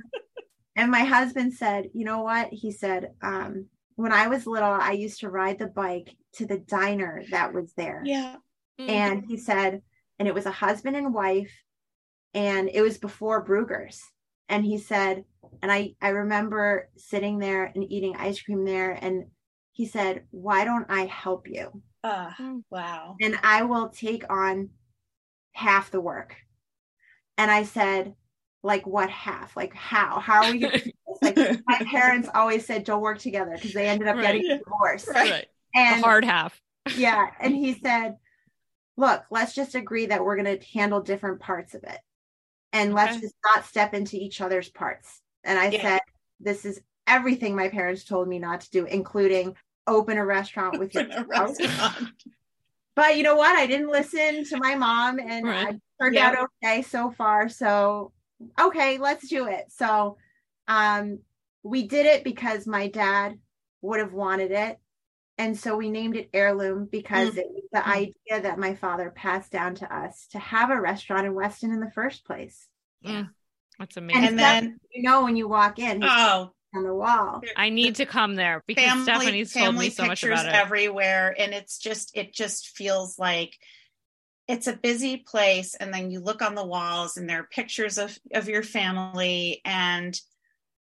And 0.77 0.91
my 0.91 1.01
husband 1.01 1.53
said, 1.55 1.91
you 1.95 2.05
know 2.05 2.23
what? 2.23 2.49
He 2.53 2.71
said, 2.71 3.09
um, 3.23 3.67
when 3.97 4.13
I 4.13 4.29
was 4.29 4.47
little, 4.47 4.71
I 4.71 4.93
used 4.93 5.21
to 5.21 5.31
ride 5.31 5.59
the 5.59 5.67
bike 5.67 6.17
to 6.35 6.47
the 6.47 6.59
diner 6.59 7.23
that 7.31 7.53
was 7.53 7.73
there. 7.75 8.03
Yeah. 8.05 8.37
Mm-hmm. 8.81 8.91
And 8.91 9.25
he 9.27 9.37
said, 9.37 9.83
and 10.19 10.29
it 10.29 10.35
was 10.35 10.47
a 10.47 10.51
husband 10.51 10.97
and 10.97 11.13
wife 11.13 11.53
and 12.35 12.71
it 12.73 12.83
was 12.83 12.99
before 12.99 13.45
Bruegger's. 13.45 14.03
And 14.49 14.65
he 14.65 14.79
said, 14.79 15.25
and 15.63 15.71
I 15.71 15.95
I 16.01 16.09
remember 16.09 16.89
sitting 16.97 17.39
there 17.39 17.71
and 17.75 17.91
eating 17.91 18.17
ice 18.17 18.41
cream 18.43 18.65
there, 18.65 18.93
and 18.93 19.27
he 19.73 19.87
said, 19.87 20.25
"Why 20.31 20.65
don't 20.65 20.87
I 20.91 21.07
help 21.07 21.49
you?" 21.49 21.83
Uh, 22.03 22.31
wow. 22.71 23.17
And 23.21 23.39
I 23.43 23.63
will 23.63 23.91
take 23.91 24.25
on 24.31 24.71
half 25.53 25.91
the 25.91 26.01
work. 26.01 26.37
And 27.39 27.51
I 27.51 27.63
said, 27.65 28.15
like 28.63 28.87
what 28.87 29.11
half? 29.11 29.57
Like 29.57 29.75
how? 29.75 30.21
How 30.21 30.45
are 30.45 30.53
we 30.53 30.59
going 30.59 30.81
to? 30.81 30.93
Like 31.23 31.37
my 31.67 31.79
parents 31.91 32.29
always 32.35 32.67
said, 32.67 32.85
don't 32.85 33.01
work 33.01 33.19
together 33.19 33.53
because 33.55 33.73
they 33.73 33.89
ended 33.89 34.09
up 34.09 34.17
right. 34.17 34.41
getting 34.41 34.59
divorced. 34.59 35.09
Right. 35.09 35.47
And 35.75 36.03
the 36.03 36.07
hard 36.07 36.25
half. 36.25 36.61
yeah. 36.97 37.27
And 37.41 37.55
he 37.55 37.75
said, 37.75 38.17
look, 38.97 39.23
let's 39.31 39.55
just 39.55 39.75
agree 39.75 40.07
that 40.07 40.25
we're 40.25 40.37
going 40.37 40.59
to 40.59 40.67
handle 40.73 41.01
different 41.01 41.41
parts 41.41 41.75
of 41.75 41.85
it 41.85 41.99
and 42.73 42.93
okay. 42.93 42.97
let's 42.97 43.21
just 43.21 43.35
not 43.45 43.65
step 43.65 43.95
into 43.95 44.17
each 44.17 44.41
other's 44.41 44.69
parts. 44.69 45.21
And 45.45 45.59
I 45.59 45.69
yeah. 45.69 45.83
said, 45.83 46.01
this 46.39 46.65
is 46.65 46.81
everything 47.07 47.57
my 47.57 47.69
parents 47.69 48.05
told 48.05 48.29
me 48.29 48.39
not 48.39 48.63
to 48.63 48.71
do, 48.71 48.85
including 48.85 49.57
open 49.87 50.19
a 50.19 50.25
restaurant 50.25 50.79
with 50.79 50.95
your 50.95 51.07
restaurant. 51.27 52.09
But 52.97 53.17
you 53.17 53.23
know 53.23 53.37
what? 53.37 53.57
I 53.57 53.67
didn't 53.67 53.89
listen 53.89 54.45
to 54.47 54.59
my 54.59 54.75
mom 54.75 55.21
and 55.21 55.47
right. 55.47 55.69
I 55.69 55.81
turned 56.03 56.17
yeah. 56.17 56.27
out 56.27 56.51
okay 56.63 56.83
so 56.83 57.11
far. 57.11 57.49
So 57.49 58.13
okay, 58.61 58.99
let's 58.99 59.29
do 59.29 59.47
it. 59.47 59.67
So 59.71 60.17
um 60.69 61.21
we 61.63 61.87
did 61.87 62.07
it 62.07 62.25
because 62.25 62.67
my 62.67 62.89
dad 62.89 63.39
would 63.83 64.01
have 64.01 64.13
wanted 64.13 64.51
it. 64.51 64.79
And 65.39 65.59
so 65.59 65.77
we 65.77 65.91
named 65.91 66.17
it 66.17 66.31
Heirloom 66.35 66.87
because 66.91 67.31
mm. 67.31 67.39
it 67.39 67.47
was 67.49 67.65
the 67.73 67.81
mm. 67.81 67.87
idea 67.87 68.43
that 68.43 68.59
my 68.59 68.75
father 68.75 69.11
passed 69.11 69.51
down 69.51 69.75
to 69.77 69.95
us 69.95 70.27
to 70.33 70.39
have 70.39 70.71
a 70.71 70.81
restaurant 70.81 71.27
in 71.27 71.35
Weston 71.35 71.73
in 71.73 71.81
the 71.81 71.91
first 71.91 72.27
place. 72.27 72.69
Yeah. 73.01 73.25
That's 73.79 73.97
amazing. 73.97 74.23
And, 74.23 74.29
and 74.29 74.39
then 74.39 74.81
you 74.93 75.03
know 75.03 75.25
when 75.25 75.37
you 75.37 75.49
walk 75.49 75.79
in, 75.79 76.05
oh, 76.05 76.53
on 76.75 76.85
the 76.85 76.95
wall. 76.95 77.41
I 77.57 77.71
need 77.71 77.97
to 77.97 78.07
come 78.07 78.35
there 78.35 78.63
because 78.67 78.85
family, 78.85 79.05
Stephanie's 79.05 79.53
told 79.53 79.75
me 79.77 79.91
so 79.91 80.07
much 80.07 80.23
about 80.23 80.47
it. 80.47 80.53
Everywhere, 80.53 81.35
and 81.37 81.53
it's 81.53 81.79
just 81.79 82.17
it 82.17 82.33
just 82.33 82.69
feels 82.69 83.19
like 83.19 83.57
it's 84.51 84.67
a 84.67 84.77
busy 84.77 85.19
place. 85.19 85.77
And 85.77 85.95
then 85.95 86.11
you 86.11 86.21
look 86.21 86.43
on 86.43 86.55
the 86.55 86.67
walls, 86.67 87.17
and 87.17 87.29
there 87.29 87.41
are 87.41 87.49
pictures 87.51 87.99
of 87.99 88.19
of 88.35 88.49
your 88.49 88.63
family, 88.63 89.61
and 89.65 90.21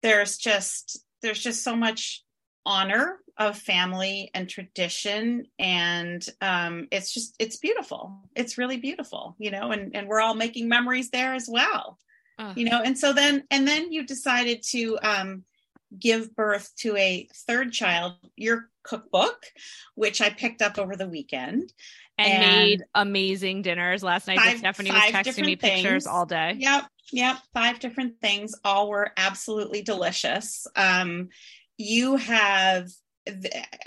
there's 0.03 0.39
just 0.39 1.05
there's 1.23 1.43
just 1.43 1.63
so 1.63 1.77
much 1.77 2.25
honor 2.67 3.19
of 3.39 3.57
family 3.57 4.31
and 4.35 4.49
tradition 4.49 5.47
and 5.59 6.29
um, 6.43 6.87
it's 6.91 7.13
just 7.13 7.35
it's 7.39 7.57
beautiful 7.57 8.21
it's 8.37 8.59
really 8.59 8.77
beautiful 8.77 9.35
you 9.39 9.51
know 9.51 9.73
and 9.73 9.97
and 9.97 10.07
we're 10.07 10.21
all 10.21 10.35
making 10.35 10.69
memories 10.69 11.09
there 11.09 11.33
as 11.33 11.49
well 11.51 11.99
uh. 12.39 12.53
you 12.55 12.69
know 12.69 12.83
and 12.83 12.99
so 12.99 13.15
then 13.15 13.43
and 13.51 13.67
then 13.67 13.91
you 13.91 14.05
decided 14.05 14.63
to 14.63 14.99
um, 15.03 15.43
give 15.99 16.35
birth 16.35 16.71
to 16.77 16.97
a 16.97 17.29
third 17.47 17.73
child 17.73 18.15
your 18.37 18.69
cookbook 18.83 19.45
which 19.95 20.21
i 20.21 20.31
picked 20.31 20.63
up 20.63 20.79
over 20.79 20.97
the 20.97 21.09
weekend. 21.09 21.73
And, 22.19 22.33
and 22.33 22.43
made 22.43 22.85
amazing 22.95 23.63
dinners. 23.63 24.03
Last 24.03 24.27
night 24.27 24.39
five, 24.39 24.59
stephanie 24.59 24.91
was 24.91 25.03
texting 25.05 25.47
me 25.47 25.57
things. 25.57 25.83
pictures 25.83 26.07
all 26.07 26.27
day. 26.27 26.55
Yep 26.59 26.85
yep 27.13 27.39
five 27.55 27.81
different 27.81 28.21
things. 28.21 28.55
All 28.65 28.91
were 28.91 29.11
absolutely 29.17 29.83
delicious. 29.83 30.67
Um, 30.77 31.29
you 31.79 32.17
have 32.17 32.89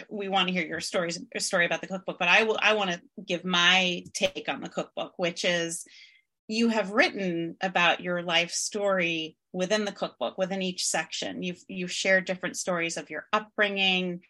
we 0.09 0.29
want 0.29 0.47
to 0.47 0.53
hear 0.53 0.65
your 0.65 0.79
stories 0.79 1.19
story 1.37 1.65
about 1.65 1.81
the 1.81 1.87
cookbook 1.87 2.19
but 2.19 2.27
i 2.27 2.43
will 2.43 2.57
i 2.61 2.73
want 2.73 2.91
to 2.91 3.01
give 3.25 3.43
my 3.43 4.03
take 4.13 4.45
on 4.47 4.61
the 4.61 4.69
cookbook 4.69 5.13
which 5.17 5.43
is 5.43 5.85
you 6.47 6.69
have 6.69 6.91
written 6.91 7.55
about 7.61 8.01
your 8.01 8.21
life 8.21 8.51
story 8.51 9.37
within 9.51 9.85
the 9.85 9.91
cookbook 9.91 10.37
within 10.37 10.61
each 10.61 10.85
section. 10.85 11.43
You've 11.43 11.63
you've 11.67 11.91
shared 11.91 12.25
different 12.25 12.57
stories 12.57 12.97
of 12.97 13.09
your 13.09 13.25
upbringing 13.31 14.21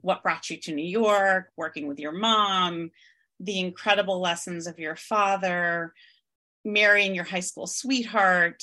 what 0.00 0.22
brought 0.22 0.50
you 0.50 0.56
to 0.58 0.74
new 0.74 0.84
york 0.84 1.48
working 1.56 1.86
with 1.86 1.98
your 1.98 2.12
mom 2.12 2.90
the 3.40 3.60
incredible 3.60 4.20
lessons 4.20 4.66
of 4.66 4.78
your 4.78 4.96
father 4.96 5.92
marrying 6.64 7.14
your 7.14 7.24
high 7.24 7.40
school 7.40 7.66
sweetheart 7.66 8.62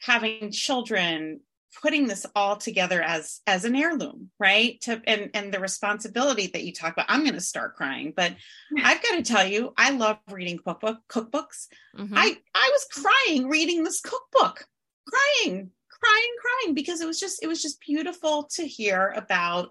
having 0.00 0.50
children 0.50 1.40
putting 1.82 2.06
this 2.06 2.26
all 2.34 2.56
together 2.56 3.02
as 3.02 3.40
as 3.46 3.64
an 3.64 3.76
heirloom 3.76 4.30
right 4.38 4.80
to 4.80 5.00
and 5.06 5.30
and 5.34 5.52
the 5.52 5.60
responsibility 5.60 6.48
that 6.48 6.64
you 6.64 6.72
talk 6.72 6.92
about 6.92 7.06
i'm 7.08 7.22
going 7.22 7.34
to 7.34 7.40
start 7.40 7.76
crying 7.76 8.12
but 8.16 8.32
i've 8.82 9.02
got 9.02 9.16
to 9.16 9.22
tell 9.22 9.46
you 9.46 9.72
i 9.76 9.90
love 9.90 10.18
reading 10.30 10.58
cookbook 10.58 10.98
cookbooks 11.08 11.68
mm-hmm. 11.96 12.14
i 12.16 12.36
i 12.54 12.70
was 12.72 12.86
crying 12.92 13.48
reading 13.48 13.84
this 13.84 14.00
cookbook 14.00 14.66
crying 15.08 15.70
crying 15.90 16.34
crying 16.40 16.74
because 16.74 17.00
it 17.00 17.06
was 17.06 17.20
just 17.20 17.42
it 17.42 17.46
was 17.46 17.62
just 17.62 17.80
beautiful 17.80 18.44
to 18.44 18.66
hear 18.66 19.12
about 19.16 19.70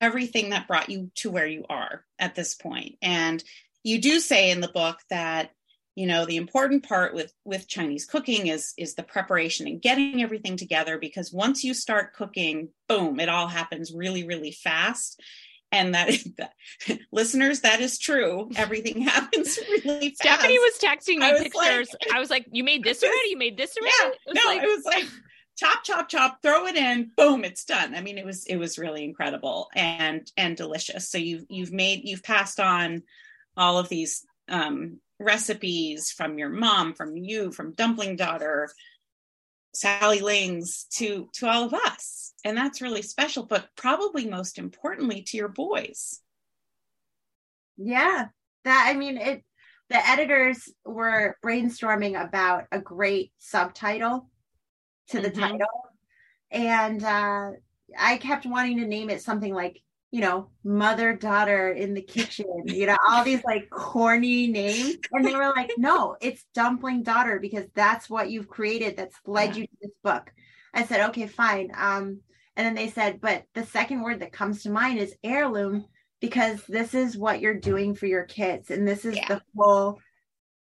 everything 0.00 0.50
that 0.50 0.68
brought 0.68 0.90
you 0.90 1.10
to 1.16 1.30
where 1.30 1.46
you 1.46 1.64
are 1.68 2.04
at 2.18 2.34
this 2.34 2.54
point. 2.54 2.96
And 3.02 3.42
you 3.82 4.00
do 4.00 4.20
say 4.20 4.50
in 4.50 4.60
the 4.60 4.68
book 4.68 4.98
that 5.10 5.50
you 5.98 6.06
know 6.06 6.24
the 6.24 6.36
important 6.36 6.86
part 6.88 7.12
with 7.12 7.32
with 7.44 7.66
chinese 7.66 8.06
cooking 8.06 8.46
is 8.46 8.72
is 8.78 8.94
the 8.94 9.02
preparation 9.02 9.66
and 9.66 9.82
getting 9.82 10.22
everything 10.22 10.56
together 10.56 10.96
because 10.98 11.32
once 11.32 11.64
you 11.64 11.74
start 11.74 12.14
cooking 12.14 12.68
boom 12.88 13.18
it 13.18 13.28
all 13.28 13.48
happens 13.48 13.92
really 13.92 14.24
really 14.26 14.52
fast. 14.52 15.20
And 15.70 15.94
that, 15.94 16.10
that 16.38 16.52
listeners 17.12 17.60
that 17.60 17.80
is 17.82 17.98
true. 17.98 18.48
Everything 18.56 19.02
happens 19.16 19.58
really 19.84 20.10
fast. 20.10 20.22
Stephanie 20.22 20.58
was 20.58 20.78
texting 20.82 21.18
me 21.18 21.26
I 21.26 21.32
was 21.32 21.42
pictures. 21.42 21.88
like- 21.92 22.12
i 22.14 22.18
was 22.20 22.30
like 22.30 22.46
you 22.52 22.64
made 22.64 22.82
this 22.84 23.02
already? 23.02 23.28
You 23.28 23.36
made 23.36 23.58
this 23.58 23.74
already? 23.76 23.94
Yeah 24.00 24.08
It 24.08 24.28
was 24.28 24.34
no 24.36 24.50
like- 24.50 24.62
it 24.62 24.66
was 24.76 24.84
like 24.86 25.04
chop 25.58 25.84
chop 25.84 26.08
chop 26.08 26.38
throw 26.42 26.66
it 26.66 26.76
in 26.76 27.10
boom 27.16 27.44
it's 27.44 27.64
done. 27.66 27.94
I 27.94 28.00
mean 28.00 28.16
it 28.16 28.24
was 28.24 28.46
it 28.46 28.56
was 28.56 28.78
really 28.78 29.04
incredible 29.04 29.68
and 29.74 30.22
and 30.38 30.56
delicious. 30.56 31.10
So 31.10 31.18
you've 31.18 31.44
you've 31.50 31.72
made 31.72 32.00
you've 32.04 32.22
passed 32.22 32.60
on 32.60 33.02
all 33.56 33.76
of 33.78 33.88
these 33.90 34.24
um 34.48 35.00
recipes 35.18 36.10
from 36.10 36.38
your 36.38 36.48
mom 36.50 36.94
from 36.94 37.16
you 37.16 37.52
from 37.52 37.72
dumpling 37.74 38.16
daughter 38.16 38.68
sally 39.74 40.20
lings 40.20 40.84
to 40.90 41.28
to 41.32 41.46
all 41.48 41.64
of 41.64 41.74
us 41.74 42.32
and 42.44 42.56
that's 42.56 42.80
really 42.82 43.02
special 43.02 43.44
but 43.44 43.68
probably 43.76 44.26
most 44.26 44.58
importantly 44.58 45.22
to 45.22 45.36
your 45.36 45.48
boys 45.48 46.20
Yeah. 47.76 48.28
That 48.64 48.86
I 48.92 48.98
mean 48.98 49.16
it 49.18 49.44
the 49.88 50.06
editors 50.06 50.68
were 50.84 51.36
brainstorming 51.44 52.20
about 52.22 52.64
a 52.72 52.80
great 52.80 53.32
subtitle 53.38 54.30
to 55.10 55.20
the 55.20 55.30
Mhm. 55.30 55.32
title. 55.32 55.68
And 56.50 57.02
uh 57.04 57.52
I 57.98 58.18
kept 58.18 58.46
wanting 58.46 58.78
to 58.78 58.86
name 58.86 59.10
it 59.10 59.22
something 59.22 59.54
like, 59.54 59.82
you 60.10 60.20
know, 60.22 60.48
mother 60.64 61.14
daughter 61.14 61.70
in 61.70 61.92
the 61.94 62.02
kitchen, 62.02 62.46
you 62.64 62.86
know, 62.86 62.96
all 63.08 63.24
these 63.24 63.44
like 63.44 63.68
corny 63.70 64.46
names. 64.46 64.96
And 65.12 65.26
they 65.26 65.34
were 65.34 65.52
like, 65.54 65.70
no, 65.76 66.16
it's 66.20 66.46
dumpling 66.54 67.02
daughter 67.02 67.38
because 67.38 67.66
that's 67.74 68.08
what 68.08 68.30
you've 68.30 68.48
created 68.48 68.96
that's 68.96 69.16
led 69.26 69.54
you 69.54 69.66
to 69.66 69.72
this 69.82 69.90
book. 70.02 70.32
I 70.72 70.84
said, 70.84 71.10
okay, 71.10 71.26
fine. 71.26 71.70
Um, 71.76 72.20
and 72.56 72.66
then 72.66 72.74
they 72.74 72.88
said, 72.88 73.20
but 73.20 73.44
the 73.54 73.66
second 73.66 74.02
word 74.02 74.20
that 74.20 74.32
comes 74.32 74.62
to 74.62 74.70
mind 74.70 74.98
is 74.98 75.14
heirloom 75.22 75.84
because 76.20 76.64
this 76.66 76.94
is 76.94 77.16
what 77.16 77.40
you're 77.40 77.54
doing 77.54 77.94
for 77.94 78.06
your 78.06 78.24
kids. 78.24 78.70
And 78.70 78.88
this 78.88 79.04
is 79.04 79.16
Yeah. 79.16 79.28
the 79.28 79.42
whole 79.56 80.00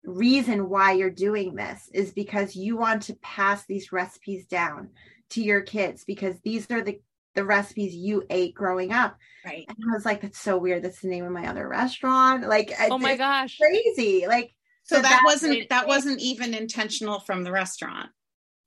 reason 0.05 0.69
why 0.69 0.93
you're 0.93 1.09
doing 1.09 1.55
this 1.55 1.89
is 1.93 2.11
because 2.11 2.55
you 2.55 2.77
want 2.77 3.03
to 3.03 3.15
pass 3.15 3.65
these 3.65 3.91
recipes 3.91 4.45
down 4.45 4.89
to 5.29 5.41
your 5.41 5.61
kids 5.61 6.03
because 6.05 6.39
these 6.41 6.69
are 6.71 6.81
the 6.81 7.01
the 7.35 7.45
recipes 7.45 7.95
you 7.95 8.23
ate 8.29 8.53
growing 8.53 8.91
up. 8.91 9.17
right 9.45 9.65
And 9.67 9.77
I 9.89 9.93
was 9.93 10.05
like, 10.05 10.21
that's 10.21 10.39
so 10.39 10.57
weird. 10.57 10.83
That's 10.83 11.01
the 11.01 11.07
name 11.09 11.25
of 11.25 11.31
my 11.31 11.47
other 11.47 11.67
restaurant. 11.67 12.47
Like, 12.47 12.73
oh 12.79 12.97
my 12.97 13.17
gosh 13.17 13.57
crazy. 13.59 14.25
Like, 14.27 14.53
so 14.83 14.97
So 14.97 15.01
that 15.01 15.11
that's 15.11 15.25
wasn't 15.25 15.53
it. 15.53 15.69
that 15.69 15.87
wasn't 15.87 16.19
even 16.21 16.53
intentional 16.53 17.19
from 17.19 17.43
the 17.43 17.51
restaurant 17.51 18.09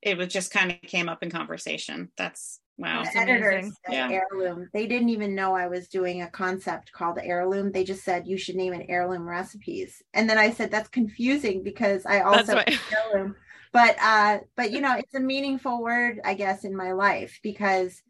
it 0.01 0.17
was 0.17 0.27
just 0.27 0.51
kind 0.51 0.71
of 0.71 0.81
came 0.81 1.09
up 1.09 1.23
in 1.23 1.29
conversation 1.29 2.09
that's 2.17 2.59
wow 2.77 3.03
the 3.03 3.19
editors 3.19 3.73
Yeah. 3.89 4.09
heirloom. 4.11 4.69
They 4.73 4.85
didn't 4.87 5.09
even 5.09 5.35
know 5.35 5.55
I 5.55 5.67
was 5.67 5.87
doing 5.87 6.21
a 6.21 6.29
concept 6.29 6.91
called 6.91 7.17
heirloom. 7.21 7.71
They 7.71 7.83
just 7.83 8.03
said 8.03 8.27
you 8.27 8.37
should 8.37 8.55
name 8.55 8.73
it 8.73 8.85
heirloom 8.89 9.27
recipes. 9.27 10.01
And 10.13 10.29
then 10.29 10.37
I 10.37 10.51
said 10.51 10.71
that's 10.71 10.89
confusing 10.89 11.63
because 11.63 12.05
I 12.05 12.21
also 12.21 12.55
why 12.55 12.65
heirloom. 12.91 13.35
But 13.73 13.97
uh, 14.01 14.39
but 14.55 14.71
you 14.71 14.81
know, 14.81 14.95
it's 14.95 15.13
a 15.15 15.19
meaningful 15.19 15.81
word, 15.81 16.21
I 16.23 16.35
guess, 16.35 16.63
in 16.63 16.75
my 16.75 16.93
life 16.93 17.39
because 17.43 18.01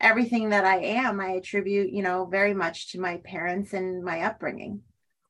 everything 0.00 0.50
that 0.50 0.64
I 0.64 0.78
am, 0.78 1.20
I 1.20 1.30
attribute, 1.32 1.92
you 1.92 2.02
know, 2.02 2.26
very 2.26 2.54
much 2.54 2.92
to 2.92 3.00
my 3.00 3.16
parents 3.18 3.72
and 3.72 4.04
my 4.04 4.22
upbringing. 4.22 4.80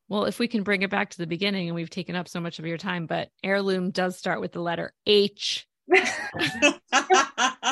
well 0.09 0.25
if 0.25 0.39
we 0.39 0.47
can 0.47 0.63
bring 0.63 0.81
it 0.83 0.89
back 0.89 1.09
to 1.11 1.17
the 1.17 1.27
beginning 1.27 1.67
and 1.67 1.75
we've 1.75 1.89
taken 1.89 2.15
up 2.15 2.27
so 2.27 2.39
much 2.39 2.59
of 2.59 2.65
your 2.65 2.77
time 2.77 3.07
but 3.07 3.29
heirloom 3.43 3.91
does 3.91 4.17
start 4.17 4.39
with 4.41 4.51
the 4.53 4.61
letter 4.61 4.93
h 5.05 5.67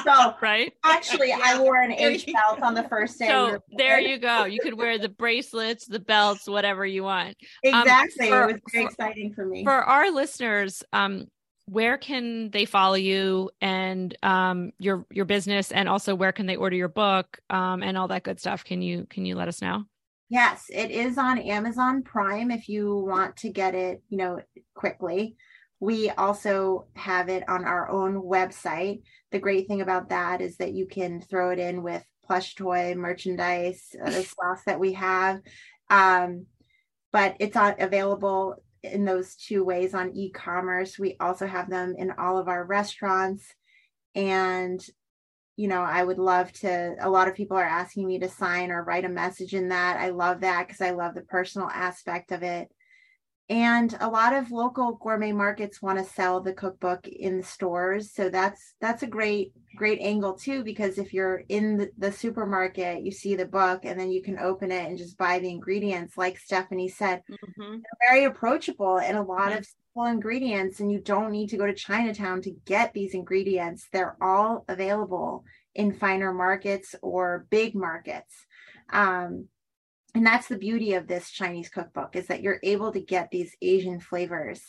So 0.04 0.36
right 0.42 0.72
actually, 0.84 1.32
I 1.34 1.60
wore 1.60 1.78
an 1.82 1.92
H 1.92 2.26
belt 2.32 2.62
on 2.62 2.74
the 2.76 2.84
first 2.84 3.18
day. 3.18 3.28
so 3.28 3.52
were 3.52 3.62
there 3.78 4.00
you 4.00 4.18
go 4.20 4.44
you 4.46 4.60
could 4.60 4.76
wear 4.78 4.98
the 4.98 5.10
bracelets 5.10 5.86
the 5.88 6.00
belts 6.00 6.48
whatever 6.48 6.86
you 6.86 7.04
want 7.04 7.36
Um, 7.66 7.82
Exactly. 7.82 8.30
for- 8.30 8.50
it 8.50 8.54
was 8.64 8.72
very 8.72 8.86
for- 8.86 8.90
exciting 8.92 9.34
for 9.34 9.46
me. 9.46 9.64
for 9.64 9.72
our 9.74 10.12
listeners 10.12 10.84
um 10.94 11.26
where 11.68 11.98
can 11.98 12.52
they 12.52 12.66
follow 12.66 12.96
you 12.96 13.50
and 13.60 14.16
um 14.22 14.72
your 14.78 15.06
your 15.10 15.26
business 15.26 15.72
and 15.72 15.90
also 15.90 16.14
where 16.14 16.32
can 16.32 16.46
they 16.46 16.56
order 16.56 16.76
your 16.76 16.88
book 16.88 17.40
um 17.50 17.82
and 17.82 17.98
all 17.98 18.08
that 18.08 18.24
good 18.24 18.40
stuff 18.40 18.64
can 18.64 18.82
you 18.82 19.08
can 19.10 19.26
you 19.26 19.36
let 19.36 19.48
us 19.48 19.62
know 19.62 19.84
Yes, 20.30 20.66
it 20.70 20.90
is 20.90 21.18
on 21.18 21.38
Amazon 21.38 22.02
Prime 22.02 22.50
if 22.50 22.68
you 22.68 22.98
want 22.98 23.38
to 23.38 23.50
get 23.50 23.76
it, 23.76 24.02
you 24.10 24.18
know, 24.18 24.40
quickly. 24.74 25.36
We 25.80 26.10
also 26.10 26.88
have 26.96 27.30
it 27.30 27.48
on 27.48 27.64
our 27.64 27.90
own 27.90 28.16
website. 28.16 29.04
The 29.32 29.40
great 29.40 29.68
thing 29.68 29.82
about 29.82 30.10
that 30.10 30.42
is 30.42 30.58
that 30.58 30.74
you 30.74 30.88
can 30.88 31.22
throw 31.22 31.52
it 31.52 31.60
in 31.60 31.84
with 31.84 32.04
plush 32.26 32.56
toy 32.56 32.96
merchandise, 32.96 33.96
uh, 34.04 34.10
the 34.10 34.24
sauce 34.24 34.64
that 34.66 34.80
we 34.80 34.94
have. 34.94 35.42
Um, 35.92 36.48
but 37.12 37.36
it's 37.40 37.56
on, 37.56 37.76
available 37.80 38.56
in 38.92 39.06
those 39.06 39.36
two 39.36 39.64
ways 39.64 39.94
on 39.94 40.16
e-commerce. 40.16 40.98
We 40.98 41.18
also 41.20 41.48
have 41.48 41.70
them 41.70 41.96
in 41.98 42.12
all 42.12 42.38
of 42.38 42.48
our 42.48 42.64
restaurants. 42.64 43.44
And 44.14 44.86
you 45.58 45.70
know, 45.70 45.82
I 45.82 46.04
would 46.04 46.20
love 46.20 46.52
to. 46.54 46.96
A 47.00 47.10
lot 47.10 47.28
of 47.30 47.36
people 47.36 47.56
are 47.56 47.64
asking 47.64 48.08
me 48.08 48.20
to 48.20 48.30
sign 48.30 48.72
or 48.72 48.84
write 48.84 49.06
a 49.06 49.10
message 49.10 49.54
in 49.54 49.70
that. 49.70 49.98
I 49.98 50.10
love 50.10 50.42
that 50.42 50.68
because 50.68 50.82
I 50.82 50.92
love 50.92 51.16
the 51.16 51.22
personal 51.22 51.70
aspect 51.70 52.32
of 52.32 52.44
it. 52.44 52.70
And 53.48 53.96
a 54.00 54.10
lot 54.10 54.34
of 54.34 54.50
local 54.52 54.94
gourmet 54.94 55.32
markets 55.32 55.82
want 55.82 56.00
to 56.00 56.06
sell 56.06 56.42
the 56.42 56.54
cookbook 56.54 57.08
in 57.08 57.38
the 57.38 57.44
stores, 57.44 58.12
so 58.12 58.30
that's 58.30 58.74
that's 58.82 59.04
a 59.04 59.08
great 59.08 59.54
great 59.76 60.00
angle 60.02 60.34
too. 60.34 60.64
Because 60.64 60.98
if 60.98 61.14
you're 61.14 61.44
in 61.48 61.78
the, 61.78 61.92
the 61.98 62.12
supermarket, 62.12 63.04
you 63.04 63.12
see 63.12 63.36
the 63.36 63.46
book, 63.46 63.86
and 63.86 64.00
then 64.00 64.10
you 64.10 64.24
can 64.24 64.40
open 64.40 64.72
it 64.72 64.88
and 64.88 64.98
just 64.98 65.18
buy 65.18 65.38
the 65.38 65.50
ingredients. 65.50 66.18
Like 66.18 66.40
Stephanie 66.40 66.90
said, 66.90 67.22
Mhm. 67.30 67.84
very 68.08 68.24
approachable 68.26 68.98
and 69.00 69.18
a 69.18 69.22
lot 69.22 69.52
Mhm. 69.52 69.58
of 69.60 69.66
simple 69.66 70.12
ingredients 70.12 70.80
and 70.80 70.92
you 70.92 71.00
don't 71.00 71.32
need 71.32 71.50
to 71.50 71.58
go 71.58 71.66
to 71.66 71.74
chinatown 71.74 72.42
to 72.42 72.52
get 72.66 72.94
these 72.94 73.14
ingredients 73.14 73.88
they're 73.92 74.18
all 74.22 74.66
available 74.68 75.46
in 75.74 75.94
finer 75.94 76.34
markets 76.34 76.96
or 77.02 77.48
big 77.50 77.76
markets 77.76 78.46
um, 78.92 79.48
and 80.16 80.26
that's 80.26 80.48
the 80.48 80.58
beauty 80.58 80.94
of 80.94 81.08
this 81.08 81.30
chinese 81.30 81.70
cookbook 81.70 82.16
is 82.16 82.28
that 82.28 82.42
you're 82.42 82.60
able 82.64 82.92
to 82.92 83.02
get 83.02 83.30
these 83.32 83.56
asian 83.62 84.00
flavors 84.00 84.62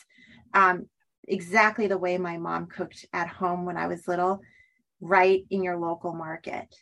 um, 0.54 0.86
exactly 1.26 1.86
the 1.86 1.98
way 1.98 2.18
my 2.18 2.36
mom 2.36 2.66
cooked 2.66 3.06
at 3.12 3.28
home 3.28 3.64
when 3.64 3.76
i 3.76 3.86
was 3.86 4.06
little 4.06 4.40
right 5.00 5.44
in 5.50 5.62
your 5.62 5.78
local 5.78 6.12
market. 6.12 6.74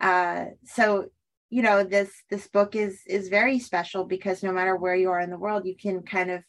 Uh, 0.00 0.46
so 0.64 1.06
you 1.50 1.62
know 1.62 1.84
this 1.84 2.10
this 2.30 2.48
book 2.48 2.74
is 2.74 3.02
is 3.06 3.28
very 3.28 3.58
special 3.58 4.04
because 4.04 4.42
no 4.42 4.52
matter 4.52 4.74
where 4.74 4.96
you 4.96 5.10
are 5.10 5.20
in 5.20 5.30
the 5.30 5.38
world 5.38 5.66
you 5.66 5.76
can 5.76 6.02
kind 6.02 6.30
of 6.30 6.42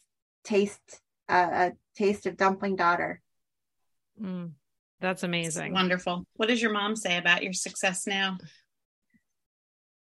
taste 0.44 1.02
uh, 1.30 1.50
a 1.52 1.72
taste 1.96 2.26
of 2.26 2.38
dumpling 2.38 2.76
daughter. 2.76 3.22
Mm, 4.22 4.52
that's 5.00 5.24
amazing. 5.24 5.74
wonderful. 5.74 6.26
What 6.36 6.50
does 6.50 6.62
your 6.62 6.72
mom 6.72 6.96
say 6.96 7.18
about 7.18 7.44
your 7.44 7.54
success 7.54 8.08
now 8.08 8.38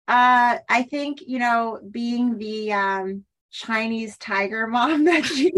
uh 0.09 0.59
i 0.69 0.83
think 0.83 1.21
you 1.27 1.39
know 1.39 1.81
being 1.91 2.37
the 2.39 2.73
um 2.73 3.25
chinese 3.51 4.17
tiger 4.19 4.67
mom 4.67 5.05
that 5.05 5.25
she 5.25 5.53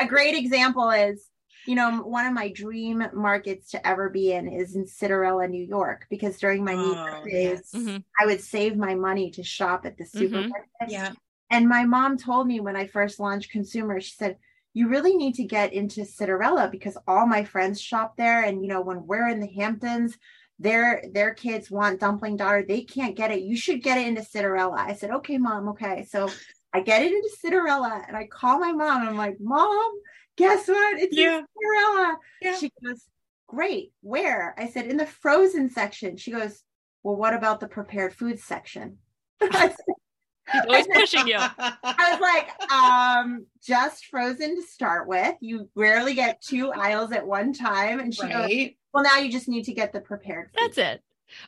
a 0.00 0.06
great 0.06 0.36
example 0.36 0.90
is 0.90 1.26
you 1.66 1.74
know 1.74 2.02
one 2.02 2.26
of 2.26 2.32
my 2.32 2.48
dream 2.48 3.04
markets 3.12 3.70
to 3.70 3.86
ever 3.86 4.08
be 4.08 4.32
in 4.32 4.48
is 4.48 4.74
in 4.74 4.84
Citarella, 4.84 5.48
New 5.48 5.64
York, 5.64 6.06
because 6.10 6.38
during 6.38 6.64
my 6.64 6.74
New 6.74 6.94
Oh, 6.94 7.24
days, 7.24 7.60
yes. 7.72 7.74
Mhm. 7.74 8.02
I 8.18 8.26
would 8.26 8.40
save 8.40 8.76
my 8.76 8.94
money 8.94 9.30
to 9.32 9.42
shop 9.42 9.86
at 9.86 9.96
the 9.96 10.04
supermarket. 10.04 10.68
yeah 10.88 11.12
And 11.50 11.68
my 11.68 11.84
mom 11.84 12.16
told 12.16 12.46
me 12.46 12.60
when 12.60 12.76
I 12.76 12.86
first 12.86 13.20
launched 13.20 13.50
Consumer, 13.52 14.00
she 14.00 14.12
said, 14.12 14.38
you 14.72 14.88
really 14.88 15.16
need 15.16 15.34
to 15.34 15.44
get 15.44 15.72
into 15.72 16.02
Citarella 16.02 16.70
because 16.70 16.96
all 17.06 17.26
my 17.26 17.44
friends 17.44 17.80
shop 17.80 18.16
there. 18.16 18.42
And, 18.42 18.62
you 18.62 18.68
know, 18.68 18.80
when 18.80 19.06
we're 19.06 19.28
in 19.28 19.40
the 19.40 19.52
Hamptons, 19.52 20.16
their 20.60 21.02
their 21.12 21.32
kids 21.34 21.70
want 21.70 21.98
dumpling 22.00 22.36
daughter. 22.36 22.62
They 22.66 22.82
can't 22.82 23.16
get 23.16 23.32
it. 23.32 23.40
You 23.40 23.56
should 23.56 23.82
get 23.82 23.98
it 23.98 24.06
into 24.06 24.20
Citarella. 24.20 24.78
I 24.78 24.92
said, 24.92 25.10
okay, 25.10 25.38
mom, 25.38 25.70
okay. 25.70 26.04
So 26.08 26.28
I 26.72 26.80
get 26.82 27.02
it 27.02 27.12
into 27.12 27.30
Citarella 27.42 28.06
and 28.06 28.16
I 28.16 28.26
call 28.26 28.58
my 28.60 28.72
mom. 28.72 29.08
I'm 29.08 29.16
like, 29.16 29.38
mom, 29.40 29.90
guess 30.36 30.68
what? 30.68 30.98
It's 31.00 31.16
Yeah. 31.16 31.38
in 31.38 31.44
Citarella. 31.44 32.16
Yeah. 32.42 32.56
She 32.58 32.70
goes, 32.84 33.06
great. 33.48 33.92
Where? 34.02 34.54
I 34.58 34.68
said, 34.68 34.86
in 34.86 34.98
the 34.98 35.06
frozen 35.06 35.70
section. 35.70 36.18
She 36.18 36.30
goes, 36.30 36.62
well, 37.02 37.16
what 37.16 37.32
about 37.34 37.60
the 37.60 37.68
prepared 37.68 38.14
food 38.14 38.38
section? 38.38 38.98
She's 39.42 40.62
always 40.66 40.86
pushing 40.92 41.28
you 41.28 41.36
I 41.38 42.10
was 42.10 42.20
like, 42.20 42.72
um, 42.72 43.46
just 43.64 44.06
frozen 44.06 44.56
to 44.56 44.62
start 44.62 45.08
with. 45.08 45.36
You 45.40 45.70
rarely 45.74 46.12
get 46.12 46.42
two 46.42 46.70
aisles 46.72 47.12
at 47.12 47.26
one 47.26 47.54
time. 47.54 48.00
And 48.00 48.14
she 48.14 48.22
goes, 48.22 48.32
right 48.32 48.76
Well, 48.92 49.04
now 49.04 49.18
you 49.18 49.30
just 49.30 49.48
need 49.48 49.64
to 49.64 49.72
get 49.74 49.92
the 49.92 50.00
prepared 50.00 50.46
food. 50.50 50.58
that's 50.62 50.78
it 50.78 51.02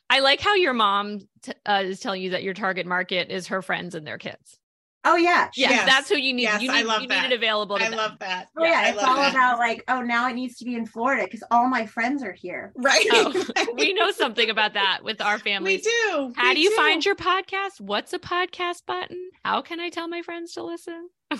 I 0.08 0.20
like 0.20 0.40
how 0.40 0.54
your 0.54 0.72
mom 0.74 1.20
t- 1.42 1.52
uh, 1.66 1.82
is 1.84 1.98
telling 2.00 2.22
you 2.22 2.30
that 2.30 2.44
your 2.44 2.54
target 2.54 2.86
market 2.86 3.30
is 3.32 3.48
her 3.48 3.62
friends 3.62 3.96
and 3.96 4.06
their 4.06 4.16
kids. 4.18 4.60
Oh 5.04 5.16
yeah. 5.16 5.48
Yeah, 5.56 5.70
Yes. 5.70 5.86
that's 5.86 6.08
who 6.08 6.16
you 6.16 6.32
need. 6.32 6.44
Yes, 6.44 6.62
you 6.62 6.70
I 6.70 6.76
need, 6.82 6.86
love 6.86 7.02
you 7.02 7.08
that. 7.08 7.22
need 7.28 7.32
it 7.32 7.36
available 7.36 7.76
to 7.76 7.84
I 7.84 7.88
them. 7.88 7.96
love 7.98 8.16
that. 8.20 8.46
Oh 8.56 8.62
yeah, 8.64 8.82
I 8.84 8.88
it's 8.90 9.02
all 9.02 9.16
that. 9.16 9.32
about 9.34 9.58
like, 9.58 9.82
oh, 9.88 10.00
now 10.00 10.28
it 10.28 10.34
needs 10.34 10.56
to 10.58 10.64
be 10.64 10.76
in 10.76 10.86
Florida 10.86 11.24
because 11.24 11.42
all 11.50 11.66
my 11.68 11.84
friends 11.84 12.22
are 12.22 12.30
here. 12.32 12.72
right. 12.76 13.04
Oh, 13.10 13.44
we 13.76 13.92
know 13.94 14.12
something 14.12 14.48
about 14.48 14.74
that 14.74 15.00
with 15.02 15.20
our 15.20 15.40
family. 15.40 15.78
we 15.78 15.82
do. 15.82 16.32
How 16.36 16.50
We 16.50 16.54
do 16.54 16.60
you 16.60 16.76
find 16.76 17.04
your 17.04 17.16
podcast? 17.16 17.80
What's 17.80 18.12
a 18.12 18.20
podcast 18.20 18.86
button? 18.86 19.30
How 19.44 19.62
can 19.62 19.80
I 19.80 19.88
tell 19.88 20.06
my 20.06 20.22
friends 20.22 20.52
to 20.52 20.62
listen? 20.62 21.08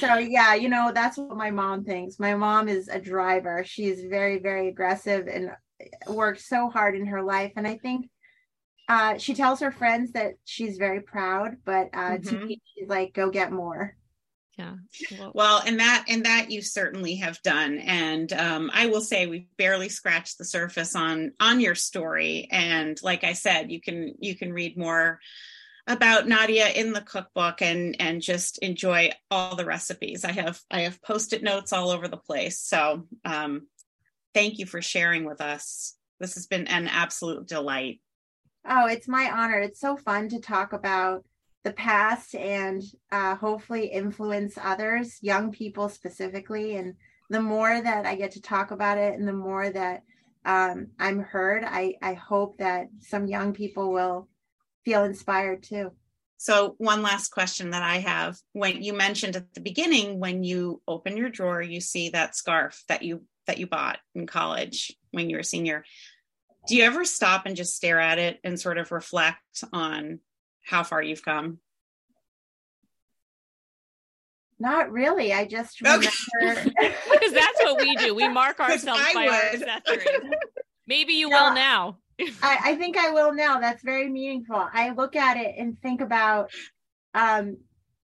So 0.00 0.18
yeah, 0.18 0.54
you 0.54 0.68
know, 0.68 0.92
that's 0.94 1.18
what 1.18 1.36
my 1.36 1.50
mom 1.50 1.84
thinks. 1.84 2.18
My 2.18 2.34
mom 2.34 2.68
is 2.68 2.88
a 2.88 3.00
driver. 3.00 3.64
She's 3.64 4.02
very, 4.04 4.38
very 4.38 4.68
aggressive 4.68 5.26
and 5.26 5.50
worked 6.08 6.40
so 6.40 6.68
hard 6.68 6.94
in 6.94 7.06
her 7.06 7.22
life. 7.22 7.52
And 7.56 7.66
I 7.66 7.78
think 7.78 8.08
uh, 8.88 9.18
she 9.18 9.34
tells 9.34 9.60
her 9.60 9.70
friends 9.70 10.12
that 10.12 10.34
she's 10.44 10.76
very 10.76 11.00
proud, 11.00 11.56
but 11.64 11.88
uh, 11.92 12.18
to 12.18 12.36
Mhm. 12.36 12.46
me, 12.46 12.62
she's 12.74 12.88
like, 12.88 13.12
go 13.14 13.30
get 13.30 13.52
more. 13.52 13.96
Yeah. 14.58 14.74
Well, 15.18 15.32
Well, 15.34 15.62
and 15.64 15.80
that 15.80 16.04
and 16.08 16.26
that 16.26 16.50
you 16.50 16.60
certainly 16.60 17.16
have 17.16 17.40
done, 17.42 17.78
and 17.78 18.30
um, 18.32 18.70
I 18.74 18.86
will 18.86 19.00
say 19.00 19.26
we've 19.26 19.46
barely 19.56 19.88
scratched 19.88 20.36
the 20.36 20.44
surface 20.44 20.94
on 20.94 21.32
on 21.40 21.60
your 21.60 21.74
story. 21.74 22.48
And 22.50 23.00
like 23.02 23.24
I 23.24 23.32
said, 23.32 23.70
you 23.70 23.80
can 23.80 24.14
you 24.18 24.36
can 24.36 24.52
read 24.52 24.76
more 24.76 25.20
about 25.90 26.28
Nadia 26.28 26.68
in 26.68 26.92
the 26.92 27.00
cookbook 27.00 27.60
and 27.62 27.96
and 27.98 28.22
just 28.22 28.58
enjoy 28.58 29.10
all 29.30 29.56
the 29.56 29.64
recipes. 29.64 30.24
I 30.24 30.32
have 30.32 30.60
I 30.70 30.82
have 30.82 31.02
post-it 31.02 31.42
notes 31.42 31.72
all 31.72 31.90
over 31.90 32.06
the 32.06 32.16
place. 32.16 32.60
So 32.60 33.06
um, 33.24 33.66
thank 34.32 34.58
you 34.58 34.66
for 34.66 34.80
sharing 34.80 35.24
with 35.24 35.40
us. 35.40 35.96
This 36.20 36.34
has 36.34 36.46
been 36.46 36.68
an 36.68 36.86
absolute 36.86 37.48
delight. 37.48 38.00
Oh, 38.68 38.86
it's 38.86 39.08
my 39.08 39.30
honor. 39.32 39.58
It's 39.58 39.80
so 39.80 39.96
fun 39.96 40.28
to 40.28 40.40
talk 40.40 40.72
about 40.72 41.24
the 41.64 41.72
past 41.72 42.34
and 42.34 42.82
uh, 43.10 43.34
hopefully 43.34 43.86
influence 43.86 44.56
others, 44.62 45.18
young 45.22 45.50
people 45.50 45.88
specifically. 45.88 46.76
And 46.76 46.94
the 47.30 47.40
more 47.40 47.80
that 47.80 48.06
I 48.06 48.14
get 48.14 48.32
to 48.32 48.42
talk 48.42 48.70
about 48.70 48.98
it 48.98 49.18
and 49.18 49.26
the 49.26 49.32
more 49.32 49.68
that 49.68 50.02
um, 50.44 50.88
I'm 50.98 51.20
heard, 51.20 51.64
I, 51.64 51.94
I 52.00 52.14
hope 52.14 52.58
that 52.58 52.88
some 53.00 53.26
young 53.26 53.52
people 53.52 53.92
will 53.92 54.28
feel 54.84 55.04
inspired 55.04 55.62
too. 55.62 55.92
So 56.36 56.74
one 56.78 57.02
last 57.02 57.28
question 57.28 57.70
that 57.70 57.82
I 57.82 57.98
have. 57.98 58.38
When 58.52 58.82
you 58.82 58.94
mentioned 58.94 59.36
at 59.36 59.52
the 59.52 59.60
beginning, 59.60 60.20
when 60.20 60.42
you 60.42 60.80
open 60.88 61.16
your 61.16 61.28
drawer, 61.28 61.60
you 61.60 61.80
see 61.80 62.10
that 62.10 62.34
scarf 62.34 62.82
that 62.88 63.02
you 63.02 63.24
that 63.46 63.58
you 63.58 63.66
bought 63.66 63.98
in 64.14 64.26
college 64.26 64.92
when 65.10 65.28
you 65.28 65.36
were 65.36 65.40
a 65.40 65.44
senior. 65.44 65.84
Do 66.66 66.76
you 66.76 66.84
ever 66.84 67.04
stop 67.04 67.46
and 67.46 67.56
just 67.56 67.76
stare 67.76 68.00
at 68.00 68.18
it 68.18 68.38
and 68.44 68.58
sort 68.58 68.78
of 68.78 68.92
reflect 68.92 69.64
on 69.72 70.20
how 70.64 70.82
far 70.82 71.02
you've 71.02 71.24
come? 71.24 71.58
Not 74.58 74.92
really. 74.92 75.32
I 75.32 75.46
just 75.46 75.80
remember. 75.80 76.06
because 76.40 77.32
that's 77.32 77.60
what 77.62 77.80
we 77.80 77.96
do. 77.96 78.14
We 78.14 78.28
mark 78.28 78.60
ourselves 78.60 79.02
I 79.02 79.14
by 79.14 79.26
our 79.28 79.42
accessories. 79.42 80.30
Maybe 80.86 81.14
you 81.14 81.30
Yeah. 81.30 81.48
will 81.48 81.54
now. 81.54 81.98
I, 82.42 82.72
I 82.72 82.76
think 82.76 82.96
I 82.96 83.10
will 83.10 83.32
now. 83.34 83.60
That's 83.60 83.82
very 83.82 84.08
meaningful. 84.08 84.56
I 84.72 84.90
look 84.90 85.16
at 85.16 85.36
it 85.36 85.54
and 85.58 85.80
think 85.80 86.00
about 86.00 86.50
um 87.14 87.58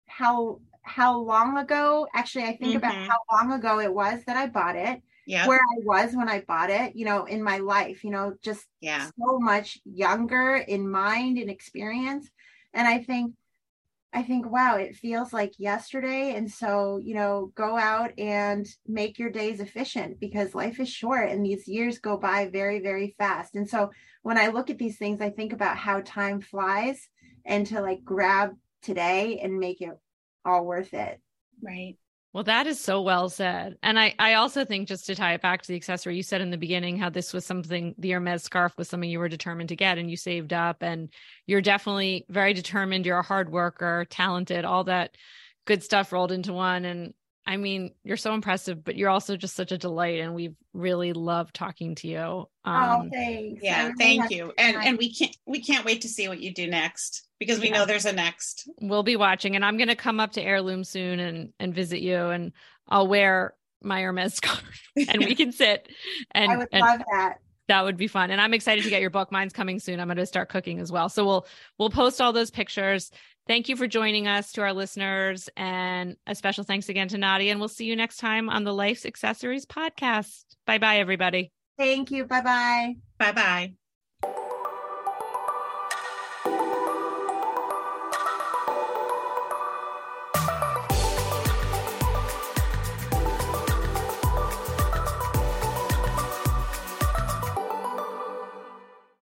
how 0.07 0.61
how 0.83 1.17
long 1.19 1.57
ago 1.57 2.07
actually 2.15 2.45
I 2.45 2.57
think 2.57 2.75
about 2.75 2.93
Mhm. 2.93 3.07
how 3.07 3.19
long 3.31 3.53
ago 3.53 3.79
it 3.79 3.93
was 3.93 4.23
that 4.25 4.37
I 4.37 4.47
bought 4.47 4.75
it, 4.75 5.01
Yeah. 5.25 5.47
where 5.47 5.59
I 5.59 5.77
was 5.83 6.15
when 6.15 6.29
I 6.29 6.41
bought 6.41 6.69
it, 6.69 6.95
you 6.95 7.05
know, 7.05 7.25
in 7.25 7.43
my 7.43 7.57
life, 7.59 8.03
you 8.03 8.11
know, 8.11 8.35
just 8.43 8.67
Yeah. 8.81 9.11
so 9.19 9.39
much 9.39 9.79
younger 9.85 10.55
in 10.55 10.89
mind 10.89 11.37
and 11.37 11.49
experience. 11.49 12.29
And 12.73 12.87
I 12.87 13.03
think 13.03 13.35
I 14.11 14.23
think 14.23 14.49
wow, 14.51 14.77
it 14.77 14.95
feels 14.95 15.31
like 15.31 15.53
yesterday 15.59 16.35
and 16.35 16.49
so, 16.49 16.97
you 16.97 17.13
know, 17.13 17.51
go 17.55 17.77
out 17.77 18.11
and 18.17 18.67
make 18.87 19.19
your 19.19 19.29
days 19.29 19.59
efficient 19.59 20.19
because 20.19 20.55
life 20.55 20.79
is 20.79 20.89
short 20.89 21.29
and 21.29 21.45
these 21.45 21.67
years 21.67 21.99
go 21.99 22.17
by 22.17 22.49
very 22.49 22.79
very 22.79 23.15
fast. 23.17 23.55
And 23.55 23.69
so 23.69 23.91
when 24.23 24.37
I 24.37 24.47
look 24.47 24.69
at 24.69 24.79
these 24.79 24.97
things, 24.97 25.21
I 25.21 25.29
think 25.29 25.53
about 25.53 25.77
how 25.77 26.01
time 26.01 26.41
flies 26.41 27.07
and 27.45 27.67
to 27.67 27.81
like 27.81 28.03
grab 28.03 28.55
today 28.81 29.39
and 29.43 29.59
make 29.59 29.81
it 29.81 29.97
all 30.43 30.65
worth 30.65 30.93
it. 30.93 31.21
Right. 31.61 31.95
Well, 32.31 32.43
that 32.43 32.67
is 32.67 32.79
so 32.79 33.01
well 33.01 33.27
said. 33.29 33.77
And 33.81 33.97
I, 33.99 34.13
I 34.19 34.35
also 34.35 34.63
think 34.63 34.87
just 34.87 35.07
to 35.07 35.15
tie 35.15 35.33
it 35.33 35.41
back 35.41 35.63
to 35.63 35.67
the 35.67 35.75
accessory, 35.75 36.15
you 36.15 36.21
said 36.21 36.41
in 36.41 36.51
the 36.51 36.57
beginning 36.57 36.97
how 36.97 37.09
this 37.09 37.33
was 37.33 37.43
something, 37.43 37.95
the 37.97 38.11
Hermes 38.11 38.43
scarf 38.43 38.77
was 38.77 38.87
something 38.87 39.09
you 39.09 39.17
were 39.17 39.29
determined 39.29 39.69
to 39.69 39.75
get 39.75 39.97
and 39.97 40.11
you 40.11 40.15
saved 40.15 40.53
up 40.53 40.83
and 40.83 41.11
you're 41.47 41.61
definitely 41.61 42.25
very 42.29 42.53
determined. 42.53 43.07
You're 43.07 43.19
a 43.19 43.23
hard 43.23 43.51
worker, 43.51 44.05
talented, 44.11 44.63
all 44.63 44.83
that 44.83 45.15
good 45.65 45.81
stuff 45.81 46.13
rolled 46.13 46.31
into 46.31 46.53
one. 46.53 46.85
And 46.85 47.15
I 47.49 47.57
mean, 47.57 47.95
you're 48.03 48.15
so 48.15 48.35
impressive, 48.35 48.83
but 48.83 48.95
you're 48.95 49.09
also 49.09 49.35
just 49.35 49.55
such 49.55 49.71
a 49.71 49.77
delight. 49.77 50.19
And 50.19 50.35
we've 50.35 50.55
really 50.73 51.13
loved 51.13 51.55
talking 51.55 51.95
to 51.95 52.07
you. 52.07 52.19
oh, 52.19 52.47
Um, 52.63 53.09
thanks. 53.09 53.63
Yeah. 53.63 53.85
really 53.87 53.93
Thank 53.97 54.29
you. 54.29 54.53
And 54.55 54.77
and 54.77 54.97
we 54.99 55.11
can't 55.11 55.35
we 55.47 55.59
can't 55.59 55.83
wait 55.83 56.01
to 56.01 56.07
see 56.09 56.27
what 56.27 56.39
you 56.39 56.53
do 56.53 56.67
next 56.67 57.23
because 57.39 57.59
we 57.59 57.69
Yeah. 57.69 57.79
know 57.79 57.85
there's 57.87 58.05
a 58.05 58.13
next. 58.13 58.69
we'll 58.79 59.01
be 59.01 59.15
watching 59.15 59.55
and 59.55 59.65
I'm 59.65 59.77
going 59.77 59.87
to 59.87 59.95
come 59.95 60.19
up 60.19 60.33
to 60.33 60.41
Heirloom 60.43 60.83
soon 60.83 61.19
and, 61.19 61.51
and 61.59 61.73
visit 61.73 62.01
you 62.01 62.17
and 62.27 62.51
I'll 62.87 63.07
wear 63.07 63.55
my 63.81 64.01
Hermes 64.03 64.33
scarf 64.35 64.81
and 65.09 65.25
we 65.25 65.33
can 65.33 65.51
sit 65.51 65.89
and, 66.31 66.51
I 66.51 66.57
would 66.57 66.67
and 66.71 66.81
love 66.81 67.01
that. 67.11 67.37
that 67.67 67.83
would 67.83 67.97
be 67.97 68.07
fun. 68.07 68.29
And 68.29 68.39
I'm 68.39 68.53
excited 68.53 68.83
to 68.83 68.91
get 68.91 69.01
your 69.01 69.09
book. 69.09 69.31
Mine's 69.31 69.53
coming 69.53 69.79
soon. 69.79 69.99
I'm 69.99 70.07
going 70.07 70.17
to 70.17 70.25
start 70.27 70.49
cooking 70.49 70.79
as 70.79 70.91
well. 70.91 71.09
So 71.09 71.25
we'll 71.25 71.47
we'll 71.79 71.89
post 71.89 72.21
all 72.21 72.31
those 72.31 72.51
pictures. 72.51 73.09
Thank 73.49 73.67
you 73.67 73.75
for 73.75 73.87
joining 73.87 74.27
us 74.27 74.51
to 74.51 74.61
our 74.61 74.73
listeners 74.73 75.49
and 75.57 76.15
a 76.27 76.35
special 76.35 76.63
thanks 76.63 76.87
again 76.87 77.07
to 77.07 77.17
Nadia. 77.17 77.49
And 77.49 77.59
we'll 77.59 77.67
see 77.67 77.85
you 77.85 77.95
next 77.95 78.17
time 78.17 78.47
on 78.47 78.63
the 78.63 78.71
Life's 78.71 79.07
Accessories 79.07 79.65
podcast. 79.65 80.43
Bye 80.67 80.77
bye, 80.77 80.99
everybody. 80.99 81.51
Thank 81.75 82.11
you. 82.11 82.25
Bye 82.25 82.41
bye. 82.41 82.95
Bye 83.17 83.31
bye. 83.31 83.73